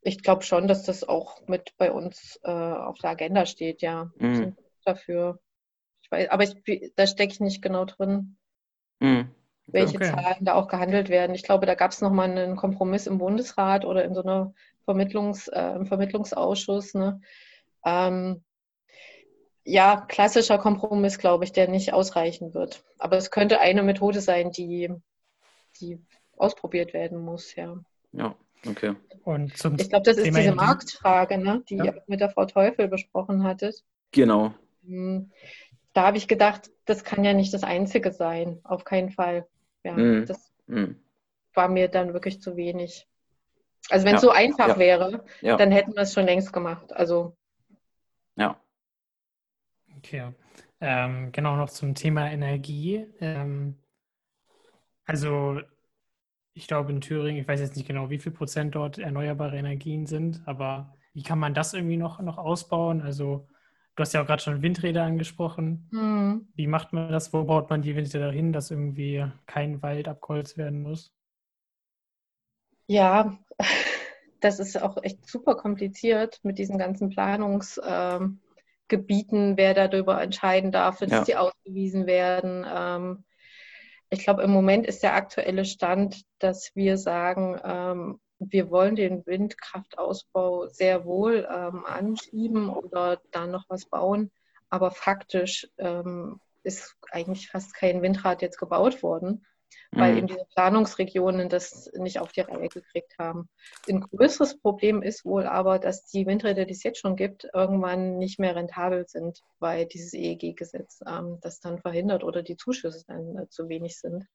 Ich 0.00 0.22
glaube 0.22 0.42
schon, 0.42 0.66
dass 0.66 0.82
das 0.82 1.04
auch 1.08 1.46
mit 1.46 1.76
bei 1.76 1.92
uns 1.92 2.40
äh, 2.42 2.50
auf 2.50 2.98
der 2.98 3.10
Agenda 3.10 3.46
steht, 3.46 3.82
ja. 3.82 4.10
Mhm. 4.18 4.56
Dafür. 4.84 5.38
Ich 6.02 6.10
weiß, 6.10 6.30
aber 6.30 6.42
ich, 6.42 6.92
da 6.96 7.06
stecke 7.06 7.32
ich 7.32 7.40
nicht 7.40 7.62
genau 7.62 7.84
drin. 7.84 8.36
Mhm 8.98 9.30
welche 9.66 9.96
okay. 9.96 10.10
Zahlen 10.10 10.44
da 10.44 10.54
auch 10.54 10.68
gehandelt 10.68 11.08
werden. 11.08 11.34
Ich 11.34 11.42
glaube, 11.42 11.66
da 11.66 11.74
gab 11.74 11.92
es 11.92 12.00
nochmal 12.00 12.30
einen 12.30 12.56
Kompromiss 12.56 13.06
im 13.06 13.18
Bundesrat 13.18 13.84
oder 13.84 14.04
in 14.04 14.14
so 14.14 14.22
einer 14.22 14.54
Vermittlungs, 14.84 15.48
äh, 15.48 15.74
im 15.76 15.86
Vermittlungsausschuss. 15.86 16.94
Ne? 16.94 17.20
Ähm, 17.84 18.42
ja, 19.64 20.04
klassischer 20.08 20.58
Kompromiss, 20.58 21.18
glaube 21.18 21.44
ich, 21.44 21.52
der 21.52 21.68
nicht 21.68 21.92
ausreichen 21.92 22.54
wird. 22.54 22.84
Aber 22.98 23.16
es 23.16 23.30
könnte 23.30 23.60
eine 23.60 23.82
Methode 23.82 24.20
sein, 24.20 24.50
die, 24.50 24.92
die 25.80 26.00
ausprobiert 26.36 26.92
werden 26.92 27.18
muss, 27.18 27.54
ja. 27.54 27.76
Ja, 28.12 28.34
okay. 28.66 28.94
Und 29.24 29.56
zum 29.56 29.76
ich 29.78 29.88
glaube, 29.88 30.04
das 30.04 30.16
ist 30.16 30.24
Thema 30.24 30.40
diese 30.40 30.54
Marktfrage, 30.54 31.38
ne, 31.38 31.62
die 31.68 31.76
ja. 31.76 31.84
ihr 31.84 32.02
mit 32.06 32.20
der 32.20 32.30
Frau 32.30 32.44
Teufel 32.46 32.88
besprochen 32.88 33.44
hattet. 33.44 33.84
Genau. 34.10 34.52
Hm, 34.84 35.30
da 35.92 36.06
habe 36.06 36.16
ich 36.16 36.26
gedacht, 36.26 36.70
das 36.84 37.04
kann 37.04 37.24
ja 37.24 37.32
nicht 37.32 37.54
das 37.54 37.62
Einzige 37.62 38.12
sein, 38.12 38.60
auf 38.64 38.84
keinen 38.84 39.10
Fall. 39.10 39.46
Ja, 39.84 39.92
mm. 39.92 40.26
das 40.26 40.52
mm. 40.66 40.92
war 41.54 41.68
mir 41.68 41.88
dann 41.88 42.12
wirklich 42.12 42.40
zu 42.40 42.56
wenig. 42.56 43.08
Also 43.90 44.06
wenn 44.06 44.14
es 44.14 44.22
ja. 44.22 44.28
so 44.28 44.30
einfach 44.30 44.68
ja. 44.68 44.78
wäre, 44.78 45.24
ja. 45.40 45.56
dann 45.56 45.70
hätten 45.70 45.94
wir 45.94 46.02
es 46.02 46.14
schon 46.14 46.24
längst 46.24 46.52
gemacht. 46.52 46.92
Also 46.92 47.36
ja. 48.36 48.60
Okay. 49.98 50.32
Ähm, 50.80 51.30
genau 51.32 51.56
noch 51.56 51.70
zum 51.70 51.94
Thema 51.94 52.30
Energie. 52.30 53.06
Ähm, 53.20 53.78
also 55.04 55.60
ich 56.54 56.66
glaube 56.66 56.92
in 56.92 57.00
Thüringen, 57.00 57.40
ich 57.40 57.48
weiß 57.48 57.60
jetzt 57.60 57.76
nicht 57.76 57.86
genau, 57.86 58.10
wie 58.10 58.18
viel 58.18 58.32
Prozent 58.32 58.74
dort 58.74 58.98
erneuerbare 58.98 59.56
Energien 59.56 60.06
sind, 60.06 60.42
aber 60.46 60.96
wie 61.14 61.22
kann 61.22 61.38
man 61.38 61.54
das 61.54 61.74
irgendwie 61.74 61.96
noch, 61.96 62.20
noch 62.20 62.38
ausbauen? 62.38 63.02
Also 63.02 63.48
Du 63.94 64.00
hast 64.00 64.14
ja 64.14 64.22
auch 64.22 64.26
gerade 64.26 64.42
schon 64.42 64.62
Windräder 64.62 65.04
angesprochen. 65.04 65.88
Mhm. 65.90 66.48
Wie 66.54 66.66
macht 66.66 66.92
man 66.92 67.10
das? 67.10 67.32
Wo 67.32 67.44
baut 67.44 67.68
man 67.68 67.82
die 67.82 67.94
Windräder 67.94 68.32
hin, 68.32 68.52
dass 68.52 68.70
irgendwie 68.70 69.26
kein 69.46 69.82
Wald 69.82 70.08
abgeholzt 70.08 70.56
werden 70.56 70.82
muss? 70.82 71.12
Ja, 72.86 73.38
das 74.40 74.60
ist 74.60 74.80
auch 74.80 75.02
echt 75.02 75.28
super 75.28 75.56
kompliziert 75.56 76.40
mit 76.42 76.58
diesen 76.58 76.78
ganzen 76.78 77.10
Planungsgebieten, 77.10 78.38
ähm, 78.88 79.56
wer 79.56 79.74
darüber 79.74 80.22
entscheiden 80.22 80.72
darf, 80.72 80.98
dass 80.98 81.10
ja. 81.10 81.24
die 81.24 81.36
ausgewiesen 81.36 82.06
werden. 82.06 82.66
Ähm, 82.66 83.24
ich 84.08 84.24
glaube, 84.24 84.42
im 84.42 84.50
Moment 84.50 84.86
ist 84.86 85.02
der 85.02 85.14
aktuelle 85.14 85.64
Stand, 85.64 86.22
dass 86.38 86.72
wir 86.74 86.98
sagen, 86.98 87.58
ähm, 87.62 88.20
wir 88.50 88.70
wollen 88.70 88.96
den 88.96 89.24
Windkraftausbau 89.26 90.68
sehr 90.68 91.04
wohl 91.04 91.46
ähm, 91.50 91.84
anschieben 91.84 92.68
oder 92.68 93.20
da 93.30 93.46
noch 93.46 93.64
was 93.68 93.86
bauen. 93.86 94.30
Aber 94.68 94.90
faktisch 94.90 95.68
ähm, 95.78 96.40
ist 96.62 96.96
eigentlich 97.10 97.50
fast 97.50 97.74
kein 97.74 98.02
Windrad 98.02 98.42
jetzt 98.42 98.58
gebaut 98.58 99.02
worden, 99.02 99.44
weil 99.90 100.12
mhm. 100.12 100.18
eben 100.18 100.26
diese 100.28 100.46
Planungsregionen 100.54 101.48
das 101.48 101.90
nicht 101.94 102.18
auf 102.20 102.32
die 102.32 102.40
Reihe 102.40 102.68
gekriegt 102.68 103.18
haben. 103.18 103.48
Ein 103.88 104.00
größeres 104.00 104.58
Problem 104.60 105.02
ist 105.02 105.24
wohl 105.24 105.46
aber, 105.46 105.78
dass 105.78 106.06
die 106.06 106.26
Windräder, 106.26 106.64
die 106.64 106.72
es 106.72 106.82
jetzt 106.82 107.00
schon 107.00 107.16
gibt, 107.16 107.48
irgendwann 107.52 108.18
nicht 108.18 108.38
mehr 108.38 108.56
rentabel 108.56 109.06
sind, 109.06 109.42
weil 109.58 109.86
dieses 109.86 110.14
EEG-Gesetz 110.14 111.02
ähm, 111.06 111.38
das 111.42 111.60
dann 111.60 111.78
verhindert 111.78 112.24
oder 112.24 112.42
die 112.42 112.56
Zuschüsse 112.56 113.04
dann 113.06 113.36
äh, 113.36 113.48
zu 113.48 113.68
wenig 113.68 113.98
sind. 113.98 114.26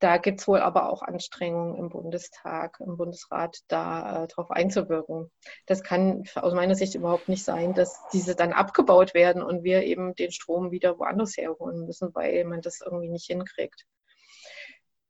Da 0.00 0.18
gibt 0.18 0.40
es 0.40 0.46
wohl 0.46 0.60
aber 0.60 0.90
auch 0.90 1.02
Anstrengungen 1.02 1.74
im 1.76 1.88
Bundestag, 1.88 2.78
im 2.80 2.96
Bundesrat, 2.96 3.58
da 3.66 4.24
äh, 4.24 4.28
darauf 4.28 4.50
einzuwirken. 4.50 5.30
Das 5.66 5.82
kann 5.82 6.22
aus 6.36 6.54
meiner 6.54 6.76
Sicht 6.76 6.94
überhaupt 6.94 7.28
nicht 7.28 7.44
sein, 7.44 7.74
dass 7.74 7.98
diese 8.12 8.36
dann 8.36 8.52
abgebaut 8.52 9.12
werden 9.14 9.42
und 9.42 9.64
wir 9.64 9.82
eben 9.82 10.14
den 10.14 10.30
Strom 10.30 10.70
wieder 10.70 10.98
woanders 10.98 11.36
herholen 11.36 11.84
müssen, 11.84 12.14
weil 12.14 12.44
man 12.44 12.60
das 12.60 12.80
irgendwie 12.80 13.08
nicht 13.08 13.26
hinkriegt. 13.26 13.86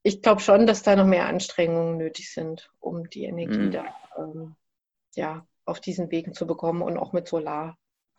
Ich 0.01 0.21
glaube 0.21 0.41
schon, 0.41 0.65
dass 0.65 0.81
da 0.81 0.95
noch 0.95 1.05
mehr 1.05 1.27
Anstrengungen 1.27 1.97
nötig 1.97 2.33
sind, 2.33 2.71
um 2.79 3.09
die 3.09 3.25
Energie 3.25 3.57
mhm. 3.57 3.71
da 3.71 3.85
ähm, 4.17 4.55
ja, 5.15 5.45
auf 5.65 5.79
diesen 5.79 6.09
Wegen 6.09 6.33
zu 6.33 6.47
bekommen 6.47 6.81
und 6.81 6.97
auch 6.97 7.13
mit 7.13 7.27
Solar. 7.27 7.77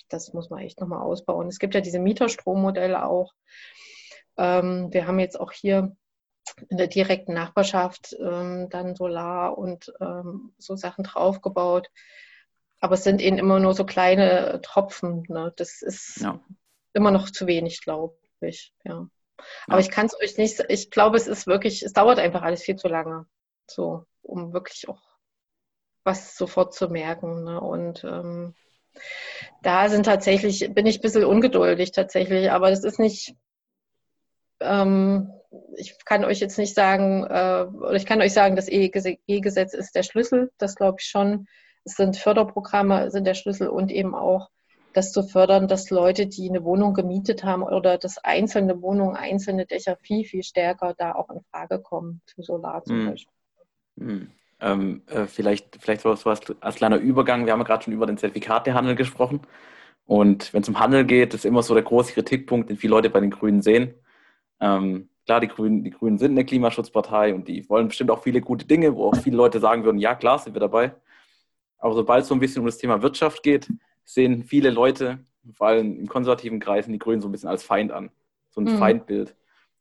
Das 0.08 0.32
muss 0.34 0.50
man 0.50 0.60
echt 0.60 0.80
nochmal 0.80 1.02
ausbauen. 1.02 1.48
Es 1.48 1.58
gibt 1.58 1.74
ja 1.74 1.80
diese 1.80 1.98
Mieterstrommodelle 1.98 3.04
auch. 3.04 3.32
Ähm, 4.36 4.92
wir 4.92 5.06
haben 5.06 5.18
jetzt 5.18 5.38
auch 5.38 5.52
hier 5.52 5.96
in 6.68 6.76
der 6.76 6.86
direkten 6.86 7.34
Nachbarschaft 7.34 8.16
ähm, 8.20 8.68
dann 8.70 8.94
Solar 8.94 9.56
und 9.58 9.92
ähm, 10.00 10.52
so 10.58 10.76
Sachen 10.76 11.04
draufgebaut. 11.04 11.90
Aber 12.80 12.94
es 12.94 13.04
sind 13.04 13.20
eben 13.20 13.38
immer 13.38 13.60
nur 13.60 13.74
so 13.74 13.84
kleine 13.84 14.60
Tropfen. 14.62 15.24
Ne? 15.28 15.52
Das 15.56 15.82
ist 15.82 16.20
ja. 16.20 16.40
immer 16.92 17.10
noch 17.10 17.30
zu 17.30 17.46
wenig, 17.46 17.82
glaube 17.82 18.16
ich. 18.40 18.72
Ja. 18.84 19.08
Aber 19.66 19.78
ja. 19.78 19.80
ich 19.80 19.90
kann 19.90 20.06
es 20.06 20.18
euch 20.20 20.38
nicht, 20.38 20.64
ich 20.68 20.90
glaube, 20.90 21.16
es 21.16 21.26
ist 21.26 21.46
wirklich, 21.46 21.82
es 21.82 21.92
dauert 21.92 22.18
einfach 22.18 22.42
alles 22.42 22.62
viel 22.62 22.76
zu 22.76 22.88
lange, 22.88 23.26
so, 23.66 24.04
um 24.22 24.52
wirklich 24.52 24.88
auch 24.88 25.00
was 26.04 26.36
sofort 26.36 26.74
zu 26.74 26.88
merken. 26.88 27.44
Ne? 27.44 27.60
Und 27.60 28.04
ähm, 28.04 28.54
da 29.62 29.88
sind 29.88 30.04
tatsächlich, 30.04 30.72
bin 30.74 30.86
ich 30.86 30.98
ein 30.98 31.02
bisschen 31.02 31.24
ungeduldig 31.24 31.92
tatsächlich, 31.92 32.50
aber 32.50 32.70
das 32.70 32.84
ist 32.84 32.98
nicht, 32.98 33.34
ähm, 34.60 35.32
ich 35.76 36.04
kann 36.04 36.24
euch 36.24 36.40
jetzt 36.40 36.58
nicht 36.58 36.74
sagen, 36.74 37.24
äh, 37.24 37.66
oder 37.72 37.94
ich 37.94 38.06
kann 38.06 38.20
euch 38.20 38.32
sagen, 38.32 38.56
das 38.56 38.68
EEG-Gesetz 38.68 39.74
ist 39.74 39.94
der 39.94 40.02
Schlüssel, 40.02 40.50
das 40.58 40.76
glaube 40.76 40.98
ich 41.00 41.06
schon. 41.06 41.46
Es 41.84 41.94
sind 41.94 42.16
Förderprogramme, 42.16 43.10
sind 43.10 43.26
der 43.26 43.34
Schlüssel 43.34 43.68
und 43.68 43.90
eben 43.90 44.14
auch 44.14 44.50
das 44.92 45.12
zu 45.12 45.22
fördern, 45.22 45.68
dass 45.68 45.90
Leute, 45.90 46.26
die 46.26 46.48
eine 46.48 46.64
Wohnung 46.64 46.94
gemietet 46.94 47.44
haben 47.44 47.62
oder 47.62 47.96
dass 47.96 48.18
einzelne 48.18 48.82
Wohnungen, 48.82 49.16
einzelne 49.16 49.66
Dächer 49.66 49.96
viel, 49.96 50.24
viel 50.24 50.42
stärker 50.42 50.94
da 50.98 51.12
auch 51.12 51.30
in 51.30 51.40
Frage 51.50 51.80
kommen, 51.80 52.22
für 52.26 52.42
Solar 52.42 52.82
zum 52.84 53.04
mhm. 53.04 53.10
Beispiel. 53.10 53.34
Mhm. 53.96 54.30
Ähm, 54.60 55.02
äh, 55.06 55.26
vielleicht, 55.26 55.78
vielleicht 55.80 56.02
so 56.02 56.10
als, 56.10 56.24
als 56.60 56.74
kleiner 56.76 56.98
Übergang, 56.98 57.46
wir 57.46 57.52
haben 57.52 57.60
ja 57.60 57.66
gerade 57.66 57.84
schon 57.84 57.94
über 57.94 58.06
den 58.06 58.18
Zertifikatehandel 58.18 58.94
gesprochen. 58.94 59.40
Und 60.04 60.52
wenn 60.52 60.62
es 60.62 60.68
um 60.68 60.80
Handel 60.80 61.04
geht, 61.04 61.34
ist 61.34 61.44
immer 61.44 61.62
so 61.62 61.72
der 61.72 61.84
große 61.84 62.12
Kritikpunkt, 62.12 62.68
den 62.68 62.76
viele 62.76 62.90
Leute 62.90 63.10
bei 63.10 63.20
den 63.20 63.30
Grünen 63.30 63.62
sehen. 63.62 63.94
Ähm, 64.60 65.09
klar, 65.30 65.40
die 65.40 65.46
Grünen, 65.46 65.84
die 65.84 65.90
Grünen 65.90 66.18
sind 66.18 66.32
eine 66.32 66.44
Klimaschutzpartei 66.44 67.32
und 67.32 67.46
die 67.46 67.68
wollen 67.68 67.86
bestimmt 67.86 68.10
auch 68.10 68.24
viele 68.24 68.40
gute 68.40 68.66
Dinge, 68.66 68.96
wo 68.96 69.06
auch 69.06 69.16
viele 69.16 69.36
Leute 69.36 69.60
sagen 69.60 69.84
würden, 69.84 69.98
ja 69.98 70.16
klar, 70.16 70.40
sind 70.40 70.56
wir 70.56 70.60
dabei. 70.60 70.92
Aber 71.78 71.94
sobald 71.94 72.22
es 72.22 72.28
so 72.28 72.34
ein 72.34 72.40
bisschen 72.40 72.58
um 72.58 72.66
das 72.66 72.78
Thema 72.78 73.00
Wirtschaft 73.00 73.44
geht, 73.44 73.68
sehen 74.04 74.42
viele 74.42 74.70
Leute, 74.70 75.20
vor 75.52 75.68
allem 75.68 76.00
in 76.00 76.08
konservativen 76.08 76.58
Kreisen, 76.58 76.92
die 76.92 76.98
Grünen 76.98 77.20
so 77.20 77.28
ein 77.28 77.32
bisschen 77.32 77.48
als 77.48 77.62
Feind 77.62 77.92
an. 77.92 78.10
So 78.48 78.60
ein 78.60 78.64
mhm. 78.64 78.78
Feindbild. 78.78 79.36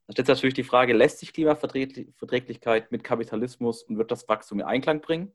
Da 0.05 0.13
stellt 0.13 0.27
sich 0.27 0.35
natürlich 0.35 0.53
die 0.53 0.63
Frage, 0.63 0.93
lässt 0.93 1.17
sich 1.17 1.33
Klimaverträglichkeit 1.33 2.91
mit 2.91 3.03
Kapitalismus 3.03 3.81
und 3.81 3.97
Wirtschaftswachstum 3.97 4.59
in 4.59 4.67
Einklang 4.67 5.01
bringen? 5.01 5.31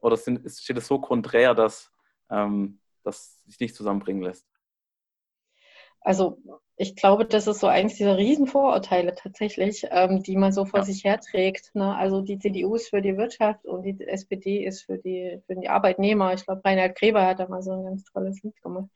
Oder 0.00 0.18
sind, 0.18 0.46
steht 0.50 0.76
es 0.76 0.86
so 0.86 0.98
konträr, 0.98 1.54
dass 1.54 1.90
ähm, 2.28 2.78
das 3.02 3.42
sich 3.46 3.58
nicht 3.58 3.74
zusammenbringen 3.74 4.22
lässt? 4.22 4.46
Also 6.06 6.38
ich 6.76 6.94
glaube, 6.94 7.24
das 7.24 7.48
ist 7.48 7.58
so 7.58 7.66
eins 7.66 7.96
dieser 7.96 8.16
Riesenvorurteile 8.16 9.16
tatsächlich, 9.16 9.88
ähm, 9.90 10.22
die 10.22 10.36
man 10.36 10.52
so 10.52 10.64
vor 10.64 10.80
ja. 10.80 10.84
sich 10.84 11.02
herträgt. 11.02 11.74
Ne? 11.74 11.96
Also 11.96 12.20
die 12.20 12.38
CDU 12.38 12.76
ist 12.76 12.90
für 12.90 13.02
die 13.02 13.16
Wirtschaft 13.16 13.64
und 13.64 13.82
die 13.82 14.06
SPD 14.06 14.64
ist 14.64 14.82
für 14.82 14.98
die, 14.98 15.42
für 15.46 15.56
die 15.56 15.68
Arbeitnehmer. 15.68 16.32
Ich 16.32 16.44
glaube, 16.44 16.64
Reinhard 16.64 16.96
Gräber 16.96 17.26
hat 17.26 17.40
da 17.40 17.48
mal 17.48 17.60
so 17.60 17.72
ein 17.72 17.82
ganz 17.82 18.04
tolles 18.04 18.40
Lied 18.44 18.54
gemacht. 18.62 18.88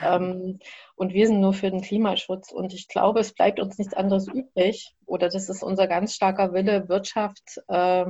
Ähm, 0.00 0.60
und 0.94 1.12
wir 1.12 1.26
sind 1.26 1.40
nur 1.40 1.54
für 1.54 1.72
den 1.72 1.80
Klimaschutz. 1.80 2.52
Und 2.52 2.72
ich 2.72 2.86
glaube, 2.86 3.18
es 3.18 3.32
bleibt 3.32 3.58
uns 3.58 3.78
nichts 3.78 3.94
anderes 3.94 4.28
übrig, 4.28 4.94
oder 5.06 5.28
das 5.28 5.48
ist 5.48 5.64
unser 5.64 5.88
ganz 5.88 6.14
starker 6.14 6.52
Wille, 6.52 6.88
Wirtschaft 6.88 7.60
äh, 7.66 8.04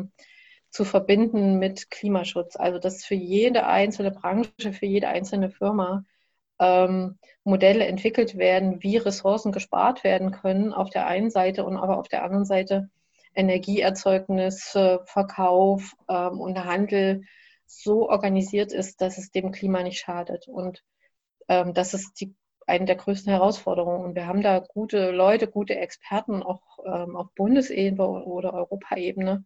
zu 0.68 0.84
verbinden 0.84 1.58
mit 1.58 1.90
Klimaschutz. 1.90 2.56
Also 2.56 2.78
dass 2.78 3.06
für 3.06 3.14
jede 3.14 3.64
einzelne 3.64 4.10
Branche, 4.10 4.74
für 4.74 4.86
jede 4.86 5.08
einzelne 5.08 5.48
Firma 5.48 6.04
ähm, 6.58 7.18
Modelle 7.44 7.86
entwickelt 7.86 8.36
werden, 8.38 8.82
wie 8.82 8.96
Ressourcen 8.96 9.52
gespart 9.52 10.04
werden 10.04 10.30
können 10.30 10.72
auf 10.72 10.90
der 10.90 11.06
einen 11.06 11.30
Seite 11.30 11.64
und 11.64 11.76
aber 11.76 11.98
auf 11.98 12.08
der 12.08 12.24
anderen 12.24 12.44
Seite 12.44 12.88
Energieerzeugnis, 13.34 14.78
Verkauf 15.04 15.94
ähm, 16.08 16.40
und 16.40 16.64
Handel 16.64 17.22
so 17.66 18.08
organisiert 18.08 18.72
ist, 18.72 19.00
dass 19.00 19.18
es 19.18 19.30
dem 19.30 19.52
Klima 19.52 19.82
nicht 19.82 19.98
schadet. 19.98 20.48
Und 20.48 20.84
ähm, 21.48 21.74
das 21.74 21.94
ist 21.94 22.20
die, 22.20 22.34
eine 22.66 22.84
der 22.84 22.96
größten 22.96 23.32
Herausforderungen. 23.32 24.04
Und 24.04 24.14
wir 24.14 24.26
haben 24.26 24.42
da 24.42 24.60
gute 24.60 25.10
Leute, 25.10 25.48
gute 25.48 25.76
Experten, 25.76 26.42
auch 26.42 26.62
ähm, 26.84 27.16
auf 27.16 27.34
Bundesebene 27.34 28.06
oder 28.24 28.54
Europaebene. 28.54 29.44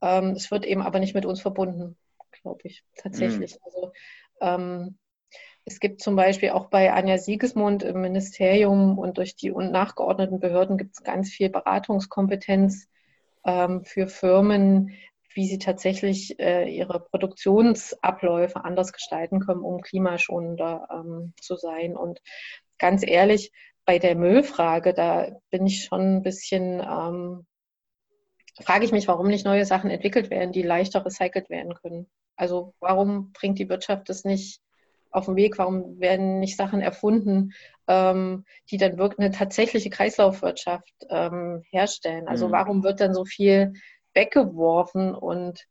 Ähm, 0.00 0.30
es 0.30 0.50
wird 0.50 0.64
eben 0.64 0.82
aber 0.82 1.00
nicht 1.00 1.14
mit 1.14 1.26
uns 1.26 1.40
verbunden, 1.40 1.96
glaube 2.30 2.60
ich, 2.64 2.84
tatsächlich. 2.96 3.54
Mhm. 3.54 3.60
Also 3.64 3.92
ähm, 4.40 4.98
es 5.66 5.80
gibt 5.80 6.02
zum 6.02 6.14
Beispiel 6.14 6.50
auch 6.50 6.66
bei 6.66 6.92
Anja 6.92 7.16
Siegesmund 7.18 7.82
im 7.82 8.00
Ministerium 8.00 8.98
und 8.98 9.16
durch 9.16 9.34
die 9.34 9.50
und 9.50 9.72
nachgeordneten 9.72 10.38
Behörden 10.38 10.76
gibt 10.76 10.94
es 10.94 11.02
ganz 11.02 11.30
viel 11.30 11.48
Beratungskompetenz 11.48 12.88
ähm, 13.44 13.84
für 13.84 14.08
Firmen, 14.08 14.90
wie 15.32 15.46
sie 15.46 15.58
tatsächlich 15.58 16.38
äh, 16.38 16.68
ihre 16.68 17.00
Produktionsabläufe 17.00 18.64
anders 18.64 18.92
gestalten 18.92 19.40
können, 19.40 19.62
um 19.62 19.80
klimaschonender 19.80 20.86
ähm, 20.90 21.32
zu 21.40 21.56
sein. 21.56 21.96
Und 21.96 22.20
ganz 22.78 23.04
ehrlich, 23.06 23.50
bei 23.86 23.98
der 23.98 24.16
Müllfrage, 24.16 24.92
da 24.92 25.28
bin 25.50 25.66
ich 25.66 25.84
schon 25.84 26.16
ein 26.16 26.22
bisschen, 26.22 26.80
ähm, 26.80 27.46
frage 28.60 28.84
ich 28.84 28.92
mich, 28.92 29.08
warum 29.08 29.28
nicht 29.28 29.46
neue 29.46 29.64
Sachen 29.64 29.90
entwickelt 29.90 30.30
werden, 30.30 30.52
die 30.52 30.62
leichter 30.62 31.04
recycelt 31.04 31.48
werden 31.48 31.74
können. 31.74 32.06
Also 32.36 32.74
warum 32.80 33.32
bringt 33.32 33.58
die 33.58 33.68
Wirtschaft 33.68 34.08
das 34.08 34.24
nicht 34.24 34.60
auf 35.14 35.26
dem 35.26 35.36
Weg? 35.36 35.58
Warum 35.58 36.00
werden 36.00 36.40
nicht 36.40 36.56
Sachen 36.56 36.80
erfunden, 36.80 37.52
ähm, 37.86 38.44
die 38.70 38.78
dann 38.78 38.98
wirklich 38.98 39.20
eine 39.20 39.30
tatsächliche 39.30 39.90
Kreislaufwirtschaft 39.90 40.92
ähm, 41.08 41.62
herstellen? 41.70 42.28
Also 42.28 42.48
mhm. 42.48 42.52
warum 42.52 42.82
wird 42.82 43.00
dann 43.00 43.14
so 43.14 43.24
viel 43.24 43.74
weggeworfen 44.12 45.14
und 45.14 45.66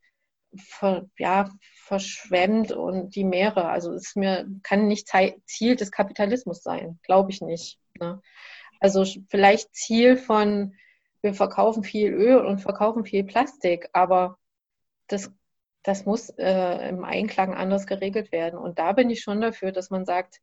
ver, 0.56 1.06
ja, 1.18 1.50
verschwemmt 1.76 2.72
und 2.72 3.16
die 3.16 3.26
Meere? 3.26 3.68
Also 3.68 3.94
es 3.94 4.16
mir, 4.16 4.48
kann 4.64 4.88
nicht 4.88 5.10
Ziel 5.46 5.76
des 5.76 5.91
Kapitalismus 5.91 6.64
sein, 6.64 7.00
glaube 7.04 7.32
ich 7.32 7.41
nicht. 7.41 7.80
Ne? 8.00 8.22
Also 8.80 9.06
vielleicht 9.30 9.76
Ziel 9.76 10.16
von, 10.16 10.76
wir 11.22 11.34
verkaufen 11.34 11.84
viel 11.84 12.14
Öl 12.14 12.38
und 12.38 12.60
verkaufen 12.60 13.04
viel 13.06 13.24
Plastik, 13.26 13.89
aber 13.94 14.38
das 15.08 15.32
das 15.84 16.06
muss 16.06 16.30
äh, 16.38 16.90
im 16.90 17.04
Einklang 17.04 17.54
anders 17.54 17.86
geregelt 17.86 18.32
werden. 18.32 18.58
Und 18.58 18.80
da 18.80 18.94
bin 18.94 19.10
ich 19.10 19.22
schon 19.22 19.42
dafür, 19.42 19.72
dass 19.72 19.90
man 19.90 20.06
sagt, 20.06 20.40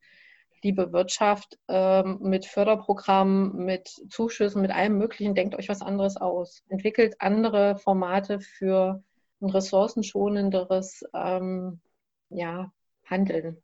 liebe 0.62 0.93
Wirtschaft, 0.93 1.59
äh, 1.68 2.03
mit 2.03 2.45
Förderprogrammen, 2.45 3.64
mit 3.64 3.88
Zuschüssen, 4.11 4.61
mit 4.61 4.70
allem 4.70 4.99
Möglichen, 4.99 5.34
denkt 5.34 5.55
euch 5.55 5.68
was 5.68 5.80
anderes 5.80 6.16
aus. 6.16 6.62
Entwickelt 6.68 7.16
andere 7.18 7.78
Formate 7.78 8.41
für 8.41 9.03
ein 9.41 9.49
ressourcenschonenderes 9.49 11.03
ähm, 11.14 11.80
ja, 12.28 12.70
Handeln. 13.07 13.62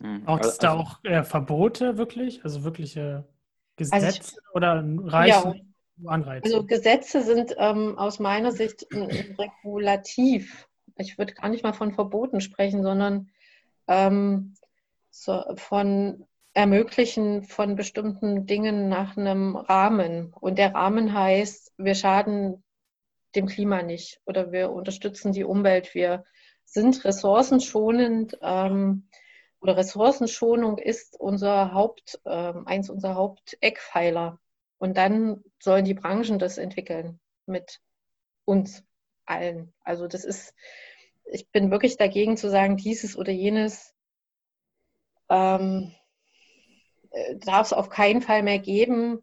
Mhm. 0.00 0.24
Braucht 0.24 0.44
es 0.44 0.58
da 0.58 0.72
also 0.72 0.82
auch 0.82 1.04
äh, 1.04 1.22
Verbote 1.22 1.96
wirklich? 1.96 2.42
Also 2.42 2.64
wirkliche 2.64 3.24
Gesetze 3.76 4.06
also 4.06 4.20
ich, 4.20 4.54
oder 4.54 4.84
reichen 5.04 5.74
ja, 5.98 6.10
Anreize? 6.10 6.44
Also 6.44 6.66
Gesetze 6.66 7.22
sind 7.22 7.54
ähm, 7.56 7.96
aus 7.96 8.18
meiner 8.18 8.50
Sicht 8.50 8.86
regulativ 8.92 10.68
ich 10.96 11.18
würde 11.18 11.34
gar 11.34 11.48
nicht 11.48 11.64
mal 11.64 11.72
von 11.72 11.92
Verboten 11.92 12.40
sprechen, 12.40 12.82
sondern 12.82 13.30
ähm, 13.88 14.54
so 15.10 15.42
von 15.56 16.26
Ermöglichen 16.54 17.42
von 17.42 17.74
bestimmten 17.74 18.46
Dingen 18.46 18.88
nach 18.88 19.16
einem 19.16 19.56
Rahmen. 19.56 20.32
Und 20.40 20.56
der 20.58 20.72
Rahmen 20.74 21.12
heißt, 21.12 21.74
wir 21.78 21.96
schaden 21.96 22.62
dem 23.34 23.46
Klima 23.46 23.82
nicht 23.82 24.20
oder 24.24 24.52
wir 24.52 24.70
unterstützen 24.70 25.32
die 25.32 25.42
Umwelt. 25.42 25.94
Wir 25.94 26.24
sind 26.64 27.04
ressourcenschonend 27.04 28.38
ähm, 28.40 29.08
oder 29.60 29.76
Ressourcenschonung 29.76 30.78
ist 30.78 31.18
unser 31.18 31.72
Haupt, 31.72 32.20
äh, 32.24 32.52
eins 32.66 32.88
unserer 32.88 33.16
Haupteckpfeiler. 33.16 34.38
Und 34.78 34.96
dann 34.96 35.42
sollen 35.58 35.84
die 35.84 35.94
Branchen 35.94 36.38
das 36.38 36.58
entwickeln 36.58 37.18
mit 37.46 37.80
uns 38.44 38.84
allen. 39.26 39.72
Also 39.82 40.06
das 40.06 40.24
ist, 40.24 40.54
ich 41.24 41.48
bin 41.50 41.70
wirklich 41.70 41.96
dagegen 41.96 42.36
zu 42.36 42.50
sagen, 42.50 42.76
dieses 42.76 43.16
oder 43.16 43.32
jenes 43.32 43.94
ähm, 45.28 45.92
äh, 47.10 47.36
darf 47.36 47.66
es 47.66 47.72
auf 47.72 47.88
keinen 47.88 48.22
Fall 48.22 48.42
mehr 48.42 48.58
geben, 48.58 49.22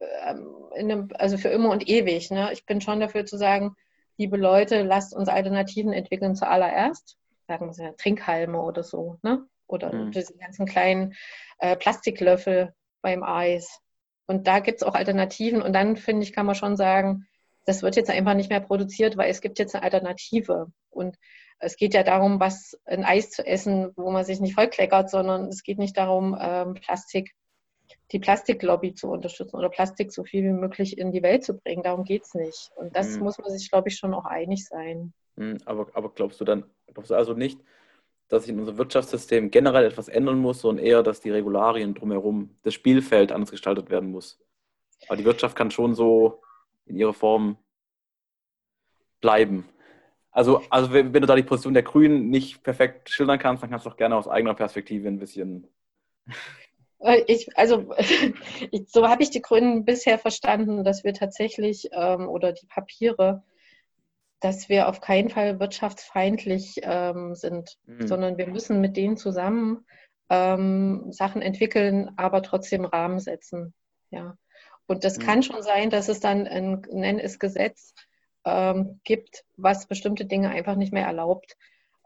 ähm, 0.00 0.56
einem, 0.74 1.08
also 1.14 1.36
für 1.36 1.48
immer 1.48 1.70
und 1.70 1.88
ewig. 1.88 2.30
Ne? 2.30 2.52
Ich 2.52 2.64
bin 2.66 2.80
schon 2.80 3.00
dafür 3.00 3.26
zu 3.26 3.36
sagen, 3.36 3.76
liebe 4.16 4.36
Leute, 4.36 4.82
lasst 4.82 5.14
uns 5.14 5.28
Alternativen 5.28 5.92
entwickeln 5.92 6.34
zuallererst. 6.34 7.16
Sagen 7.48 7.74
wir 7.74 7.84
ja, 7.84 7.92
Trinkhalme 7.92 8.60
oder 8.60 8.82
so, 8.82 9.18
ne? 9.22 9.46
Oder 9.66 9.92
mhm. 9.92 10.12
diese 10.12 10.36
ganzen 10.36 10.66
kleinen 10.66 11.14
äh, 11.58 11.76
Plastiklöffel 11.76 12.74
beim 13.02 13.22
Eis. 13.22 13.80
Und 14.26 14.46
da 14.46 14.60
gibt 14.60 14.80
es 14.80 14.86
auch 14.86 14.94
Alternativen. 14.94 15.62
Und 15.62 15.72
dann, 15.72 15.96
finde 15.96 16.22
ich, 16.22 16.32
kann 16.32 16.46
man 16.46 16.54
schon 16.54 16.76
sagen, 16.76 17.26
das 17.70 17.84
wird 17.84 17.94
jetzt 17.94 18.10
einfach 18.10 18.34
nicht 18.34 18.50
mehr 18.50 18.58
produziert, 18.58 19.16
weil 19.16 19.30
es 19.30 19.40
gibt 19.40 19.60
jetzt 19.60 19.76
eine 19.76 19.84
Alternative. 19.84 20.72
Und 20.90 21.16
es 21.60 21.76
geht 21.76 21.94
ja 21.94 22.02
darum, 22.02 22.40
was 22.40 22.76
ein 22.84 23.04
Eis 23.04 23.30
zu 23.30 23.46
essen, 23.46 23.92
wo 23.94 24.10
man 24.10 24.24
sich 24.24 24.40
nicht 24.40 24.56
vollkleckert, 24.56 25.08
sondern 25.08 25.46
es 25.46 25.62
geht 25.62 25.78
nicht 25.78 25.96
darum, 25.96 26.36
ähm, 26.40 26.74
Plastik, 26.74 27.32
die 28.10 28.18
Plastiklobby 28.18 28.94
zu 28.94 29.06
unterstützen 29.06 29.54
oder 29.54 29.68
Plastik 29.68 30.12
so 30.12 30.24
viel 30.24 30.42
wie 30.42 30.52
möglich 30.52 30.98
in 30.98 31.12
die 31.12 31.22
Welt 31.22 31.44
zu 31.44 31.56
bringen. 31.56 31.84
Darum 31.84 32.02
geht 32.02 32.24
es 32.24 32.34
nicht. 32.34 32.72
Und 32.74 32.96
das 32.96 33.10
mhm. 33.10 33.22
muss 33.22 33.38
man 33.38 33.56
sich, 33.56 33.70
glaube 33.70 33.88
ich, 33.88 33.96
schon 33.96 34.14
auch 34.14 34.24
einig 34.24 34.64
sein. 34.64 35.12
Mhm, 35.36 35.58
aber, 35.64 35.86
aber 35.94 36.10
glaubst 36.12 36.40
du 36.40 36.44
dann, 36.44 36.64
glaubst 36.92 37.12
du 37.12 37.14
also 37.14 37.34
nicht, 37.34 37.60
dass 38.26 38.42
sich 38.42 38.52
in 38.52 38.58
unserem 38.58 38.78
Wirtschaftssystem 38.78 39.52
generell 39.52 39.84
etwas 39.84 40.08
ändern 40.08 40.40
muss, 40.40 40.60
sondern 40.60 40.84
eher, 40.84 41.04
dass 41.04 41.20
die 41.20 41.30
Regularien 41.30 41.94
drumherum, 41.94 42.56
das 42.62 42.74
Spielfeld 42.74 43.30
anders 43.30 43.52
gestaltet 43.52 43.90
werden 43.90 44.10
muss? 44.10 44.40
Aber 45.06 45.16
die 45.16 45.24
Wirtschaft 45.24 45.54
kann 45.54 45.70
schon 45.70 45.94
so 45.94 46.42
in 46.90 46.96
ihrer 46.96 47.14
Form 47.14 47.56
bleiben. 49.20 49.68
Also, 50.32 50.62
also 50.70 50.92
wenn, 50.92 51.12
du 51.12 51.20
da 51.20 51.34
die 51.34 51.42
Position 51.42 51.74
der 51.74 51.82
Grünen 51.82 52.30
nicht 52.30 52.62
perfekt 52.62 53.10
schildern 53.10 53.38
kannst, 53.38 53.62
dann 53.62 53.70
kannst 53.70 53.86
du 53.86 53.90
auch 53.90 53.96
gerne 53.96 54.16
aus 54.16 54.28
eigener 54.28 54.54
Perspektive 54.54 55.08
ein 55.08 55.18
bisschen. 55.18 55.66
Äh, 57.02 57.24
ich, 57.28 57.56
also 57.56 57.94
ich, 58.70 58.90
so 58.90 59.08
habe 59.08 59.22
ich 59.22 59.30
die 59.30 59.40
Grünen 59.40 59.86
bisher 59.86 60.18
verstanden, 60.18 60.84
dass 60.84 61.02
wir 61.02 61.14
tatsächlich 61.14 61.88
ähm, 61.92 62.28
oder 62.28 62.52
die 62.52 62.66
Papiere, 62.66 63.42
dass 64.40 64.68
wir 64.68 64.86
auf 64.86 65.00
keinen 65.00 65.30
Fall 65.30 65.58
wirtschaftsfeindlich 65.60 66.80
ähm, 66.82 67.34
sind, 67.34 67.78
mhm. 67.86 68.06
sondern 68.06 68.36
wir 68.36 68.48
müssen 68.48 68.82
mit 68.82 68.98
denen 68.98 69.16
zusammen 69.16 69.86
ähm, 70.28 71.10
Sachen 71.10 71.40
entwickeln, 71.40 72.10
aber 72.16 72.42
trotzdem 72.42 72.84
Rahmen 72.84 73.18
setzen. 73.18 73.72
Ja. 74.10 74.36
Und 74.90 75.04
das 75.04 75.18
mhm. 75.18 75.22
kann 75.22 75.42
schon 75.44 75.62
sein, 75.62 75.88
dass 75.88 76.08
es 76.08 76.18
dann 76.18 76.48
ein, 76.48 76.82
nenn 76.90 77.20
es 77.20 77.38
Gesetz, 77.38 77.94
ähm, 78.44 79.00
gibt, 79.04 79.44
was 79.56 79.86
bestimmte 79.86 80.24
Dinge 80.24 80.50
einfach 80.50 80.74
nicht 80.74 80.92
mehr 80.92 81.06
erlaubt. 81.06 81.56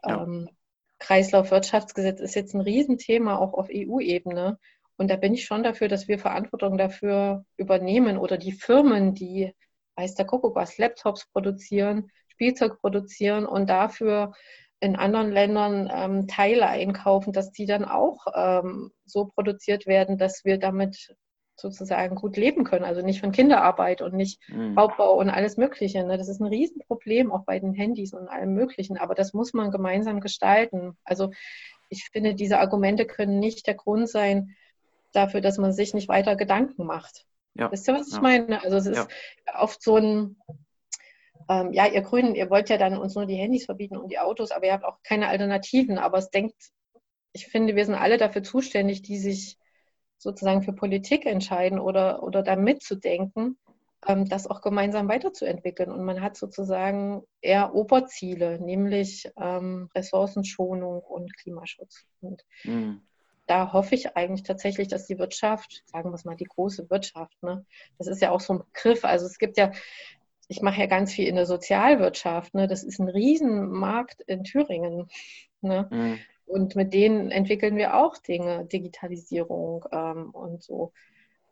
Ja. 0.05 0.23
Ähm, 0.23 0.51
Kreislaufwirtschaftsgesetz 0.99 2.21
ist 2.21 2.35
jetzt 2.35 2.55
ein 2.55 2.61
Riesenthema 2.61 3.39
auch 3.39 3.55
auf 3.55 3.69
EU-Ebene. 3.73 4.59
Und 4.99 5.11
da 5.11 5.17
bin 5.17 5.33
ich 5.33 5.47
schon 5.47 5.63
dafür, 5.63 5.89
dass 5.89 6.09
wir 6.09 6.19
Verantwortung 6.19 6.77
dafür 6.77 7.47
übernehmen 7.57 8.19
oder 8.19 8.37
die 8.37 8.53
Firmen, 8.53 9.15
die, 9.15 9.55
weiß 9.97 10.15
der 10.17 10.27
Kuckuck 10.27 10.55
was, 10.55 10.77
Laptops 10.77 11.27
produzieren, 11.33 12.11
Spielzeug 12.29 12.83
produzieren 12.83 13.47
und 13.47 13.71
dafür 13.71 14.35
in 14.81 14.95
anderen 14.95 15.33
Ländern 15.33 15.91
ähm, 15.91 16.29
Teile 16.29 16.67
einkaufen, 16.67 17.33
dass 17.33 17.51
die 17.51 17.65
dann 17.65 17.87
auch 17.87 18.27
ähm, 18.35 18.93
so 19.07 19.25
produziert 19.25 19.87
werden, 19.87 20.19
dass 20.19 20.45
wir 20.45 20.59
damit 20.59 21.17
sozusagen 21.57 22.17
gut 22.17 22.37
leben 22.37 22.65
können. 22.65 22.85
Also 22.85 23.03
nicht 23.03 23.21
von 23.21 23.33
Kinderarbeit 23.33 24.03
und 24.03 24.15
nicht 24.15 24.41
mhm. 24.49 24.77
Raubbau 24.77 25.19
und 25.19 25.31
alles 25.31 25.57
Mögliche. 25.57 26.05
Ne? 26.05 26.19
Das 26.19 26.29
ist 26.29 26.41
ein 26.41 26.47
Riesenproblem, 26.47 27.33
auch 27.33 27.45
bei 27.45 27.59
den 27.59 27.75
Handys 27.75 28.13
und 28.13 28.29
allem 28.29 28.55
Möglichen. 28.55 28.99
Aber 28.99 29.15
das 29.15 29.33
muss 29.33 29.53
man 29.53 29.71
gemeinsam 29.71 30.21
gestalten. 30.21 30.97
Also 31.05 31.31
ich 31.89 32.09
finde, 32.11 32.35
diese 32.35 32.59
Argumente 32.59 33.07
können 33.07 33.39
nicht 33.39 33.67
der 33.67 33.75
Grund 33.75 34.09
sein 34.09 34.57
dafür, 35.13 35.41
dass 35.41 35.59
man 35.59 35.73
sich 35.73 35.95
nicht 35.95 36.09
weiter 36.09 36.37
Gedanken 36.37 36.85
macht. 36.87 37.27
Ja. 37.55 37.71
Wisst 37.71 37.89
ihr, 37.89 37.95
was 37.95 38.09
ich 38.09 38.15
ja. 38.15 38.21
meine? 38.21 38.63
Also 38.63 38.77
es 38.77 38.87
ist 38.87 38.97
ja. 39.47 39.61
oft 39.61 39.81
so 39.81 39.97
ein, 39.97 40.37
ähm, 41.49 41.73
ja, 41.73 41.87
ihr 41.87 42.03
Grünen, 42.03 42.35
ihr 42.35 42.51
wollt 42.51 42.69
ja 42.69 42.79
dann 42.79 42.97
uns 42.97 43.15
nur 43.15 43.27
die 43.27 43.37
Handys 43.37 43.67
verbieten 43.67 43.97
und 43.97 44.11
die 44.11 44.19
Autos, 44.19 44.51
aber 44.51 44.67
ihr 44.67 44.73
habt 44.73 44.85
auch 44.85 44.99
keine 45.05 45.29
Alternativen. 45.29 45.99
Aber 45.99 46.19
es 46.19 46.31
denkt, 46.31 46.57
ich 47.33 47.47
finde, 47.47 47.77
wir 47.77 47.85
sind 47.85 47.95
alle 47.95 48.19
dafür 48.19 48.43
zuständig, 48.43 49.03
die 49.03 49.19
sich 49.19 49.59
sozusagen 50.19 50.63
für 50.63 50.73
Politik 50.73 51.27
entscheiden 51.27 51.79
oder, 51.79 52.23
oder 52.23 52.43
da 52.43 52.57
mitzudenken, 52.57 53.59
ähm, 54.07 54.29
das 54.29 54.47
auch 54.47 54.61
gemeinsam 54.61 55.09
weiterzuentwickeln. 55.09 55.91
Und 55.91 56.05
man 56.05 56.21
hat 56.21 56.37
sozusagen 56.37 57.23
eher 57.41 57.75
Oberziele, 57.75 58.59
nämlich 58.61 59.31
ähm, 59.41 59.91
Ressourcenschonung 59.95 61.01
und 61.01 61.37
Klimaschutz. 61.37 62.07
Und 62.21 62.45
mhm. 62.65 63.01
da 63.47 63.73
hoffe 63.73 63.95
ich 63.95 64.17
eigentlich 64.17 64.45
tatsächlich, 64.45 64.89
dass 64.89 65.07
die 65.07 65.19
Wirtschaft, 65.19 65.83
sagen 65.87 66.11
wir 66.11 66.15
es 66.15 66.25
mal, 66.25 66.37
die 66.37 66.45
große 66.45 66.89
Wirtschaft, 66.91 67.43
ne, 67.43 67.65
das 67.99 68.07
ist 68.07 68.23
ja 68.23 68.31
auch 68.31 68.41
so 68.41 68.55
ein 68.55 68.63
Begriff, 68.73 69.05
also 69.05 69.27
es 69.27 69.39
gibt 69.39 69.57
ja 69.57 69.73
ich 70.49 70.63
mache 70.63 70.81
ja 70.81 70.87
ganz 70.87 71.13
viel 71.13 71.27
in 71.27 71.37
der 71.37 71.47
Sozialwirtschaft. 71.47 72.55
Ne? 72.55 72.69
Das 72.69 72.83
ist 72.83 72.99
ein 72.99 73.09
Riesenmarkt 73.09 74.21
in 74.23 74.45
Thüringen. 74.45 75.09
Ne? 75.61 75.89
Mhm. 75.91 76.19
Und 76.47 76.77
mit 76.77 76.93
denen 76.93 77.31
entwickeln 77.31 77.77
wir 77.77 77.97
auch 77.97 78.19
Dinge, 78.19 78.67
Digitalisierung 78.67 79.85
ähm, 79.93 80.31
und 80.31 80.63
so 80.63 80.93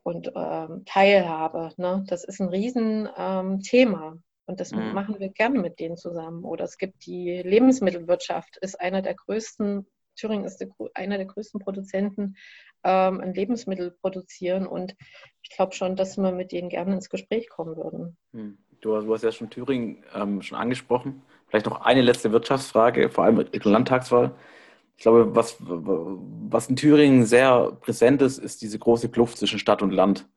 und 0.03 0.33
ähm, 0.35 0.85
Teilhabe. 0.85 1.73
Ne? 1.77 2.05
Das 2.09 2.25
ist 2.25 2.41
ein 2.41 2.49
Riesenthema. 2.49 4.09
Ähm, 4.09 4.23
und 4.47 4.61
das 4.61 4.73
mhm. 4.73 4.93
machen 4.93 5.21
wir 5.21 5.29
gerne 5.29 5.61
mit 5.61 5.79
denen 5.79 5.97
zusammen. 5.97 6.45
Oder 6.45 6.65
es 6.65 6.77
gibt 6.77 7.07
die 7.07 7.41
Lebensmittelwirtschaft, 7.43 8.57
ist 8.59 8.81
einer 8.81 9.01
der 9.01 9.15
größten, 9.15 9.87
Thüringen 10.17 10.45
ist 10.45 10.59
der, 10.59 10.69
einer 10.95 11.17
der 11.17 11.27
größten 11.27 11.61
Produzenten 11.61 12.37
ähm, 12.85 13.21
an 13.21 13.33
Lebensmittel 13.33 13.93
produzieren. 13.93 14.67
Und 14.67 14.97
ich 15.43 15.51
glaube 15.51 15.75
schon, 15.75 15.97
dass 15.97 16.19
wir 16.19 16.33
mit 16.33 16.53
denen 16.53 16.69
gerne 16.69 16.95
ins 16.95 17.09
Gespräch 17.09 17.49
kommen 17.49 17.77
würden. 17.77 18.17
Mhm. 18.33 18.59
Du, 18.81 19.01
du 19.01 19.15
hast 19.15 19.23
ja 19.23 19.31
schon 19.31 19.49
Thüringen 19.49 20.05
ähm, 20.13 20.43
schon 20.43 20.59
angesprochen. 20.59 21.23
Vielleicht 21.47 21.67
noch 21.67 21.83
eine 21.83 22.03
letzte 22.03 22.33
Wirtschaftsfrage, 22.33 23.11
vor 23.11 23.25
allem 23.25 23.37
der 23.37 23.61
Landtagswahl. 23.63 24.35
Ich 24.97 25.03
glaube, 25.03 25.35
was, 25.35 25.57
was 25.59 26.69
in 26.69 26.77
Thüringen 26.77 27.25
sehr 27.25 27.73
präsent 27.81 28.23
ist, 28.23 28.39
ist 28.39 28.63
diese 28.63 28.79
große 28.79 29.09
Kluft 29.09 29.39
zwischen 29.39 29.59
Stadt 29.59 29.83
und 29.83 29.91
Land, 29.91 30.29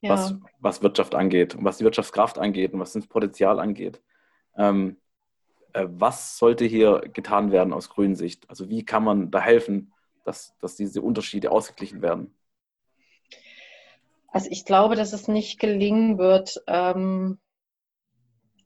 ja. 0.00 0.10
was, 0.10 0.34
was 0.58 0.82
Wirtschaft 0.82 1.14
angeht 1.14 1.54
und 1.54 1.64
was 1.64 1.78
die 1.78 1.84
Wirtschaftskraft 1.84 2.38
angeht 2.38 2.74
und 2.74 2.80
was 2.80 2.92
das 2.92 3.06
Potenzial 3.06 3.58
angeht. 3.58 4.02
Ähm, 4.56 4.98
äh, 5.72 5.86
was 5.88 6.36
sollte 6.36 6.64
hier 6.64 7.00
getan 7.12 7.52
werden 7.52 7.72
aus 7.72 7.88
grünen 7.88 8.16
Sicht? 8.16 8.48
Also 8.50 8.68
wie 8.68 8.84
kann 8.84 9.04
man 9.04 9.30
da 9.30 9.40
helfen, 9.40 9.92
dass, 10.24 10.56
dass 10.58 10.76
diese 10.76 11.02
Unterschiede 11.02 11.50
ausgeglichen 11.50 12.02
werden? 12.02 12.34
Also 14.28 14.48
ich 14.50 14.64
glaube, 14.64 14.96
dass 14.96 15.12
es 15.12 15.28
nicht 15.28 15.58
gelingen 15.58 16.18
wird, 16.18 16.62
ähm, 16.66 17.38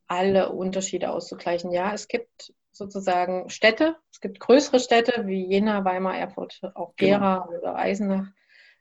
alle 0.06 0.50
Unterschiede 0.50 1.10
auszugleichen. 1.10 1.72
Ja, 1.72 1.92
es 1.92 2.08
gibt 2.08 2.52
sozusagen 2.74 3.48
Städte, 3.48 3.96
es 4.12 4.20
gibt 4.20 4.40
größere 4.40 4.80
Städte 4.80 5.26
wie 5.26 5.46
Jena, 5.46 5.84
Weimar, 5.84 6.18
Erfurt, 6.18 6.60
auch 6.74 6.94
genau. 6.96 7.18
Gera 7.18 7.46
genau. 7.46 7.58
oder 7.58 7.76
Eisenach 7.76 8.26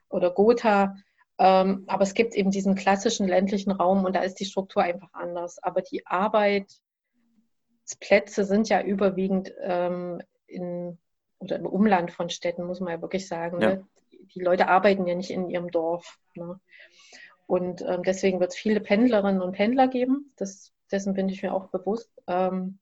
oder 0.09 0.31
Gotha. 0.31 0.95
Ähm, 1.39 1.83
aber 1.87 2.03
es 2.03 2.13
gibt 2.13 2.35
eben 2.35 2.51
diesen 2.51 2.75
klassischen 2.75 3.27
ländlichen 3.27 3.71
Raum 3.71 4.05
und 4.05 4.15
da 4.15 4.21
ist 4.21 4.39
die 4.39 4.45
Struktur 4.45 4.83
einfach 4.83 5.09
anders. 5.13 5.61
Aber 5.61 5.81
die 5.81 6.05
Arbeitsplätze 6.05 8.45
sind 8.45 8.69
ja 8.69 8.81
überwiegend 8.81 9.53
ähm, 9.61 10.21
in, 10.47 10.97
oder 11.39 11.57
im 11.57 11.65
Umland 11.65 12.11
von 12.11 12.29
Städten, 12.29 12.65
muss 12.65 12.79
man 12.79 12.93
ja 12.93 13.01
wirklich 13.01 13.27
sagen. 13.27 13.61
Ja. 13.61 13.75
Ne? 13.75 13.87
Die 14.35 14.41
Leute 14.41 14.67
arbeiten 14.67 15.05
ja 15.05 15.15
nicht 15.15 15.31
in 15.31 15.49
ihrem 15.49 15.69
Dorf. 15.69 16.17
Ne? 16.35 16.59
Und 17.45 17.81
ähm, 17.81 18.03
deswegen 18.03 18.39
wird 18.39 18.51
es 18.51 18.57
viele 18.57 18.79
Pendlerinnen 18.79 19.41
und 19.41 19.53
Pendler 19.53 19.87
geben. 19.87 20.33
Das 20.37 20.71
dessen 20.91 21.13
bin 21.13 21.29
ich 21.29 21.43
mir 21.43 21.53
auch 21.53 21.69
bewusst. 21.69 22.11
Ähm, 22.27 22.79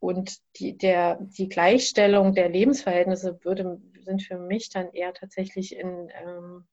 und 0.00 0.38
die, 0.56 0.76
der, 0.76 1.18
die 1.20 1.48
Gleichstellung 1.48 2.34
der 2.34 2.48
Lebensverhältnisse 2.48 3.38
würde, 3.44 3.80
sind 4.00 4.22
für 4.22 4.38
mich 4.38 4.70
dann 4.70 4.92
eher 4.92 5.14
tatsächlich 5.14 5.76
in, 5.76 6.10
ähm, 6.22 6.66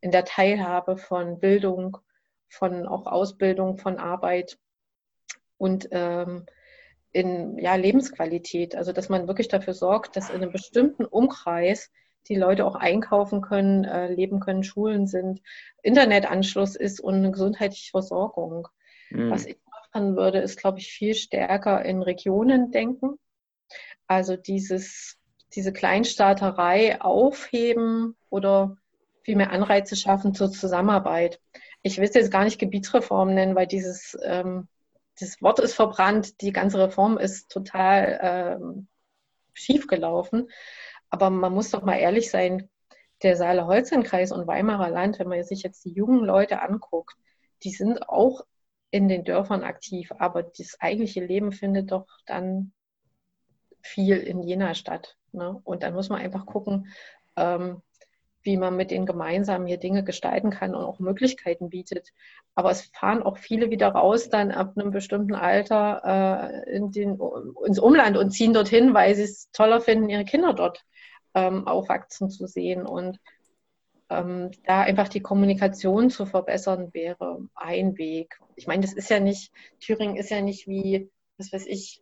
in 0.00 0.10
der 0.10 0.24
Teilhabe 0.24 0.96
von 0.96 1.38
Bildung, 1.38 1.98
von 2.48 2.86
auch 2.86 3.06
Ausbildung, 3.06 3.78
von 3.78 3.98
Arbeit 3.98 4.58
und 5.56 5.88
ähm, 5.92 6.46
in 7.12 7.58
ja, 7.58 7.74
Lebensqualität. 7.74 8.74
Also 8.74 8.92
dass 8.92 9.08
man 9.08 9.28
wirklich 9.28 9.48
dafür 9.48 9.74
sorgt, 9.74 10.16
dass 10.16 10.30
in 10.30 10.36
einem 10.36 10.52
bestimmten 10.52 11.04
Umkreis 11.04 11.90
die 12.28 12.36
Leute 12.36 12.64
auch 12.64 12.74
einkaufen 12.74 13.40
können, 13.40 13.84
äh, 13.84 14.12
leben 14.12 14.40
können, 14.40 14.62
Schulen 14.62 15.06
sind, 15.06 15.40
Internetanschluss 15.82 16.76
ist 16.76 17.00
und 17.00 17.14
eine 17.14 17.30
gesundheitliche 17.30 17.90
Versorgung. 17.90 18.68
Mhm. 19.10 19.30
Was 19.30 19.46
ich 19.46 19.56
machen 19.92 20.16
würde, 20.16 20.38
ist, 20.38 20.58
glaube 20.58 20.78
ich, 20.78 20.92
viel 20.92 21.14
stärker 21.14 21.84
in 21.84 22.02
Regionen 22.02 22.70
denken. 22.70 23.18
Also 24.06 24.36
dieses, 24.36 25.16
diese 25.54 25.72
Kleinstaaterei 25.72 27.00
aufheben 27.00 28.16
oder 28.28 28.76
viel 29.22 29.36
mehr 29.36 29.52
Anreize 29.52 29.96
schaffen 29.96 30.34
zur 30.34 30.50
Zusammenarbeit. 30.50 31.40
Ich 31.82 31.98
will 31.98 32.08
es 32.08 32.14
jetzt 32.14 32.30
gar 32.32 32.44
nicht 32.44 32.58
Gebietsreform 32.58 33.34
nennen, 33.34 33.54
weil 33.54 33.66
dieses, 33.66 34.16
ähm, 34.24 34.68
dieses 35.18 35.40
Wort 35.42 35.58
ist 35.60 35.74
verbrannt, 35.74 36.40
die 36.40 36.52
ganze 36.52 36.78
Reform 36.78 37.18
ist 37.18 37.50
total 37.50 38.18
ähm, 38.22 38.88
schief 39.52 39.86
gelaufen. 39.86 40.50
Aber 41.10 41.30
man 41.30 41.52
muss 41.52 41.70
doch 41.70 41.82
mal 41.82 41.96
ehrlich 41.96 42.30
sein, 42.30 42.68
der 43.22 43.36
Saale-Holstein-Kreis 43.36 44.32
und 44.32 44.46
Weimarer 44.46 44.88
Land, 44.88 45.18
wenn 45.18 45.28
man 45.28 45.42
sich 45.44 45.62
jetzt 45.62 45.84
die 45.84 45.92
jungen 45.92 46.24
Leute 46.24 46.62
anguckt, 46.62 47.16
die 47.62 47.70
sind 47.70 48.08
auch 48.08 48.46
in 48.90 49.08
den 49.08 49.24
Dörfern 49.24 49.62
aktiv, 49.62 50.12
aber 50.18 50.42
das 50.42 50.80
eigentliche 50.80 51.24
Leben 51.24 51.52
findet 51.52 51.92
doch 51.92 52.06
dann 52.26 52.72
viel 53.82 54.18
in 54.18 54.42
Jena 54.42 54.74
statt. 54.74 55.16
Ne? 55.32 55.60
Und 55.64 55.82
dann 55.82 55.94
muss 55.94 56.08
man 56.08 56.20
einfach 56.20 56.46
gucken, 56.46 56.88
ähm, 57.36 57.82
wie 58.42 58.56
man 58.56 58.76
mit 58.76 58.90
denen 58.90 59.06
gemeinsam 59.06 59.66
hier 59.66 59.76
Dinge 59.76 60.02
gestalten 60.02 60.50
kann 60.50 60.74
und 60.74 60.82
auch 60.82 60.98
Möglichkeiten 60.98 61.68
bietet. 61.68 62.12
Aber 62.54 62.70
es 62.70 62.90
fahren 62.94 63.22
auch 63.22 63.36
viele 63.36 63.70
wieder 63.70 63.88
raus, 63.88 64.30
dann 64.30 64.50
ab 64.50 64.72
einem 64.76 64.90
bestimmten 64.90 65.34
Alter 65.34 66.62
äh, 66.64 66.76
in 66.76 66.90
den, 66.90 67.18
ins 67.66 67.78
Umland 67.78 68.16
und 68.16 68.30
ziehen 68.30 68.54
dorthin, 68.54 68.94
weil 68.94 69.14
sie 69.14 69.24
es 69.24 69.50
toller 69.52 69.80
finden, 69.80 70.08
ihre 70.08 70.24
Kinder 70.24 70.54
dort 70.54 70.84
ähm, 71.34 71.66
aufwachsen 71.66 72.30
zu 72.30 72.46
sehen. 72.46 72.86
Und 72.86 73.18
ähm, 74.10 74.50
da 74.66 74.82
einfach 74.82 75.08
die 75.08 75.20
Kommunikation 75.20 76.10
zu 76.10 76.26
verbessern, 76.26 76.92
wäre 76.92 77.40
ein 77.54 77.96
Weg. 77.96 78.40
Ich 78.56 78.66
meine, 78.66 78.82
das 78.82 78.92
ist 78.92 79.08
ja 79.08 79.20
nicht, 79.20 79.52
Thüringen 79.80 80.16
ist 80.16 80.30
ja 80.30 80.40
nicht 80.40 80.66
wie, 80.66 81.10
was 81.38 81.52
weiß 81.52 81.66
ich, 81.66 82.00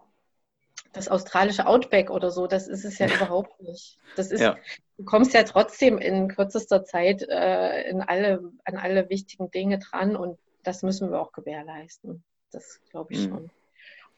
das 0.92 1.08
australische 1.08 1.66
Outback 1.66 2.10
oder 2.10 2.30
so, 2.30 2.46
das 2.46 2.66
ist 2.66 2.84
es 2.84 2.98
ja 2.98 3.06
überhaupt 3.14 3.60
nicht. 3.62 3.98
Das 4.16 4.30
ist, 4.30 4.40
ja. 4.40 4.56
du 4.96 5.04
kommst 5.04 5.34
ja 5.34 5.42
trotzdem 5.44 5.98
in 5.98 6.28
kürzester 6.28 6.84
Zeit 6.84 7.22
äh, 7.22 7.88
in 7.88 8.00
alle, 8.00 8.52
an 8.64 8.76
alle 8.76 9.08
wichtigen 9.10 9.50
Dinge 9.50 9.78
dran 9.78 10.16
und 10.16 10.38
das 10.64 10.82
müssen 10.82 11.10
wir 11.10 11.20
auch 11.20 11.32
gewährleisten. 11.32 12.24
Das 12.50 12.80
glaube 12.90 13.12
ich 13.12 13.26
mhm. 13.26 13.30
schon. 13.30 13.50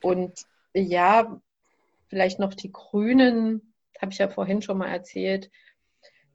Und 0.02 0.46
ja, 0.72 1.40
vielleicht 2.08 2.38
noch 2.38 2.54
die 2.54 2.72
Grünen, 2.72 3.74
habe 4.00 4.12
ich 4.12 4.18
ja 4.18 4.28
vorhin 4.28 4.62
schon 4.62 4.78
mal 4.78 4.88
erzählt, 4.88 5.50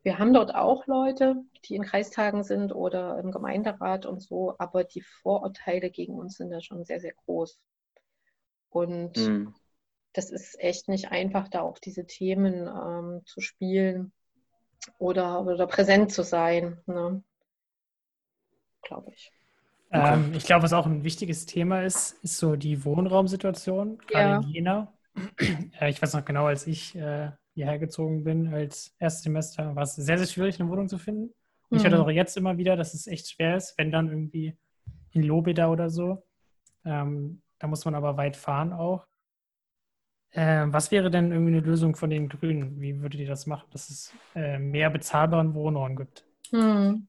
wir 0.06 0.20
haben 0.20 0.36
dort 0.36 0.54
auch 0.54 0.86
Leute, 0.86 1.44
die 1.66 1.74
in 1.74 1.84
Kreistagen 1.84 2.44
sind 2.44 2.74
oder 2.74 3.18
im 3.18 3.32
Gemeinderat 3.32 4.06
und 4.06 4.22
so, 4.22 4.54
aber 4.60 4.84
die 4.84 5.02
Vorurteile 5.02 5.90
gegen 5.90 6.14
uns 6.14 6.38
sind 6.38 6.52
da 6.52 6.62
schon 6.62 6.86
sehr, 6.86 7.00
sehr 7.00 7.14
groß. 7.26 7.60
Und 8.70 9.18
mhm. 9.18 9.56
das 10.14 10.30
ist 10.30 10.60
echt 10.60 10.90
nicht 10.90 11.12
einfach, 11.12 11.48
da 11.48 11.62
auch 11.62 11.80
diese 11.80 12.06
Themen 12.06 12.68
ähm, 12.68 13.22
zu 13.26 13.42
spielen 13.42 14.12
oder, 15.00 15.42
oder 15.42 15.66
präsent 15.66 16.12
zu 16.12 16.22
sein, 16.22 16.80
ne? 16.86 17.24
glaube 18.84 19.12
ich. 19.12 19.32
Ähm, 19.90 20.34
ich 20.36 20.46
glaube, 20.46 20.62
was 20.62 20.74
auch 20.74 20.86
ein 20.86 21.04
wichtiges 21.04 21.48
Thema 21.48 21.82
ist, 21.82 22.24
ist 22.24 22.38
so 22.38 22.56
die 22.56 22.86
Wohnraumsituation, 22.86 23.98
gerade 24.06 24.30
ja. 24.30 24.38
in 24.38 24.44
Jena. 24.44 24.94
Äh, 25.80 25.90
ich 25.90 26.02
weiß 26.02 26.14
noch 26.14 26.26
genau, 26.26 26.46
als 26.46 26.68
ich 26.68 26.96
äh, 26.96 27.32
hierher 27.56 27.80
gezogen 27.80 28.24
bin 28.24 28.54
als 28.54 28.94
Erstsemester, 29.00 29.76
war 29.76 29.84
es 29.84 29.96
sehr, 29.96 30.18
sehr 30.18 30.28
schwierig, 30.28 30.60
eine 30.60 30.70
Wohnung 30.70 30.88
zu 30.88 30.98
finden. 30.98 31.34
Und 31.70 31.72
mhm. 31.72 31.78
ich 31.78 31.84
höre 31.84 31.92
das 31.92 32.00
auch 32.02 32.10
jetzt 32.10 32.38
immer 32.38 32.58
wieder, 32.58 32.76
dass 32.76 32.94
es 32.94 33.08
echt 33.08 33.30
schwer 33.30 33.56
ist, 33.58 33.78
wenn 33.78 33.92
dann 33.92 34.10
irgendwie 34.10 34.56
in 35.12 35.24
Lobeda 35.24 35.70
oder 35.70 35.90
so. 35.90 36.24
Ähm, 36.84 37.42
da 37.58 37.68
muss 37.68 37.86
man 37.86 37.96
aber 37.96 38.18
weit 38.18 38.36
fahren 38.36 38.74
auch. 38.74 39.08
Äh, 40.32 40.66
was 40.68 40.92
wäre 40.92 41.10
denn 41.10 41.32
irgendwie 41.32 41.54
eine 41.54 41.66
Lösung 41.66 41.96
von 41.96 42.10
den 42.10 42.28
Grünen? 42.28 42.82
Wie 42.82 43.02
würdet 43.02 43.22
ihr 43.22 43.28
das 43.28 43.46
machen, 43.46 43.68
dass 43.72 43.90
es 43.90 44.14
äh, 44.36 44.60
mehr 44.60 44.90
bezahlbaren 44.90 45.54
Wohnraum 45.54 45.96
gibt? 45.96 46.26
Hm. 46.52 47.08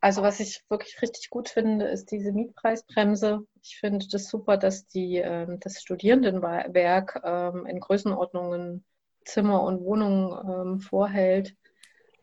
Also 0.00 0.22
was 0.22 0.40
ich 0.40 0.64
wirklich 0.70 1.02
richtig 1.02 1.28
gut 1.28 1.50
finde, 1.50 1.86
ist 1.88 2.10
diese 2.10 2.32
Mietpreisbremse. 2.32 3.46
Ich 3.62 3.76
finde 3.78 4.06
das 4.10 4.30
super, 4.30 4.56
dass 4.56 4.86
die, 4.86 5.18
ähm, 5.18 5.60
das 5.60 5.82
Studierendenwerk 5.82 7.20
ähm, 7.22 7.66
in 7.66 7.78
Größenordnungen 7.78 8.86
Zimmer 9.24 9.62
und 9.62 9.84
Wohnungen 9.84 10.32
ähm, 10.48 10.80
vorhält 10.80 11.56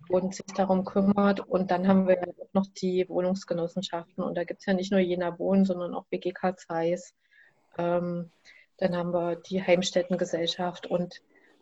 und 0.10 0.36
sich 0.36 0.46
darum 0.56 0.86
kümmert. 0.86 1.40
Und 1.40 1.72
dann 1.72 1.88
haben 1.88 2.08
wir 2.08 2.34
noch 2.54 2.68
die 2.68 3.08
Wohnungsgenossenschaften. 3.10 4.24
Und 4.24 4.36
da 4.36 4.44
gibt 4.44 4.62
es 4.62 4.66
ja 4.66 4.74
nicht 4.74 4.92
nur 4.92 5.00
Jena 5.00 5.38
Wohnen, 5.40 5.66
sondern 5.66 5.94
auch 5.94 6.06
BGK 6.06 6.58
Zeiss. 6.58 7.14
Ähm, 7.78 8.32
dann 8.78 8.96
haben 8.96 9.14
wir 9.14 9.36
die 9.36 9.62
Heimstättengesellschaft 9.62 10.88
und 10.88 11.22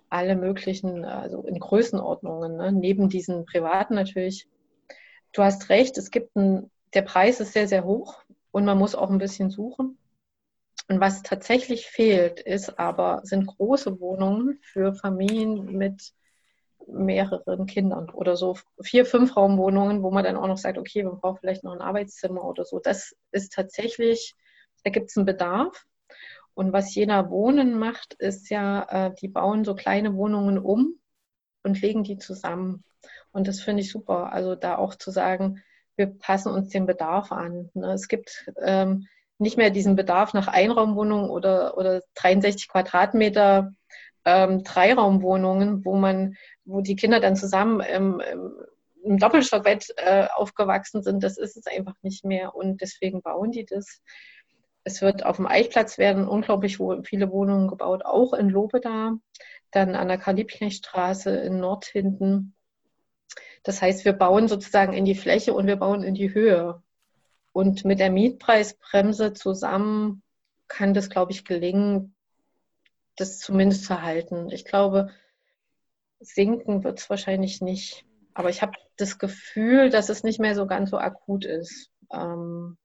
alle 0.10 0.36
möglichen, 0.36 1.06
also 1.06 1.42
in 1.44 1.60
Größenordnungen, 1.60 2.58
ne? 2.58 2.72
neben 2.72 3.10
diesen 3.10 3.46
privaten 3.46 3.96
natürlich. 3.96 4.48
Du 5.32 5.44
hast 5.44 5.70
recht, 5.70 5.98
es 5.98 6.12
gibt 6.12 6.36
ein, 6.36 6.70
der 6.94 7.02
Preis 7.02 7.40
ist 7.40 7.54
sehr, 7.54 7.68
sehr 7.68 7.84
hoch 7.84 8.22
und 8.52 8.66
man 8.66 8.78
muss 8.78 8.96
auch 8.96 9.10
ein 9.10 9.18
bisschen 9.18 9.50
suchen. 9.50 9.98
Und 10.88 11.00
was 11.00 11.24
tatsächlich 11.24 11.88
fehlt, 11.88 12.40
ist 12.40 12.78
aber, 12.78 13.22
sind 13.24 13.48
große 13.48 14.00
Wohnungen 14.00 14.60
für 14.62 14.94
Familien 14.94 15.78
mit 15.78 16.14
mehreren 16.88 17.66
Kindern 17.66 18.10
oder 18.12 18.38
so 18.38 18.58
vier, 18.82 19.06
fünf 19.06 19.36
Raumwohnungen, 19.36 20.04
wo 20.04 20.12
man 20.12 20.24
dann 20.24 20.38
auch 20.38 20.48
noch 20.48 20.58
sagt, 20.58 20.78
okay, 20.78 21.04
man 21.04 21.20
braucht 21.20 21.40
vielleicht 21.40 21.64
noch 21.64 21.74
ein 21.74 21.82
Arbeitszimmer 21.82 22.44
oder 22.44 22.66
so. 22.66 22.80
Das 22.80 23.16
ist 23.32 23.54
tatsächlich, 23.54 24.36
da 24.84 24.92
gibt 24.92 25.10
es 25.10 25.18
einen 25.18 25.26
Bedarf. 25.26 25.86
Und 26.54 26.72
was 26.72 26.94
Jena 26.94 27.30
Wohnen 27.30 27.78
macht, 27.78 28.14
ist 28.14 28.50
ja, 28.50 29.08
äh, 29.08 29.14
die 29.20 29.28
bauen 29.28 29.66
so 29.66 29.76
kleine 29.76 30.16
Wohnungen 30.16 30.60
um 30.60 31.00
und 31.64 31.82
legen 31.82 32.04
die 32.04 32.18
zusammen. 32.18 32.84
Und 33.32 33.48
das 33.48 33.60
finde 33.60 33.82
ich 33.82 33.92
super. 33.92 34.32
Also 34.32 34.56
da 34.56 34.78
auch 34.78 34.96
zu 34.96 35.12
sagen, 35.12 35.64
wir 35.98 36.08
passen 36.08 36.52
uns 36.52 36.70
den 36.70 36.86
Bedarf 36.86 37.32
an. 37.32 37.70
Ne? 37.74 37.94
Es 37.94 38.08
gibt 38.08 38.50
ähm, 38.62 39.08
nicht 39.38 39.58
mehr 39.58 39.70
diesen 39.70 39.96
Bedarf 39.96 40.34
nach 40.34 40.48
Einraumwohnungen 40.48 41.30
oder, 41.30 41.78
oder 41.78 42.02
63 42.16 42.68
Quadratmeter 42.68 43.72
ähm, 44.26 44.64
Dreiraumwohnungen, 44.64 45.86
wo 45.86 45.96
man, 45.96 46.36
wo 46.66 46.82
die 46.82 46.96
Kinder 46.96 47.20
dann 47.20 47.36
zusammen 47.36 47.80
im, 47.82 48.22
im 49.04 49.18
Doppelstockbett 49.18 49.94
äh, 49.98 50.28
aufgewachsen 50.36 51.04
sind. 51.04 51.24
Das 51.24 51.38
ist 51.38 51.56
es 51.56 51.68
einfach 51.68 51.96
nicht 52.02 52.26
mehr. 52.26 52.56
Und 52.56 52.82
deswegen 52.82 53.22
bauen 53.22 53.52
die 53.52 53.66
das. 53.66 54.02
Es 54.84 55.02
wird 55.02 55.26
auf 55.26 55.38
dem 55.38 55.48
Eichplatz 55.48 55.98
werden 55.98 56.28
unglaublich 56.28 56.78
viele 57.04 57.32
Wohnungen 57.32 57.68
gebaut, 57.68 58.06
auch 58.06 58.34
in 58.34 58.50
Lobeda, 58.50 59.14
dann 59.72 59.96
an 59.96 60.08
der 60.08 60.20
Karl-Liebknecht-Straße 60.20 61.36
in 61.36 61.60
Nord 61.60 61.86
hinten. 61.86 62.56
Das 63.64 63.82
heißt, 63.82 64.06
wir 64.06 64.14
bauen 64.14 64.48
sozusagen 64.48 64.94
in 64.94 65.06
die 65.06 65.16
Fläche 65.16 65.56
und 65.56 65.66
wir 65.66 65.78
bauen 65.78 66.04
in 66.04 66.14
die 66.14 66.34
Höhe. 66.34 66.84
Und 67.56 67.86
mit 67.86 68.00
der 68.00 68.12
Mietpreisbremse 68.12 69.32
zusammen 69.32 70.22
kann 70.68 70.94
das, 70.94 71.10
glaube 71.10 71.32
ich, 71.32 71.46
gelingen, 71.46 72.14
das 73.16 73.40
zumindest 73.40 73.86
zu 73.86 74.02
halten. 74.02 74.50
Ich 74.52 74.66
glaube, 74.66 75.10
sinken 76.20 76.84
wird 76.84 77.00
es 77.00 77.10
wahrscheinlich 77.10 77.62
nicht. 77.62 78.06
Aber 78.34 78.50
ich 78.50 78.62
habe 78.62 78.74
das 78.98 79.20
Gefühl, 79.20 79.90
dass 79.90 80.10
es 80.10 80.24
nicht 80.24 80.42
mehr 80.42 80.54
so 80.54 80.68
ganz 80.68 80.90
so 80.90 80.98
akut 80.98 81.46
ist. 81.46 81.92
Ähm, 82.12 82.78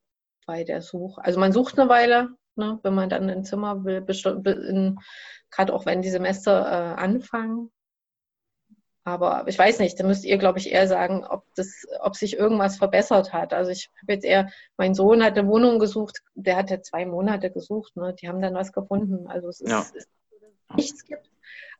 bei 0.47 0.62
der 0.62 0.83
Suche. 0.83 1.25
Also 1.25 1.41
man 1.41 1.53
sucht 1.53 1.77
eine 1.77 1.89
Weile, 1.89 2.29
ne, 2.55 2.79
wenn 2.83 2.95
man 2.95 3.09
dann 3.09 3.29
ein 3.29 3.45
Zimmer 3.45 3.85
will, 3.85 4.05
gerade 5.51 5.73
auch 5.73 5.85
wenn 5.85 6.03
die 6.03 6.11
Semester 6.11 6.66
äh, 6.66 7.01
anfangen. 7.01 7.73
Aber 9.05 9.44
ich 9.46 9.59
weiß 9.59 9.78
nicht, 9.78 9.98
da 9.98 10.05
müsst 10.05 10.24
ihr, 10.24 10.36
glaube 10.36 10.59
ich, 10.59 10.70
eher 10.70 10.86
sagen, 10.86 11.24
ob, 11.24 11.44
das, 11.57 11.86
ob 12.01 12.16
sich 12.16 12.36
irgendwas 12.36 12.76
verbessert 12.76 13.32
hat. 13.32 13.55
Also 13.55 13.70
ich 13.70 13.90
habe 14.03 14.12
jetzt 14.12 14.24
eher, 14.24 14.51
mein 14.76 14.94
Sohn 14.94 15.24
hat 15.24 15.38
eine 15.38 15.48
Wohnung 15.48 15.78
gesucht, 15.78 16.22
der 16.34 16.57
hat 16.57 16.70
ja 16.70 16.82
zwei 16.82 17.07
Monate 17.07 17.51
gesucht, 17.51 17.96
ne? 17.96 18.14
die 18.20 18.28
haben 18.28 18.42
dann 18.42 18.55
was 18.55 18.72
gefunden. 18.72 19.26
Also 19.26 19.48
es 19.48 19.61
ist, 19.61 19.70
ja. 19.70 19.86
ist 19.94 20.09
nichts 20.74 21.05
gibt. 21.05 21.30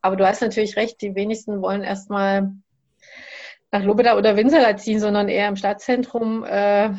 Aber 0.01 0.17
du 0.17 0.27
hast 0.27 0.41
natürlich 0.41 0.77
recht, 0.77 1.03
die 1.03 1.15
wenigsten 1.15 1.61
wollen 1.61 1.83
erstmal 1.83 2.53
nach 3.71 3.83
Lobeda 3.83 4.17
oder 4.17 4.37
Winseler 4.37 4.77
ziehen, 4.79 4.99
sondern 4.99 5.29
eher 5.29 5.49
im 5.49 5.57
Stadtzentrum 5.57 6.43
äh, 6.45 6.91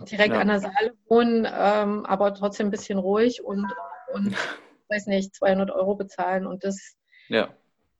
direkt 0.00 0.34
ja. 0.34 0.40
an 0.40 0.48
der 0.48 0.60
Saale 0.60 0.92
wohnen, 1.08 1.46
ähm, 1.46 2.04
aber 2.04 2.34
trotzdem 2.34 2.66
ein 2.66 2.72
bisschen 2.72 2.98
ruhig 2.98 3.44
und, 3.44 3.72
und 4.12 4.34
weiß 4.88 5.06
nicht, 5.06 5.34
200 5.36 5.70
Euro 5.70 5.94
bezahlen 5.94 6.46
und 6.46 6.64
das 6.64 6.96
ja. 7.28 7.48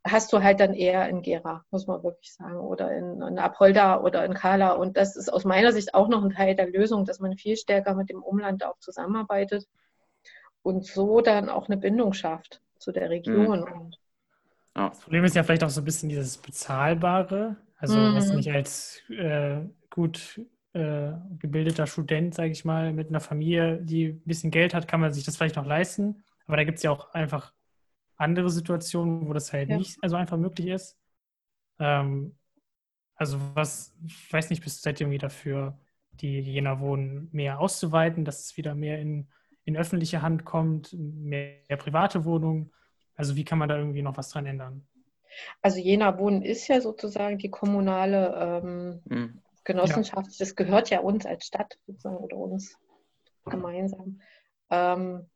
Hast 0.05 0.32
du 0.32 0.42
halt 0.42 0.61
dann 0.61 0.74
eher 0.74 1.09
in 1.09 1.22
Gera, 1.22 1.64
muss 1.70 1.86
man 1.86 2.03
wirklich 2.03 2.34
sagen, 2.34 2.59
oder 2.59 2.92
in, 2.92 3.22
in 3.22 3.38
Apolda 3.38 4.00
oder 4.00 4.24
in 4.24 4.34
Kala 4.34 4.72
und 4.72 4.96
das 4.96 5.16
ist 5.16 5.32
aus 5.32 5.44
meiner 5.44 5.72
Sicht 5.72 5.94
auch 5.94 6.09
noch 6.09 6.24
ein 6.24 6.30
Teil 6.30 6.57
der 6.57 6.68
Lösung, 6.68 7.05
dass 7.05 7.20
man 7.20 7.36
viel 7.36 7.57
stärker 7.57 7.94
mit 7.94 8.11
dem 8.11 8.22
Umland 8.22 8.64
auch 8.64 8.78
zusammenarbeitet 8.78 9.68
und 10.62 10.84
so 10.86 11.20
dann 11.20 11.48
auch 11.48 11.68
eine 11.68 11.76
Bindung 11.76 12.12
schafft 12.12 12.61
zu 12.78 12.92
der 12.92 13.11
Region. 13.11 13.61
Mhm. 13.61 13.94
Das 14.74 15.00
Problem 15.00 15.24
ist 15.24 15.36
ja 15.36 15.42
vielleicht 15.42 15.64
auch 15.64 15.70
so 15.70 15.82
ein 15.82 15.84
bisschen 15.84 16.09
dieses 16.09 16.38
Bezahlbare. 16.38 17.57
Also, 17.78 17.98
mhm. 17.98 18.14
was 18.14 18.32
nicht 18.32 18.50
als 18.50 19.03
äh, 19.11 19.61
gut 19.90 20.40
äh, 20.72 21.12
gebildeter 21.38 21.86
Student, 21.86 22.34
sage 22.34 22.50
ich 22.50 22.64
mal, 22.64 22.92
mit 22.92 23.09
einer 23.09 23.20
Familie, 23.20 23.78
die 23.82 24.07
ein 24.07 24.22
bisschen 24.24 24.50
Geld 24.50 24.72
hat, 24.72 24.88
kann 24.88 25.00
man 25.00 25.12
sich 25.12 25.24
das 25.24 25.36
vielleicht 25.36 25.57
noch 25.57 25.66
leisten. 25.66 26.24
Aber 26.46 26.57
da 26.57 26.64
gibt 26.64 26.78
es 26.78 26.84
ja 26.84 26.90
auch 26.90 27.12
einfach 27.12 27.53
andere 28.23 28.51
Situationen, 28.51 29.29
wo 29.29 29.33
das 29.33 29.53
halt 29.53 29.68
ja. 29.68 29.77
nicht 29.77 29.99
so 30.03 30.16
einfach 30.16 30.39
möglich 30.39 30.68
ist. 30.68 30.99
Ähm, 31.79 32.37
also 33.14 33.39
was, 33.55 33.95
ich 34.07 34.33
weiß 34.33 34.51
nicht, 34.51 34.62
bist 34.62 34.83
seid 34.83 35.01
ihr 35.01 35.05
irgendwie 35.05 35.18
dafür, 35.18 35.79
die 36.12 36.41
Jena 36.41 36.81
Wohnen 36.81 37.29
mehr 37.33 37.61
auszuweiten, 37.61 38.25
dass 38.25 38.45
es 38.45 38.57
wieder 38.57 38.75
mehr 38.75 38.99
in, 39.01 39.29
in 39.64 39.77
öffentliche 39.77 40.23
Hand 40.23 40.45
kommt, 40.45 40.93
mehr, 40.93 41.59
mehr 41.68 41.77
private 41.77 42.25
Wohnungen? 42.25 42.73
Also 43.14 43.37
wie 43.37 43.45
kann 43.45 43.59
man 43.59 43.68
da 43.68 43.77
irgendwie 43.77 44.03
noch 44.03 44.16
was 44.16 44.31
dran 44.31 44.47
ändern? 44.47 44.87
Also 45.61 45.79
Jena 45.79 46.18
Wohnen 46.18 46.43
ist 46.43 46.68
ja 46.68 46.81
sozusagen 46.81 47.39
die 47.39 47.51
kommunale 47.51 48.62
ähm, 48.64 49.03
mhm. 49.05 49.43
Genossenschaft, 49.64 50.33
ja. 50.33 50.37
das 50.39 50.57
gehört 50.57 50.91
ja 50.91 51.01
uns 51.01 51.25
als 51.25 51.47
Stadt 51.47 51.79
sozusagen 51.87 52.16
oder 52.16 52.37
uns 52.37 52.77
gemeinsam. 53.45 54.20
Ähm, 54.70 55.27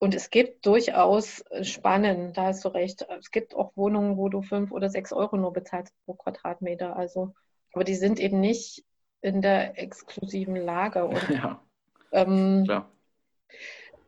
und 0.00 0.14
es 0.14 0.30
gibt 0.30 0.66
durchaus 0.66 1.44
spannend, 1.62 2.36
da 2.36 2.46
hast 2.46 2.64
du 2.64 2.68
recht. 2.68 3.06
Es 3.18 3.30
gibt 3.30 3.54
auch 3.54 3.76
Wohnungen, 3.76 4.16
wo 4.16 4.28
du 4.28 4.42
fünf 4.42 4.72
oder 4.72 4.90
sechs 4.90 5.12
Euro 5.12 5.36
nur 5.36 5.52
bezahlst 5.52 5.94
pro 6.04 6.14
Quadratmeter. 6.14 6.96
Also, 6.96 7.34
aber 7.72 7.84
die 7.84 7.94
sind 7.94 8.18
eben 8.20 8.40
nicht 8.40 8.84
in 9.20 9.40
der 9.40 9.78
exklusiven 9.78 10.56
Lage. 10.56 11.04
Und, 11.06 11.28
ja. 11.30 11.62
Ähm, 12.12 12.64
Klar. 12.64 12.90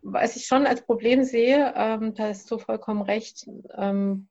Was 0.03 0.37
ich 0.37 0.47
schon 0.47 0.66
als 0.66 0.82
Problem 0.82 1.24
sehe, 1.24 1.72
ähm, 1.74 2.14
da 2.14 2.28
hast 2.28 2.51
du 2.51 2.59
vollkommen 2.59 3.03
recht, 3.03 3.49
ähm, 3.74 4.28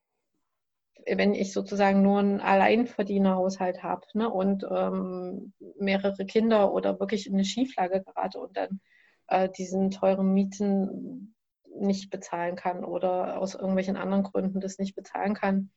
wenn 1.06 1.34
ich 1.34 1.52
sozusagen 1.52 2.02
nur 2.02 2.18
einen 2.18 2.40
Alleinverdienerhaushalt 2.40 3.82
habe 3.82 4.06
ne, 4.14 4.30
und 4.30 4.64
ähm, 4.70 5.52
mehrere 5.78 6.24
Kinder 6.24 6.72
oder 6.72 6.98
wirklich 6.98 7.26
in 7.26 7.34
eine 7.34 7.44
Schieflage 7.44 8.02
gerate 8.02 8.38
und 8.38 8.56
dann 8.56 8.80
äh, 9.28 9.48
diesen 9.50 9.90
teuren 9.90 10.32
Mieten 10.32 11.35
nicht 11.80 12.10
bezahlen 12.10 12.56
kann 12.56 12.84
oder 12.84 13.38
aus 13.38 13.54
irgendwelchen 13.54 13.96
anderen 13.96 14.24
Gründen 14.24 14.60
das 14.60 14.78
nicht 14.78 14.94
bezahlen 14.94 15.34
kann. 15.34 15.70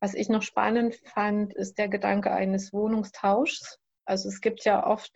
Was 0.00 0.14
ich 0.14 0.28
noch 0.28 0.42
spannend 0.42 0.96
fand, 1.04 1.54
ist 1.54 1.78
der 1.78 1.88
Gedanke 1.88 2.32
eines 2.32 2.72
Wohnungstauschs. 2.72 3.78
Also 4.04 4.28
es 4.28 4.40
gibt 4.40 4.64
ja 4.64 4.86
oft 4.86 5.12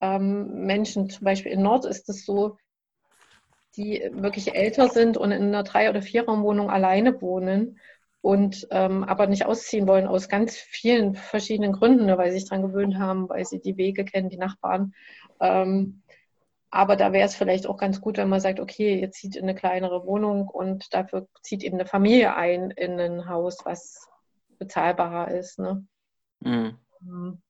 ähm, 0.00 0.64
Menschen, 0.66 1.10
zum 1.10 1.24
Beispiel 1.24 1.52
in 1.52 1.62
Nord 1.62 1.84
ist 1.84 2.08
es 2.08 2.24
so, 2.24 2.56
die 3.76 4.08
wirklich 4.12 4.54
älter 4.54 4.88
sind 4.88 5.16
und 5.16 5.32
in 5.32 5.42
einer 5.42 5.62
Drei- 5.62 5.90
oder 5.90 6.02
Vierraumwohnung 6.02 6.70
alleine 6.70 7.20
wohnen 7.20 7.78
und 8.22 8.66
ähm, 8.70 9.04
aber 9.04 9.26
nicht 9.26 9.46
ausziehen 9.46 9.86
wollen 9.86 10.06
aus 10.06 10.28
ganz 10.28 10.56
vielen 10.56 11.14
verschiedenen 11.14 11.72
Gründen, 11.72 12.06
ne, 12.06 12.18
weil 12.18 12.32
sie 12.32 12.38
sich 12.38 12.48
daran 12.48 12.66
gewöhnt 12.66 12.98
haben, 12.98 13.28
weil 13.28 13.44
sie 13.44 13.60
die 13.60 13.76
Wege 13.76 14.04
kennen, 14.04 14.30
die 14.30 14.38
Nachbarn. 14.38 14.94
Ähm, 15.40 16.02
aber 16.76 16.96
da 16.96 17.12
wäre 17.12 17.26
es 17.26 17.34
vielleicht 17.34 17.66
auch 17.66 17.78
ganz 17.78 18.02
gut, 18.02 18.18
wenn 18.18 18.28
man 18.28 18.40
sagt, 18.40 18.60
okay, 18.60 19.00
ihr 19.00 19.10
zieht 19.10 19.34
in 19.34 19.44
eine 19.44 19.54
kleinere 19.54 20.04
Wohnung 20.04 20.46
und 20.46 20.92
dafür 20.92 21.26
zieht 21.40 21.64
eben 21.64 21.76
eine 21.78 21.86
Familie 21.86 22.36
ein 22.36 22.70
in 22.70 23.00
ein 23.00 23.28
Haus, 23.28 23.64
was 23.64 24.06
bezahlbarer 24.58 25.30
ist. 25.30 25.58
Ne? 25.58 25.86
Mhm. 26.40 26.78
Ähm, 27.00 27.42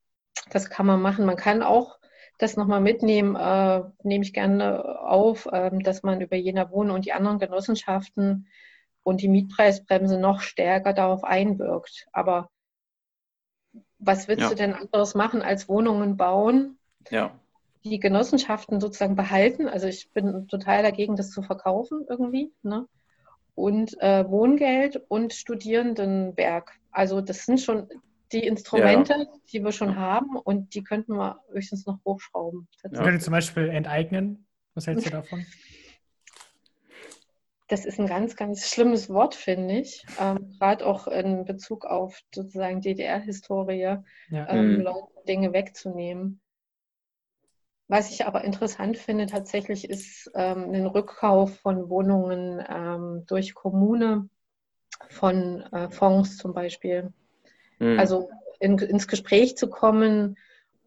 das 0.50 0.70
kann 0.70 0.86
man 0.86 1.02
machen. 1.02 1.26
Man 1.26 1.36
kann 1.36 1.64
auch 1.64 1.98
das 2.38 2.56
nochmal 2.56 2.80
mitnehmen, 2.80 3.34
äh, 3.34 3.82
nehme 4.04 4.22
ich 4.22 4.32
gerne 4.32 5.00
auf, 5.00 5.46
äh, 5.46 5.70
dass 5.82 6.04
man 6.04 6.20
über 6.20 6.36
Jena 6.36 6.70
Wohnen 6.70 6.92
und 6.92 7.04
die 7.04 7.12
anderen 7.12 7.40
Genossenschaften 7.40 8.46
und 9.02 9.22
die 9.22 9.28
Mietpreisbremse 9.28 10.18
noch 10.20 10.40
stärker 10.40 10.92
darauf 10.92 11.24
einwirkt. 11.24 12.06
Aber 12.12 12.48
was 13.98 14.28
willst 14.28 14.42
ja. 14.42 14.48
du 14.50 14.54
denn 14.54 14.74
anderes 14.74 15.16
machen 15.16 15.42
als 15.42 15.68
Wohnungen 15.68 16.16
bauen? 16.16 16.78
Ja. 17.10 17.36
Die 17.88 18.00
Genossenschaften 18.00 18.80
sozusagen 18.80 19.16
behalten. 19.16 19.68
Also 19.68 19.86
ich 19.86 20.10
bin 20.12 20.48
total 20.48 20.82
dagegen, 20.82 21.16
das 21.16 21.30
zu 21.30 21.42
verkaufen 21.42 22.04
irgendwie. 22.08 22.52
Ne? 22.62 22.86
und 23.56 24.00
äh, 24.00 24.30
Wohngeld 24.30 25.02
und 25.08 25.32
Studierendenwerk. 25.32 26.78
Also 26.92 27.20
das 27.20 27.46
sind 27.46 27.60
schon 27.60 27.88
die 28.30 28.46
Instrumente, 28.46 29.14
ja. 29.14 29.26
die 29.52 29.64
wir 29.64 29.72
schon 29.72 29.96
haben 29.96 30.36
und 30.36 30.74
die 30.74 30.84
könnten 30.84 31.14
wir 31.14 31.40
höchstens 31.50 31.86
noch 31.86 31.98
hochschrauben. 32.04 32.68
Ja. 32.84 33.04
Würde 33.04 33.18
zum 33.18 33.32
Beispiel 33.32 33.68
enteignen. 33.70 34.46
Was 34.74 34.86
hältst 34.86 35.06
du 35.06 35.10
davon? 35.10 35.44
Das 37.68 37.84
ist 37.84 37.98
ein 37.98 38.06
ganz, 38.06 38.36
ganz 38.36 38.68
schlimmes 38.68 39.08
Wort, 39.08 39.34
finde 39.34 39.80
ich. 39.80 40.04
Ähm, 40.20 40.52
Gerade 40.58 40.86
auch 40.86 41.08
in 41.08 41.44
Bezug 41.46 41.84
auf 41.84 42.20
sozusagen 42.32 42.80
DDR-Historie, 42.80 43.80
ja. 43.80 44.04
ähm, 44.30 44.74
mhm. 44.74 44.80
Leuten 44.82 45.26
Dinge 45.26 45.52
wegzunehmen. 45.52 46.40
Was 47.88 48.10
ich 48.10 48.26
aber 48.26 48.42
interessant 48.42 48.98
finde 48.98 49.26
tatsächlich 49.26 49.88
ist 49.88 50.30
ähm, 50.34 50.72
den 50.72 50.86
Rückkauf 50.86 51.56
von 51.60 51.88
Wohnungen 51.88 52.64
ähm, 52.68 53.24
durch 53.26 53.54
Kommune, 53.54 54.28
von 55.08 55.62
äh, 55.72 55.88
Fonds 55.90 56.36
zum 56.36 56.52
Beispiel. 56.52 57.12
Mhm. 57.78 57.98
Also 57.98 58.30
in, 58.58 58.78
ins 58.78 59.06
Gespräch 59.06 59.56
zu 59.56 59.68
kommen 59.68 60.36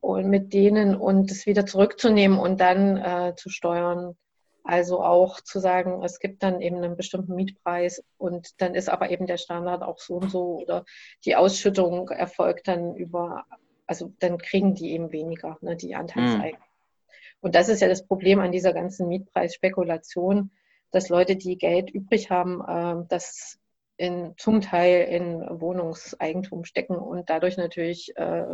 und 0.01 0.27
mit 0.27 0.53
denen 0.53 0.95
und 0.95 1.31
es 1.31 1.45
wieder 1.45 1.65
zurückzunehmen 1.65 2.37
und 2.37 2.59
dann 2.59 2.97
äh, 2.97 3.33
zu 3.35 3.49
steuern. 3.49 4.17
Also 4.65 5.01
auch 5.01 5.39
zu 5.39 5.59
sagen, 5.59 6.03
es 6.03 6.19
gibt 6.19 6.43
dann 6.43 6.61
eben 6.61 6.77
einen 6.77 6.97
bestimmten 6.97 7.33
Mietpreis 7.33 8.03
und 8.17 8.61
dann 8.61 8.75
ist 8.75 8.89
aber 8.89 9.09
eben 9.09 9.25
der 9.25 9.37
Standard 9.37 9.83
auch 9.83 9.99
so 9.99 10.15
und 10.15 10.29
so 10.29 10.59
oder 10.61 10.85
die 11.25 11.35
Ausschüttung 11.35 12.09
erfolgt 12.09 12.67
dann 12.67 12.95
über, 12.95 13.45
also 13.87 14.13
dann 14.19 14.37
kriegen 14.37 14.75
die 14.75 14.91
eben 14.91 15.11
weniger, 15.11 15.57
ne, 15.61 15.75
die 15.75 15.95
Anteilseigner. 15.95 16.59
Mhm. 16.59 16.68
Und 17.41 17.55
das 17.55 17.69
ist 17.69 17.81
ja 17.81 17.87
das 17.87 18.05
Problem 18.05 18.39
an 18.39 18.51
dieser 18.51 18.73
ganzen 18.73 19.07
Mietpreisspekulation, 19.07 20.51
dass 20.91 21.09
Leute, 21.09 21.35
die 21.35 21.57
Geld 21.57 21.89
übrig 21.89 22.29
haben, 22.29 22.61
äh, 22.61 23.05
das 23.07 23.59
in, 23.97 24.33
zum 24.37 24.61
Teil 24.61 25.07
in 25.09 25.41
Wohnungseigentum 25.59 26.63
stecken 26.63 26.95
und 26.95 27.29
dadurch 27.29 27.57
natürlich 27.57 28.15
äh, 28.15 28.45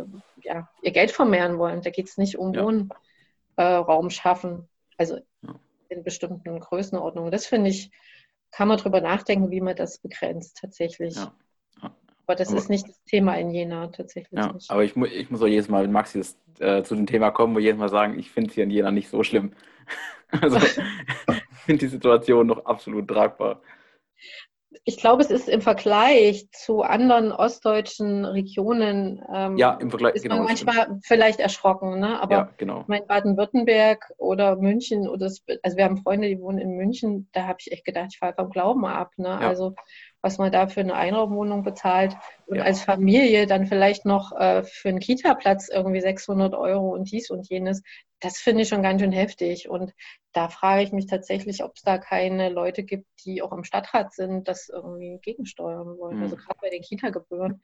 ja, 0.42 0.68
ihr 0.82 0.90
Geld 0.90 1.12
vermehren 1.12 1.58
wollen. 1.58 1.82
Da 1.82 1.90
geht 1.90 2.08
es 2.08 2.16
nicht 2.16 2.36
um 2.36 2.52
ja. 2.52 2.64
Wohnraum 2.64 4.06
äh, 4.08 4.10
schaffen, 4.10 4.68
also 4.96 5.18
in 5.88 6.02
bestimmten 6.02 6.58
Größenordnungen. 6.58 7.30
Das 7.30 7.46
finde 7.46 7.70
ich, 7.70 7.92
kann 8.50 8.66
man 8.68 8.78
darüber 8.78 9.00
nachdenken, 9.00 9.50
wie 9.50 9.60
man 9.60 9.76
das 9.76 9.98
begrenzt 9.98 10.58
tatsächlich. 10.60 11.14
Ja. 11.14 11.32
Aber 12.26 12.36
das 12.36 12.48
aber, 12.48 12.58
ist 12.58 12.70
nicht 12.70 12.88
das 12.88 13.02
Thema 13.04 13.34
in 13.34 13.50
Jena 13.50 13.86
tatsächlich. 13.88 14.38
Ja, 14.38 14.52
nicht. 14.52 14.70
aber 14.70 14.84
ich, 14.84 14.96
mu 14.96 15.06
ich 15.06 15.30
muss 15.30 15.42
auch 15.42 15.46
jedes 15.46 15.68
Mal, 15.68 15.84
wenn 15.84 15.92
Maxi 15.92 16.18
das, 16.18 16.38
äh, 16.58 16.82
zu 16.82 16.94
dem 16.96 17.06
Thema 17.06 17.30
kommen, 17.30 17.54
wo 17.54 17.58
jedes 17.58 17.78
Mal 17.78 17.88
sagen, 17.88 18.18
ich 18.18 18.30
finde 18.30 18.48
es 18.48 18.54
hier 18.54 18.64
in 18.64 18.70
Jena 18.70 18.90
nicht 18.90 19.08
so 19.08 19.22
schlimm. 19.22 19.52
also 20.40 20.56
ich 20.58 21.62
finde 21.64 21.86
die 21.86 21.90
Situation 21.90 22.46
noch 22.46 22.66
absolut 22.66 23.08
tragbar 23.08 23.60
ich 24.88 24.98
glaube, 24.98 25.20
es 25.20 25.30
ist 25.30 25.48
im 25.48 25.60
Vergleich 25.60 26.48
zu 26.52 26.82
anderen 26.82 27.32
ostdeutschen 27.32 28.24
Regionen 28.24 29.20
ähm, 29.34 29.56
ja, 29.56 29.72
im 29.74 29.90
Vergleich, 29.90 30.14
ist 30.14 30.28
man 30.28 30.38
genau, 30.38 30.48
manchmal 30.48 30.82
stimmt. 30.84 31.06
vielleicht 31.06 31.40
erschrocken. 31.40 31.98
Ne? 31.98 32.20
Aber 32.20 32.36
ja, 32.36 32.50
genau. 32.56 32.84
mein 32.86 33.04
Baden-Württemberg 33.04 34.12
oder 34.16 34.54
München 34.54 35.08
oder 35.08 35.26
also 35.26 35.76
wir 35.76 35.84
haben 35.84 35.96
Freunde, 35.98 36.28
die 36.28 36.40
wohnen 36.40 36.58
in 36.58 36.76
München, 36.76 37.28
da 37.32 37.48
habe 37.48 37.58
ich 37.60 37.72
echt 37.72 37.84
gedacht, 37.84 38.10
ich 38.12 38.18
falle 38.18 38.34
vom 38.34 38.50
Glauben 38.50 38.86
ab. 38.86 39.10
Ne? 39.16 39.28
Ja. 39.28 39.48
Also 39.48 39.74
was 40.22 40.38
man 40.38 40.50
da 40.50 40.66
für 40.66 40.80
eine 40.80 40.94
Einraumwohnung 40.94 41.62
bezahlt 41.62 42.16
und 42.46 42.58
ja. 42.58 42.64
als 42.64 42.82
Familie 42.82 43.46
dann 43.46 43.66
vielleicht 43.66 44.04
noch 44.04 44.32
äh, 44.32 44.62
für 44.64 44.88
einen 44.88 44.98
Kita-Platz 44.98 45.68
irgendwie 45.68 46.00
600 46.00 46.54
Euro 46.54 46.90
und 46.90 47.10
dies 47.10 47.30
und 47.30 47.48
jenes, 47.48 47.82
das 48.20 48.38
finde 48.38 48.62
ich 48.62 48.68
schon 48.68 48.82
ganz 48.82 49.00
schön 49.00 49.12
heftig. 49.12 49.68
Und 49.68 49.92
da 50.32 50.48
frage 50.48 50.82
ich 50.82 50.92
mich 50.92 51.06
tatsächlich, 51.06 51.62
ob 51.62 51.76
es 51.76 51.82
da 51.82 51.98
keine 51.98 52.48
Leute 52.48 52.82
gibt, 52.82 53.06
die 53.24 53.42
auch 53.42 53.52
im 53.52 53.64
Stadtrat 53.64 54.14
sind, 54.14 54.48
das 54.48 54.68
irgendwie 54.68 55.18
gegensteuern 55.22 55.98
wollen. 55.98 56.16
Mhm. 56.16 56.22
Also 56.22 56.36
gerade 56.36 56.58
bei 56.60 56.70
den 56.70 56.82
Kita-Gebühren 56.82 57.60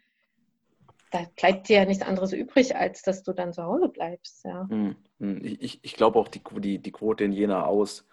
da 1.13 1.27
bleibt 1.37 1.69
dir 1.69 1.77
ja 1.77 1.85
nichts 1.85 2.03
anderes 2.03 2.33
übrig, 2.33 2.75
als 2.75 3.03
dass 3.03 3.23
du 3.23 3.33
dann 3.33 3.53
zu 3.53 3.63
Hause 3.63 3.89
bleibst. 3.89 4.45
Ja. 4.45 4.67
Hm, 4.69 4.97
hm. 5.21 5.41
Ich, 5.45 5.79
ich 5.83 5.95
glaube 5.95 6.19
auch, 6.19 6.27
die, 6.27 6.43
die, 6.59 6.79
die 6.79 6.93
Quote 6.93 7.25
in 7.25 7.33
Jena 7.33 7.67
aus, 7.67 8.07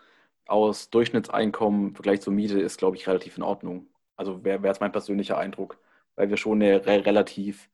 aus 0.45 0.89
Durchschnittseinkommen 0.89 1.89
im 1.89 1.95
Vergleich 1.95 2.21
zur 2.21 2.33
Miete 2.33 2.59
ist, 2.59 2.77
glaube 2.77 2.97
ich, 2.97 3.07
relativ 3.07 3.37
in 3.37 3.43
Ordnung. 3.43 3.87
Also 4.19 4.43
wäre 4.43 4.61
wär 4.61 4.69
jetzt 4.69 4.81
mein 4.81 4.91
persönlicher 4.91 5.37
Eindruck, 5.37 5.79
weil 6.17 6.29
wir 6.29 6.35
schon 6.35 6.61
eine 6.61 6.85
re 6.85 7.05
relativ, 7.05 7.69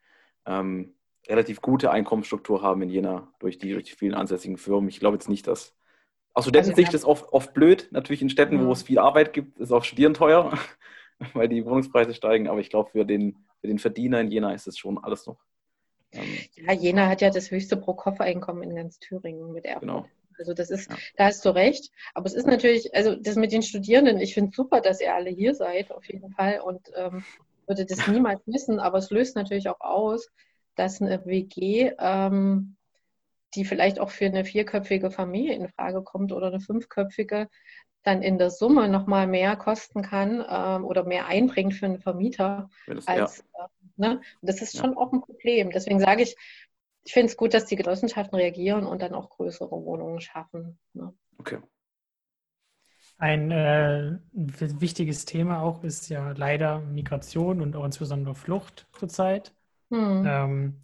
ähm, 0.46 0.94
relativ 1.28 1.60
gute 1.60 1.90
Einkommensstruktur 1.90 2.62
haben 2.62 2.84
in 2.84 2.90
Jena 2.90 3.34
durch 3.40 3.58
die, 3.58 3.72
durch 3.72 3.86
die 3.86 3.96
vielen 3.96 4.14
ansässigen 4.14 4.58
Firmen. 4.58 4.88
Ich 4.88 5.00
glaube 5.00 5.16
jetzt 5.16 5.28
nicht, 5.28 5.48
dass. 5.48 5.76
Aus 6.36 6.44
Studentensicht 6.44 6.90
also, 6.90 6.98
ist 6.98 7.06
oft, 7.06 7.34
oft 7.34 7.54
blöd. 7.56 7.88
Natürlich 7.90 8.22
in 8.22 8.30
Städten, 8.30 8.60
ja. 8.60 8.66
wo 8.68 8.72
es 8.72 8.84
viel 8.84 9.00
Arbeit 9.00 9.34
gibt, 9.34 9.58
ist 9.58 9.72
auch 9.72 9.84
Studieren 9.84 10.14
teuer, 10.14 10.56
weil 11.34 11.50
die 11.50 11.66
Wohnungspreise 11.66 12.14
steigen. 12.14 12.48
Aber 12.48 12.60
ich 12.60 12.70
glaube, 12.70 12.92
für 12.92 13.06
den, 13.06 13.44
für 13.60 13.68
den 13.68 13.80
Verdiener 13.80 14.22
in 14.22 14.30
Jena 14.30 14.54
ist 14.54 14.68
es 14.68 14.78
schon 14.78 15.00
alles 15.00 15.26
noch. 15.26 15.40
Ähm, 16.12 16.38
ja, 16.54 16.74
Jena 16.74 17.08
hat 17.08 17.22
ja 17.22 17.32
das 17.32 17.50
höchste 17.50 17.76
Pro-Kopf-Einkommen 17.76 18.62
in 18.62 18.76
ganz 18.76 19.00
Thüringen 19.00 19.52
mit 19.52 19.66
Erfurt. 19.66 19.82
Genau. 19.82 20.06
Also 20.38 20.54
das 20.54 20.70
ist, 20.70 20.90
ja. 20.90 20.98
da 21.18 21.26
hast 21.26 21.44
du 21.46 21.50
recht. 21.50 21.92
Aber 22.14 22.26
es 22.26 22.34
ist 22.34 22.48
natürlich, 22.48 22.94
also 22.96 23.16
das 23.16 23.36
mit 23.36 23.52
den 23.52 23.64
Studierenden, 23.64 24.20
ich 24.20 24.34
finde 24.34 24.50
es 24.52 24.56
super, 24.56 24.82
dass 24.82 25.02
ihr 25.02 25.14
alle 25.14 25.30
hier 25.30 25.56
seid, 25.56 25.92
auf 25.92 26.06
jeden 26.06 26.32
Fall. 26.32 26.60
Und 26.60 26.92
ähm, 26.96 27.24
würde 27.68 27.86
das 27.86 28.08
niemals 28.08 28.46
missen, 28.46 28.80
aber 28.80 29.00
es 29.00 29.10
löst 29.10 29.36
natürlich 29.36 29.70
auch 29.70 29.80
aus, 29.80 30.30
dass 30.76 31.02
eine 31.02 31.26
WG, 31.26 31.92
ähm, 32.00 32.76
die 33.56 33.66
vielleicht 33.66 34.00
auch 34.00 34.10
für 34.10 34.26
eine 34.26 34.46
vierköpfige 34.46 35.12
Familie 35.12 35.56
in 35.56 35.70
Frage 35.70 36.04
kommt 36.04 36.32
oder 36.32 36.48
eine 36.48 36.60
fünfköpfige, 36.60 37.50
dann 38.04 38.22
in 38.22 38.38
der 38.38 38.52
Summe 38.52 38.88
nochmal 38.88 39.26
mehr 39.26 39.56
kosten 39.56 40.04
kann 40.04 40.46
ähm, 40.48 40.86
oder 40.86 41.04
mehr 41.04 41.26
einbringt 41.26 41.74
für 41.74 41.88
einen 41.88 42.00
Vermieter. 42.00 42.70
Das, 42.88 43.08
als, 43.08 43.44
ja. 43.58 43.66
äh, 43.66 43.68
ne? 43.96 44.12
Und 44.42 44.50
das 44.50 44.62
ist 44.62 44.78
schon 44.78 44.96
auch 44.96 45.12
ein 45.12 45.22
Problem. 45.22 45.72
Deswegen 45.72 46.00
sage 46.00 46.24
ich, 46.24 46.36
ich 47.06 47.14
finde 47.14 47.28
es 47.28 47.38
gut, 47.38 47.54
dass 47.54 47.66
die 47.66 47.76
Genossenschaften 47.76 48.36
reagieren 48.38 48.86
und 48.86 49.02
dann 49.02 49.14
auch 49.14 49.30
größere 49.30 49.70
Wohnungen 49.70 50.20
schaffen. 50.20 50.80
Ne? 50.94 51.14
Okay. 51.38 51.60
Ein 53.18 53.52
äh, 53.52 54.18
wichtiges 54.34 55.24
Thema 55.26 55.62
auch 55.62 55.84
ist 55.84 56.10
ja 56.10 56.32
leider 56.32 56.82
Migration 56.82 57.62
und 57.62 57.76
auch 57.76 57.86
insbesondere 57.86 58.36
Flucht 58.36 58.88
zurzeit. 58.92 59.54
Hm. 59.90 60.24
Ähm, 60.26 60.82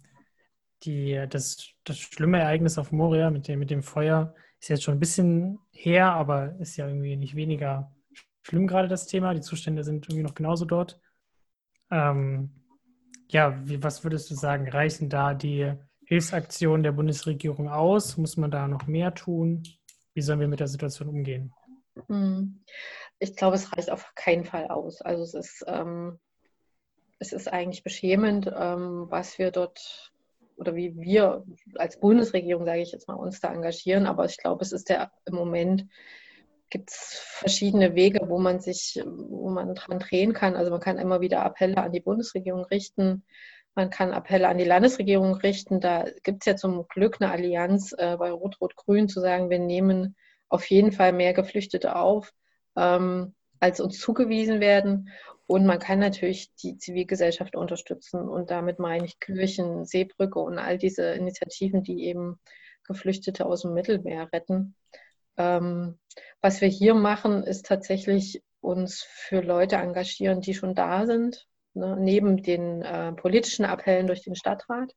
die, 0.84 1.26
das, 1.28 1.68
das 1.84 1.98
schlimme 1.98 2.40
Ereignis 2.40 2.78
auf 2.78 2.92
Moria 2.92 3.30
mit 3.30 3.48
dem, 3.48 3.58
mit 3.58 3.70
dem 3.70 3.82
Feuer 3.82 4.34
ist 4.60 4.68
jetzt 4.68 4.84
schon 4.84 4.94
ein 4.94 5.00
bisschen 5.00 5.58
her, 5.72 6.12
aber 6.12 6.54
ist 6.60 6.76
ja 6.76 6.86
irgendwie 6.86 7.16
nicht 7.16 7.34
weniger 7.34 7.92
schlimm 8.42 8.66
gerade 8.68 8.88
das 8.88 9.06
Thema. 9.06 9.34
Die 9.34 9.40
Zustände 9.40 9.82
sind 9.82 10.06
irgendwie 10.06 10.22
noch 10.22 10.34
genauso 10.34 10.64
dort. 10.64 11.00
Ähm, 11.90 12.50
ja, 13.28 13.60
wie, 13.66 13.82
was 13.82 14.04
würdest 14.04 14.30
du 14.30 14.34
sagen? 14.34 14.68
Reichen 14.68 15.08
da 15.08 15.34
die 15.34 15.74
Hilfsaktionen 16.12 16.82
der 16.82 16.92
Bundesregierung 16.92 17.70
aus? 17.70 18.18
Muss 18.18 18.36
man 18.36 18.50
da 18.50 18.68
noch 18.68 18.86
mehr 18.86 19.14
tun? 19.14 19.62
Wie 20.12 20.20
sollen 20.20 20.40
wir 20.40 20.48
mit 20.48 20.60
der 20.60 20.68
Situation 20.68 21.08
umgehen? 21.08 21.54
Hm. 22.06 22.62
Ich 23.18 23.34
glaube, 23.34 23.56
es 23.56 23.74
reicht 23.74 23.90
auf 23.90 24.14
keinen 24.14 24.44
Fall 24.44 24.66
aus. 24.66 25.00
Also 25.00 25.22
es 25.22 25.32
ist, 25.32 25.64
ähm, 25.66 26.18
es 27.18 27.32
ist 27.32 27.50
eigentlich 27.50 27.82
beschämend, 27.82 28.46
ähm, 28.54 29.06
was 29.08 29.38
wir 29.38 29.52
dort 29.52 30.12
oder 30.56 30.76
wie 30.76 30.94
wir 31.00 31.46
als 31.76 31.98
Bundesregierung, 31.98 32.66
sage 32.66 32.82
ich 32.82 32.92
jetzt 32.92 33.08
mal, 33.08 33.14
uns 33.14 33.40
da 33.40 33.50
engagieren. 33.50 34.04
Aber 34.04 34.26
ich 34.26 34.36
glaube, 34.36 34.62
es 34.62 34.72
ist 34.72 34.90
der 34.90 35.10
im 35.24 35.34
Moment 35.34 35.86
gibt 36.68 36.90
es 36.90 37.22
verschiedene 37.22 37.94
Wege, 37.94 38.20
wo 38.28 38.38
man 38.38 38.60
sich, 38.60 39.02
wo 39.06 39.48
man 39.48 39.74
dran 39.74 39.98
drehen 39.98 40.34
kann. 40.34 40.56
Also 40.56 40.70
man 40.70 40.80
kann 40.80 40.98
immer 40.98 41.22
wieder 41.22 41.42
Appelle 41.42 41.78
an 41.78 41.92
die 41.92 42.00
Bundesregierung 42.00 42.66
richten. 42.66 43.24
Man 43.74 43.90
kann 43.90 44.12
Appelle 44.12 44.48
an 44.48 44.58
die 44.58 44.64
Landesregierung 44.64 45.34
richten. 45.34 45.80
Da 45.80 46.04
gibt 46.22 46.42
es 46.42 46.46
ja 46.46 46.56
zum 46.56 46.86
Glück 46.88 47.18
eine 47.20 47.30
Allianz 47.30 47.94
äh, 47.96 48.16
bei 48.18 48.30
Rot-Rot-Grün 48.30 49.08
zu 49.08 49.20
sagen, 49.20 49.50
wir 49.50 49.58
nehmen 49.58 50.16
auf 50.48 50.68
jeden 50.68 50.92
Fall 50.92 51.12
mehr 51.12 51.32
Geflüchtete 51.32 51.96
auf, 51.96 52.32
ähm, 52.76 53.34
als 53.60 53.80
uns 53.80 53.98
zugewiesen 53.98 54.60
werden. 54.60 55.08
Und 55.46 55.64
man 55.64 55.78
kann 55.78 55.98
natürlich 55.98 56.54
die 56.56 56.76
Zivilgesellschaft 56.76 57.56
unterstützen. 57.56 58.28
Und 58.28 58.50
damit 58.50 58.78
meine 58.78 59.06
ich 59.06 59.18
Kirchen, 59.18 59.86
Seebrücke 59.86 60.38
und 60.38 60.58
all 60.58 60.76
diese 60.76 61.14
Initiativen, 61.14 61.82
die 61.82 62.04
eben 62.04 62.38
Geflüchtete 62.84 63.46
aus 63.46 63.62
dem 63.62 63.74
Mittelmeer 63.74 64.30
retten. 64.32 64.74
Ähm, 65.36 65.98
was 66.40 66.60
wir 66.60 66.68
hier 66.68 66.94
machen, 66.94 67.42
ist 67.42 67.66
tatsächlich 67.66 68.42
uns 68.60 69.02
für 69.02 69.40
Leute 69.40 69.76
engagieren, 69.76 70.40
die 70.40 70.54
schon 70.54 70.74
da 70.74 71.06
sind, 71.06 71.46
ne, 71.74 71.96
neben 71.98 72.42
den 72.42 72.82
äh, 72.82 73.12
politischen 73.12 73.64
Appellen 73.64 74.06
durch 74.06 74.22
den 74.22 74.36
Stadtrat, 74.36 74.94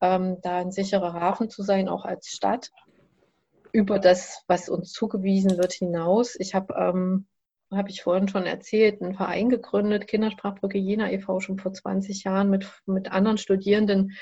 ähm, 0.00 0.38
da 0.42 0.58
ein 0.58 0.72
sicherer 0.72 1.12
Hafen 1.12 1.50
zu 1.50 1.62
sein, 1.62 1.88
auch 1.88 2.04
als 2.04 2.28
Stadt, 2.28 2.70
über 3.72 3.98
das, 3.98 4.42
was 4.48 4.68
uns 4.68 4.92
zugewiesen 4.92 5.56
wird, 5.58 5.72
hinaus. 5.72 6.36
Ich 6.38 6.54
habe, 6.54 6.74
ähm, 6.74 7.26
habe 7.70 7.90
ich 7.90 8.02
vorhin 8.02 8.28
schon 8.28 8.46
erzählt, 8.46 9.00
einen 9.00 9.14
Verein 9.14 9.48
gegründet, 9.48 10.08
Kindersprachbrücke 10.08 10.78
Jena 10.78 11.10
e.V., 11.10 11.40
schon 11.40 11.58
vor 11.58 11.72
20 11.72 12.24
Jahren 12.24 12.50
mit, 12.50 12.66
mit 12.86 13.12
anderen 13.12 13.38
Studierenden, 13.38 14.16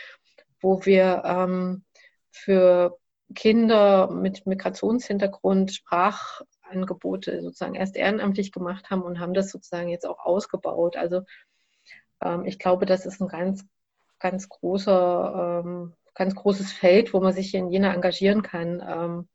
wo 0.61 0.85
wir 0.85 1.23
ähm, 1.25 1.85
für 2.31 2.99
Kinder 3.35 4.11
mit 4.11 4.47
Migrationshintergrund 4.47 5.73
Sprach 5.73 6.43
Angebote 6.63 7.43
sozusagen 7.43 7.75
erst 7.75 7.97
ehrenamtlich 7.97 8.53
gemacht 8.53 8.91
haben 8.91 9.03
und 9.03 9.21
haben 9.21 9.35
das 9.35 9.51
sozusagen 9.51 9.89
jetzt 9.89 10.07
auch 10.07 10.19
ausgebaut. 10.19 10.97
Also 10.97 11.23
ähm, 12.23 12.45
ich 12.45 12.59
glaube, 12.59 12.87
das 12.87 13.07
ist 13.07 13.21
ein 13.21 13.29
ganz, 13.29 13.65
ganz 14.19 14.49
großer, 14.49 15.63
ähm, 15.65 15.95
ganz 16.15 16.35
großes 16.35 16.73
Feld, 16.73 17.15
wo 17.15 17.21
man 17.21 17.33
sich 17.33 17.55
in 17.55 17.71
Jena 17.71 17.95
engagieren 17.95 18.43
kann 18.43 18.83
ähm, 18.87 19.29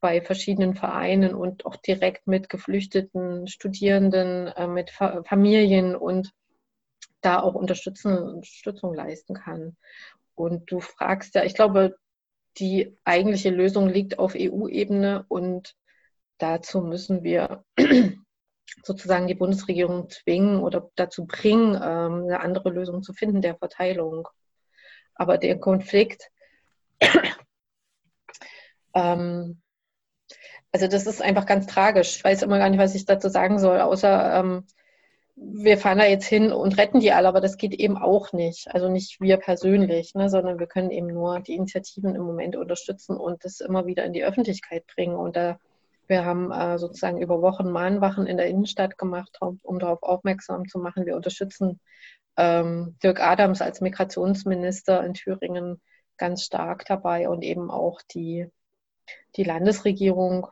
bei 0.00 0.20
verschiedenen 0.20 0.74
Vereinen 0.74 1.34
und 1.34 1.64
auch 1.64 1.76
direkt 1.76 2.26
mit 2.26 2.48
geflüchteten 2.48 3.46
Studierenden, 3.46 4.48
äh, 4.48 4.66
mit 4.66 4.90
Fa 4.90 5.22
Familien 5.24 5.94
und 5.96 6.32
da 7.20 7.40
auch 7.40 7.54
Unterstützung 7.54 8.42
leisten 8.94 9.34
kann. 9.34 9.76
Und 10.34 10.70
du 10.70 10.80
fragst 10.80 11.34
ja, 11.34 11.44
ich 11.44 11.54
glaube, 11.54 11.96
die 12.58 12.96
eigentliche 13.04 13.50
Lösung 13.50 13.88
liegt 13.88 14.18
auf 14.18 14.34
EU-Ebene 14.36 15.24
und 15.28 15.74
dazu 16.38 16.82
müssen 16.82 17.22
wir 17.22 17.64
sozusagen 18.82 19.26
die 19.26 19.34
Bundesregierung 19.34 20.08
zwingen 20.08 20.60
oder 20.60 20.90
dazu 20.96 21.26
bringen, 21.26 21.74
ähm, 21.74 22.24
eine 22.24 22.40
andere 22.40 22.70
Lösung 22.70 23.02
zu 23.02 23.12
finden 23.12 23.42
der 23.42 23.56
Verteilung. 23.56 24.28
Aber 25.14 25.38
der 25.38 25.58
Konflikt, 25.58 26.30
ähm, 28.94 29.60
also 30.72 30.88
das 30.88 31.06
ist 31.06 31.20
einfach 31.20 31.46
ganz 31.46 31.66
tragisch. 31.66 32.16
Ich 32.16 32.24
weiß 32.24 32.42
immer 32.42 32.58
gar 32.58 32.70
nicht, 32.70 32.80
was 32.80 32.94
ich 32.94 33.04
dazu 33.04 33.28
sagen 33.28 33.58
soll, 33.58 33.80
außer 33.80 34.40
ähm, 34.40 34.66
wir 35.34 35.78
fahren 35.78 35.98
da 35.98 36.06
jetzt 36.06 36.26
hin 36.26 36.52
und 36.52 36.78
retten 36.78 37.00
die 37.00 37.12
alle, 37.12 37.28
aber 37.28 37.40
das 37.40 37.56
geht 37.56 37.74
eben 37.74 37.96
auch 37.96 38.32
nicht. 38.32 38.68
Also 38.72 38.88
nicht 38.88 39.20
wir 39.20 39.38
persönlich, 39.38 40.14
ne, 40.14 40.28
sondern 40.28 40.58
wir 40.58 40.66
können 40.66 40.90
eben 40.90 41.08
nur 41.08 41.40
die 41.40 41.54
Initiativen 41.54 42.14
im 42.14 42.22
Moment 42.22 42.56
unterstützen 42.56 43.16
und 43.16 43.44
das 43.44 43.60
immer 43.60 43.86
wieder 43.86 44.04
in 44.04 44.12
die 44.12 44.24
Öffentlichkeit 44.24 44.86
bringen. 44.86 45.16
Und 45.16 45.36
da 45.36 45.58
wir 46.12 46.24
haben 46.26 46.52
äh, 46.52 46.78
sozusagen 46.78 47.20
über 47.20 47.40
Wochen 47.40 47.70
Mahnwachen 47.70 48.26
in 48.26 48.36
der 48.36 48.46
Innenstadt 48.46 48.98
gemacht, 48.98 49.38
um 49.40 49.78
darauf 49.78 50.02
aufmerksam 50.02 50.68
zu 50.68 50.78
machen. 50.78 51.06
Wir 51.06 51.16
unterstützen 51.16 51.80
ähm, 52.36 52.96
Dirk 53.02 53.20
Adams 53.20 53.62
als 53.62 53.80
Migrationsminister 53.80 55.02
in 55.04 55.14
Thüringen 55.14 55.80
ganz 56.18 56.44
stark 56.44 56.84
dabei 56.84 57.28
und 57.30 57.42
eben 57.42 57.70
auch 57.70 58.02
die, 58.02 58.46
die 59.36 59.44
Landesregierung. 59.44 60.48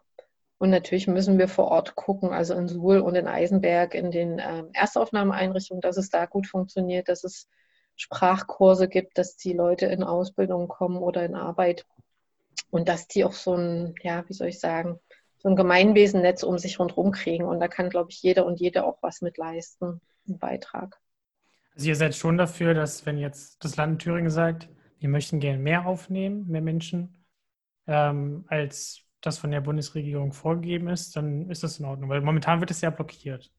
Und 0.56 0.70
natürlich 0.70 1.06
müssen 1.06 1.38
wir 1.38 1.48
vor 1.48 1.68
Ort 1.68 1.94
gucken, 1.94 2.30
also 2.30 2.54
in 2.54 2.66
Suhl 2.66 3.00
und 3.00 3.14
in 3.14 3.28
Eisenberg, 3.28 3.94
in 3.94 4.10
den 4.10 4.38
äh, 4.38 4.64
Erstaufnahmeeinrichtungen, 4.72 5.82
dass 5.82 5.98
es 5.98 6.08
da 6.08 6.24
gut 6.24 6.46
funktioniert, 6.46 7.08
dass 7.08 7.22
es 7.22 7.48
Sprachkurse 7.96 8.88
gibt, 8.88 9.18
dass 9.18 9.36
die 9.36 9.52
Leute 9.52 9.86
in 9.86 10.02
Ausbildung 10.02 10.68
kommen 10.68 10.96
oder 10.96 11.22
in 11.24 11.34
Arbeit 11.34 11.84
und 12.70 12.88
dass 12.88 13.08
die 13.08 13.24
auch 13.24 13.32
so 13.34 13.54
ein, 13.54 13.94
ja, 14.02 14.26
wie 14.26 14.32
soll 14.32 14.48
ich 14.48 14.58
sagen, 14.58 14.98
so 15.42 15.48
ein 15.48 15.56
Gemeinwesennetz 15.56 16.42
um 16.42 16.58
sich 16.58 16.78
rundherum 16.78 17.12
kriegen. 17.12 17.44
Und 17.44 17.60
da 17.60 17.68
kann, 17.68 17.90
glaube 17.90 18.10
ich, 18.10 18.22
jeder 18.22 18.46
und 18.46 18.60
jede 18.60 18.84
auch 18.84 18.98
was 19.02 19.22
mit 19.22 19.38
leisten, 19.38 20.00
einen 20.26 20.38
Beitrag. 20.38 20.98
Also 21.74 21.88
ihr 21.88 21.96
seid 21.96 22.14
schon 22.14 22.36
dafür, 22.36 22.74
dass 22.74 23.06
wenn 23.06 23.18
jetzt 23.18 23.64
das 23.64 23.76
Land 23.76 24.02
Thüringen 24.02 24.30
sagt, 24.30 24.68
wir 24.98 25.08
möchten 25.08 25.40
gerne 25.40 25.58
mehr 25.58 25.86
aufnehmen, 25.86 26.46
mehr 26.48 26.60
Menschen, 26.60 27.24
ähm, 27.86 28.44
als 28.48 29.02
das 29.22 29.38
von 29.38 29.50
der 29.50 29.60
Bundesregierung 29.60 30.32
vorgegeben 30.32 30.88
ist, 30.88 31.16
dann 31.16 31.48
ist 31.50 31.62
das 31.62 31.78
in 31.78 31.86
Ordnung, 31.86 32.10
weil 32.10 32.20
momentan 32.20 32.60
wird 32.60 32.70
es 32.70 32.80
ja 32.80 32.90
blockiert. 32.90 33.50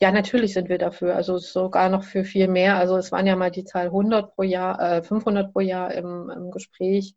Ja, 0.00 0.10
natürlich 0.10 0.54
sind 0.54 0.68
wir 0.68 0.78
dafür, 0.78 1.14
also 1.14 1.38
sogar 1.38 1.88
noch 1.88 2.02
für 2.02 2.24
viel 2.24 2.48
mehr. 2.48 2.76
Also 2.76 2.96
es 2.96 3.12
waren 3.12 3.26
ja 3.26 3.36
mal 3.36 3.50
die 3.50 3.64
Zahl 3.64 3.86
100 3.86 4.34
pro 4.34 4.42
Jahr, 4.42 4.80
äh, 4.80 5.02
500 5.02 5.52
pro 5.52 5.60
Jahr 5.60 5.92
im, 5.94 6.30
im 6.30 6.50
Gespräch. 6.50 7.14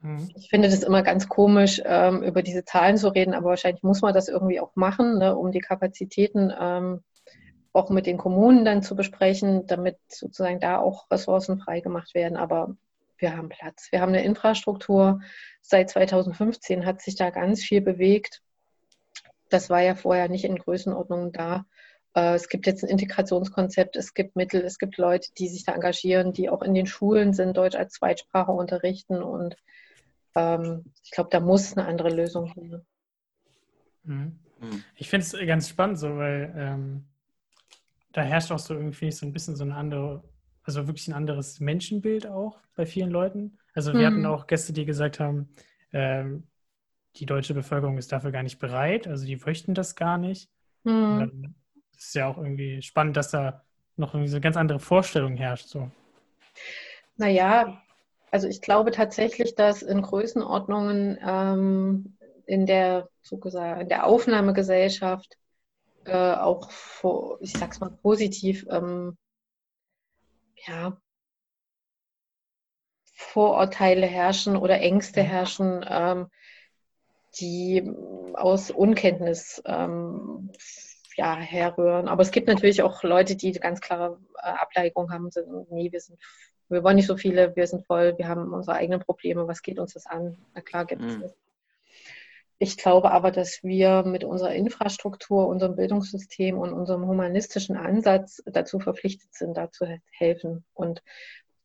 Mhm. 0.00 0.30
Ich 0.34 0.48
finde 0.48 0.68
das 0.68 0.82
immer 0.82 1.02
ganz 1.02 1.28
komisch, 1.28 1.80
ähm, 1.84 2.22
über 2.22 2.42
diese 2.42 2.64
Zahlen 2.64 2.96
zu 2.96 3.08
reden, 3.08 3.34
aber 3.34 3.50
wahrscheinlich 3.50 3.82
muss 3.82 4.02
man 4.02 4.14
das 4.14 4.28
irgendwie 4.28 4.60
auch 4.60 4.74
machen, 4.74 5.18
ne, 5.18 5.36
um 5.36 5.52
die 5.52 5.60
Kapazitäten 5.60 6.52
ähm, 6.58 7.02
auch 7.72 7.90
mit 7.90 8.06
den 8.06 8.18
Kommunen 8.18 8.64
dann 8.64 8.82
zu 8.82 8.96
besprechen, 8.96 9.66
damit 9.66 9.98
sozusagen 10.08 10.60
da 10.60 10.78
auch 10.78 11.10
Ressourcen 11.10 11.60
freigemacht 11.60 12.14
werden. 12.14 12.36
Aber 12.36 12.76
wir 13.18 13.36
haben 13.36 13.48
Platz. 13.48 13.88
Wir 13.90 14.00
haben 14.00 14.08
eine 14.08 14.24
Infrastruktur. 14.24 15.20
Seit 15.60 15.90
2015 15.90 16.86
hat 16.86 17.00
sich 17.00 17.16
da 17.16 17.30
ganz 17.30 17.62
viel 17.62 17.80
bewegt. 17.80 18.42
Das 19.50 19.70
war 19.70 19.80
ja 19.80 19.94
vorher 19.94 20.28
nicht 20.28 20.44
in 20.44 20.56
Größenordnung 20.56 21.32
da. 21.32 21.66
Äh, 22.14 22.34
es 22.34 22.48
gibt 22.48 22.66
jetzt 22.66 22.82
ein 22.82 22.90
Integrationskonzept, 22.90 23.96
es 23.96 24.14
gibt 24.14 24.36
Mittel, 24.36 24.62
es 24.62 24.78
gibt 24.78 24.96
Leute, 24.96 25.28
die 25.38 25.48
sich 25.48 25.64
da 25.64 25.72
engagieren, 25.72 26.32
die 26.32 26.48
auch 26.48 26.62
in 26.62 26.74
den 26.74 26.86
Schulen 26.86 27.32
sind, 27.34 27.56
Deutsch 27.56 27.76
als 27.76 27.94
Zweitsprache 27.94 28.52
unterrichten 28.52 29.22
und 29.22 29.56
ähm, 30.34 30.84
ich 31.02 31.10
glaube, 31.10 31.30
da 31.30 31.40
muss 31.40 31.76
eine 31.76 31.86
andere 31.86 32.10
Lösung 32.10 32.46
hin. 32.52 32.82
Mhm. 34.04 34.38
mhm. 34.60 34.84
Ich 34.96 35.08
finde 35.08 35.26
es 35.26 35.46
ganz 35.46 35.68
spannend 35.68 35.98
so, 35.98 36.16
weil 36.16 36.52
ähm, 36.56 37.04
da 38.12 38.22
herrscht 38.22 38.52
auch 38.52 38.58
so 38.58 38.74
irgendwie 38.74 39.10
so 39.12 39.26
ein 39.26 39.32
bisschen 39.32 39.56
so 39.56 39.64
eine 39.64 39.74
andere, 39.74 40.22
also 40.64 40.86
wirklich 40.86 41.08
ein 41.08 41.14
anderes 41.14 41.60
Menschenbild 41.60 42.26
auch 42.26 42.58
bei 42.76 42.86
vielen 42.86 43.10
Leuten. 43.10 43.58
Also 43.74 43.92
wir 43.92 44.00
mhm. 44.00 44.06
hatten 44.06 44.26
auch 44.26 44.46
Gäste, 44.46 44.72
die 44.72 44.84
gesagt 44.84 45.20
haben, 45.20 45.48
ähm, 45.92 46.46
die 47.16 47.26
deutsche 47.26 47.54
Bevölkerung 47.54 47.98
ist 47.98 48.12
dafür 48.12 48.30
gar 48.30 48.42
nicht 48.42 48.58
bereit, 48.58 49.06
also 49.06 49.26
die 49.26 49.36
möchten 49.36 49.74
das 49.74 49.96
gar 49.96 50.18
nicht. 50.18 50.50
Mhm. 50.84 51.54
Das 51.92 52.04
ist 52.04 52.14
ja 52.14 52.28
auch 52.28 52.38
irgendwie 52.38 52.82
spannend, 52.82 53.16
dass 53.16 53.30
da 53.30 53.64
noch 53.96 54.14
irgendwie 54.14 54.30
so 54.30 54.36
eine 54.36 54.42
ganz 54.42 54.56
andere 54.56 54.78
Vorstellung 54.78 55.36
herrscht. 55.36 55.66
So. 55.68 55.90
Naja, 57.16 57.82
also 58.30 58.48
ich 58.48 58.60
glaube 58.60 58.90
tatsächlich, 58.90 59.54
dass 59.54 59.82
in 59.82 60.02
Größenordnungen 60.02 61.18
ähm, 61.24 62.16
in 62.46 62.66
der 62.66 63.08
sozusagen 63.22 63.82
in 63.82 63.88
der 63.88 64.06
Aufnahmegesellschaft 64.06 65.36
äh, 66.04 66.34
auch 66.34 66.70
vor, 66.70 67.38
ich 67.40 67.52
sag's 67.52 67.80
mal 67.80 67.90
positiv, 67.90 68.66
ähm, 68.70 69.16
ja, 70.66 70.96
Vorurteile 73.14 74.06
herrschen 74.06 74.56
oder 74.56 74.80
Ängste 74.80 75.22
herrschen, 75.22 75.84
ähm, 75.88 76.28
die 77.38 77.88
aus 78.34 78.70
Unkenntnis 78.70 79.62
ähm, 79.66 80.50
ja, 81.16 81.36
herrühren. 81.36 82.08
Aber 82.08 82.22
es 82.22 82.30
gibt 82.30 82.48
natürlich 82.48 82.82
auch 82.82 83.02
Leute, 83.02 83.36
die 83.36 83.52
ganz 83.52 83.80
klare 83.80 84.18
äh, 84.42 84.48
Ableigung 84.48 85.12
haben, 85.12 85.30
sind, 85.30 85.70
nee, 85.70 85.92
wir 85.92 86.00
sind 86.00 86.18
wir 86.70 86.84
wollen 86.84 86.96
nicht 86.96 87.06
so 87.06 87.16
viele, 87.16 87.54
wir 87.56 87.66
sind 87.66 87.86
voll, 87.86 88.16
wir 88.18 88.28
haben 88.28 88.52
unsere 88.52 88.76
eigenen 88.76 89.00
Probleme, 89.00 89.48
was 89.48 89.62
geht 89.62 89.78
uns 89.78 89.94
das 89.94 90.06
an? 90.06 90.38
Na 90.54 90.60
klar 90.60 90.86
gibt 90.86 91.02
es 91.02 91.16
mhm. 91.16 91.22
das. 91.22 91.34
Ich 92.62 92.76
glaube 92.76 93.10
aber, 93.10 93.30
dass 93.30 93.62
wir 93.62 94.02
mit 94.02 94.22
unserer 94.22 94.52
Infrastruktur, 94.52 95.48
unserem 95.48 95.76
Bildungssystem 95.76 96.58
und 96.58 96.74
unserem 96.74 97.06
humanistischen 97.06 97.76
Ansatz 97.76 98.42
dazu 98.44 98.78
verpflichtet 98.78 99.32
sind, 99.32 99.56
da 99.56 99.70
zu 99.70 99.86
helfen. 100.10 100.66
Und 100.74 101.02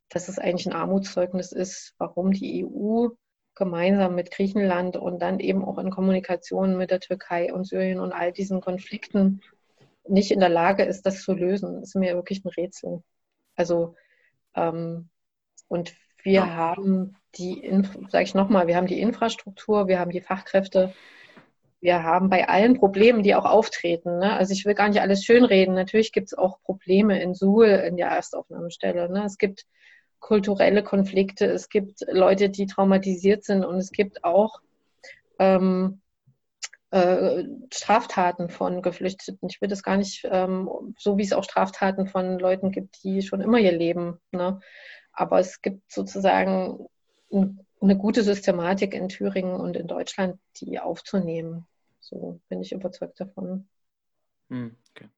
dass 0.07 0.29
es 0.29 0.39
eigentlich 0.39 0.67
ein 0.67 0.73
Armutszeugnis 0.73 1.51
ist, 1.51 1.95
warum 1.97 2.31
die 2.31 2.65
EU 2.65 3.09
gemeinsam 3.55 4.15
mit 4.15 4.31
Griechenland 4.31 4.95
und 4.95 5.21
dann 5.21 5.41
eben 5.41 5.65
auch 5.65 5.79
in 5.79 5.89
Kommunikation 5.89 6.77
mit 6.77 6.91
der 6.91 7.01
Türkei 7.01 7.53
und 7.53 7.67
Syrien 7.67 7.99
und 7.99 8.13
all 8.13 8.31
diesen 8.31 8.61
Konflikten 8.61 9.41
nicht 10.07 10.31
in 10.31 10.39
der 10.39 10.49
Lage 10.49 10.83
ist, 10.83 11.05
das 11.05 11.23
zu 11.23 11.33
lösen, 11.33 11.81
ist 11.81 11.95
mir 11.95 12.15
wirklich 12.15 12.45
ein 12.45 12.49
Rätsel. 12.49 13.03
Also 13.57 13.95
ähm, 14.55 15.09
und 15.67 15.93
wir 16.23 16.33
ja. 16.33 16.47
haben 16.47 17.15
die, 17.35 17.69
sage 18.09 18.23
ich 18.23 18.33
nochmal, 18.33 18.67
wir 18.67 18.75
haben 18.75 18.87
die 18.87 18.99
Infrastruktur, 18.99 19.87
wir 19.87 19.99
haben 19.99 20.11
die 20.11 20.21
Fachkräfte, 20.21 20.93
wir 21.81 22.03
haben 22.03 22.29
bei 22.29 22.49
allen 22.49 22.79
Problemen, 22.79 23.21
die 23.21 23.35
auch 23.35 23.45
auftreten, 23.45 24.17
ne? 24.17 24.33
also 24.33 24.53
ich 24.53 24.65
will 24.65 24.73
gar 24.73 24.89
nicht 24.89 25.01
alles 25.01 25.23
schönreden, 25.23 25.75
natürlich 25.75 26.11
gibt 26.11 26.27
es 26.27 26.37
auch 26.37 26.61
Probleme 26.63 27.21
in 27.21 27.35
Suhl 27.35 27.67
in 27.67 27.97
der 27.97 28.07
Erstaufnahmestelle. 28.07 29.11
Ne? 29.11 29.23
Es 29.25 29.37
gibt 29.37 29.65
kulturelle 30.19 30.83
Konflikte, 30.83 31.45
es 31.45 31.69
gibt 31.69 31.99
Leute, 32.09 32.49
die 32.49 32.65
traumatisiert 32.65 33.43
sind 33.43 33.63
und 33.63 33.75
es 33.75 33.91
gibt 33.91 34.23
auch 34.23 34.61
ähm, 35.37 36.01
äh, 36.95 37.43
Straftaten 37.73 38.47
von 38.49 38.81
Geflüchteten. 38.81 39.49
Ich 39.49 39.59
will 39.59 39.67
das 39.67 39.83
gar 39.83 39.97
nicht, 39.97 40.25
ähm, 40.31 40.95
so 40.97 41.17
wie 41.17 41.23
es 41.23 41.33
auch 41.33 41.43
Straftaten 41.43 42.07
von 42.07 42.39
Leuten 42.39 42.71
gibt, 42.71 43.03
die 43.03 43.21
schon 43.21 43.41
immer 43.41 43.57
hier 43.57 43.73
leben. 43.73 44.19
Ne? 44.31 44.61
Aber 45.11 45.39
es 45.39 45.61
gibt 45.61 45.91
sozusagen 45.91 46.87
eine 47.31 47.97
gute 47.97 48.23
Systematik 48.23 48.93
in 48.93 49.09
Thüringen 49.09 49.59
und 49.59 49.75
in 49.75 49.87
Deutschland, 49.87 50.39
die 50.61 50.79
aufzunehmen. 50.79 51.67
So 51.99 52.39
bin 52.47 52.61
ich 52.61 52.71
überzeugt 52.71 53.19
davon. 53.19 53.67
Hm, 54.49 54.77
okay. 54.91 55.09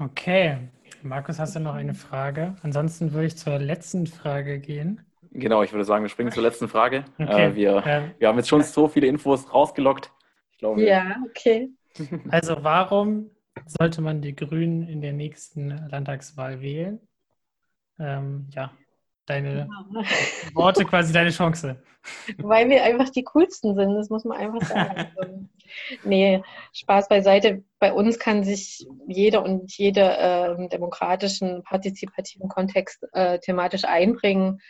Okay. 0.00 0.68
Markus, 1.02 1.38
hast 1.38 1.54
du 1.54 1.60
noch 1.60 1.74
eine 1.74 1.94
Frage? 1.94 2.56
Ansonsten 2.62 3.12
würde 3.12 3.26
ich 3.28 3.36
zur 3.36 3.60
letzten 3.60 4.08
Frage 4.08 4.58
gehen. 4.58 5.00
Genau, 5.32 5.62
ich 5.62 5.72
würde 5.72 5.84
sagen, 5.84 6.04
wir 6.04 6.08
springen 6.08 6.32
zur 6.32 6.42
letzten 6.42 6.68
Frage. 6.68 7.04
Okay. 7.18 7.46
Äh, 7.46 7.54
wir, 7.54 7.76
äh, 7.86 8.02
wir 8.18 8.28
haben 8.28 8.36
jetzt 8.38 8.48
schon 8.48 8.62
so 8.62 8.88
viele 8.88 9.06
Infos 9.06 9.52
rausgelockt. 9.52 10.12
Ich 10.52 10.58
glaube, 10.58 10.82
ja, 10.82 11.16
okay. 11.28 11.70
Also 12.30 12.56
warum 12.62 13.30
sollte 13.66 14.00
man 14.00 14.22
die 14.22 14.34
Grünen 14.34 14.88
in 14.88 15.00
der 15.00 15.12
nächsten 15.12 15.70
Landtagswahl 15.88 16.60
wählen? 16.60 17.00
Ähm, 17.98 18.48
ja, 18.54 18.70
deine 19.26 19.68
ja. 19.68 20.04
Worte 20.54 20.84
quasi 20.84 21.12
deine 21.12 21.30
Chance. 21.30 21.82
Weil 22.38 22.68
wir 22.70 22.84
einfach 22.84 23.10
die 23.10 23.24
coolsten 23.24 23.74
sind, 23.74 23.94
das 23.94 24.08
muss 24.08 24.24
man 24.24 24.38
einfach 24.38 24.66
sagen. 24.66 25.06
Also, 25.16 25.48
nee, 26.04 26.42
Spaß 26.72 27.08
beiseite. 27.08 27.64
Bei 27.78 27.92
uns 27.92 28.18
kann 28.18 28.44
sich 28.44 28.86
jeder 29.06 29.42
und 29.42 29.76
jede 29.76 30.00
äh, 30.00 30.68
demokratischen, 30.68 31.62
partizipativen 31.64 32.48
Kontext 32.48 33.04
äh, 33.12 33.38
thematisch 33.38 33.84
einbringen. 33.84 34.60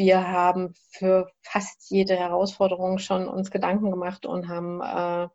Wir 0.00 0.26
haben 0.26 0.72
für 0.92 1.30
fast 1.42 1.90
jede 1.90 2.16
Herausforderung 2.16 2.96
schon 2.96 3.28
uns 3.28 3.50
Gedanken 3.50 3.90
gemacht 3.90 4.24
und 4.24 4.48
haben 4.48 4.80
äh, 4.80 5.28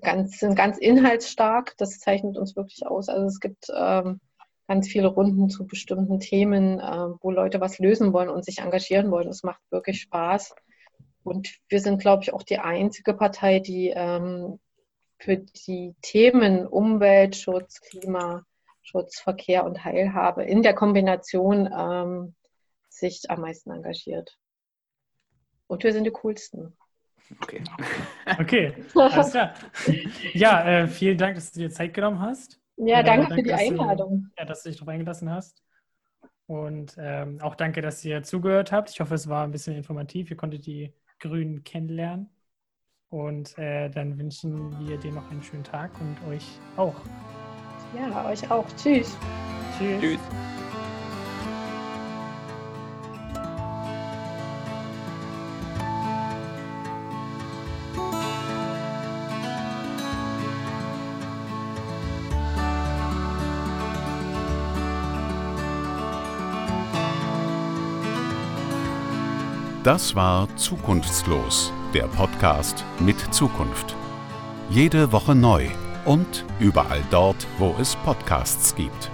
ganz, 0.00 0.38
sind 0.38 0.56
ganz 0.56 0.78
inhaltsstark. 0.78 1.74
Das 1.76 1.98
zeichnet 1.98 2.38
uns 2.38 2.56
wirklich 2.56 2.86
aus. 2.86 3.10
Also 3.10 3.26
es 3.26 3.40
gibt 3.40 3.66
ähm, 3.76 4.20
ganz 4.66 4.88
viele 4.88 5.08
Runden 5.08 5.50
zu 5.50 5.66
bestimmten 5.66 6.18
Themen, 6.18 6.80
äh, 6.80 7.08
wo 7.20 7.30
Leute 7.30 7.60
was 7.60 7.78
lösen 7.78 8.14
wollen 8.14 8.30
und 8.30 8.42
sich 8.42 8.60
engagieren 8.60 9.10
wollen. 9.10 9.28
Es 9.28 9.42
macht 9.42 9.60
wirklich 9.68 10.00
Spaß. 10.00 10.54
Und 11.22 11.50
wir 11.68 11.80
sind, 11.82 12.00
glaube 12.00 12.22
ich, 12.22 12.32
auch 12.32 12.42
die 12.42 12.58
einzige 12.58 13.12
Partei, 13.12 13.60
die 13.60 13.92
ähm, 13.94 14.60
für 15.18 15.36
die 15.36 15.94
Themen 16.00 16.66
Umweltschutz, 16.66 17.82
Klimaschutz, 17.82 19.20
Verkehr 19.20 19.66
und 19.66 19.84
Heilhabe 19.84 20.42
in 20.42 20.62
der 20.62 20.72
Kombination 20.72 21.68
ähm, 21.70 22.34
sich 22.90 23.30
am 23.30 23.40
meisten 23.40 23.70
engagiert. 23.70 24.36
Und 25.66 25.84
wir 25.84 25.92
sind 25.92 26.04
die 26.04 26.10
coolsten. 26.10 26.76
Okay. 27.40 27.62
Okay, 28.38 28.74
alles 28.94 29.30
klar. 29.30 29.54
Ja, 30.32 30.66
äh, 30.68 30.88
vielen 30.88 31.16
Dank, 31.16 31.36
dass 31.36 31.52
du 31.52 31.60
dir 31.60 31.70
Zeit 31.70 31.94
genommen 31.94 32.20
hast. 32.20 32.60
Ja, 32.76 33.02
danke, 33.02 33.28
danke 33.28 33.34
für 33.36 33.42
die 33.42 33.52
Einladung. 33.52 34.22
Du, 34.22 34.40
ja, 34.40 34.44
dass 34.44 34.62
du 34.62 34.70
dich 34.70 34.78
darauf 34.78 34.88
eingelassen 34.88 35.30
hast. 35.30 35.62
Und 36.46 36.96
ähm, 36.98 37.40
auch 37.40 37.54
danke, 37.54 37.80
dass 37.80 38.04
ihr 38.04 38.24
zugehört 38.24 38.72
habt. 38.72 38.90
Ich 38.90 39.00
hoffe, 39.00 39.14
es 39.14 39.28
war 39.28 39.44
ein 39.44 39.52
bisschen 39.52 39.76
informativ. 39.76 40.30
Ihr 40.30 40.36
konntet 40.36 40.66
die 40.66 40.92
Grünen 41.20 41.62
kennenlernen. 41.62 42.28
Und 43.10 43.56
äh, 43.58 43.88
dann 43.90 44.18
wünschen 44.18 44.88
wir 44.88 44.96
dir 44.96 45.12
noch 45.12 45.30
einen 45.30 45.42
schönen 45.42 45.64
Tag 45.64 45.90
und 46.00 46.16
euch 46.28 46.46
auch. 46.76 46.94
Ja, 47.96 48.28
euch 48.28 48.50
auch. 48.50 48.66
Tschüss. 48.76 49.16
Tschüss. 49.78 50.00
Tschüss. 50.00 50.59
Das 69.90 70.14
war 70.14 70.46
Zukunftslos, 70.54 71.72
der 71.92 72.04
Podcast 72.04 72.84
mit 73.00 73.18
Zukunft. 73.34 73.96
Jede 74.68 75.10
Woche 75.10 75.34
neu 75.34 75.66
und 76.04 76.44
überall 76.60 77.02
dort, 77.10 77.44
wo 77.58 77.74
es 77.76 77.96
Podcasts 77.96 78.76
gibt. 78.76 79.10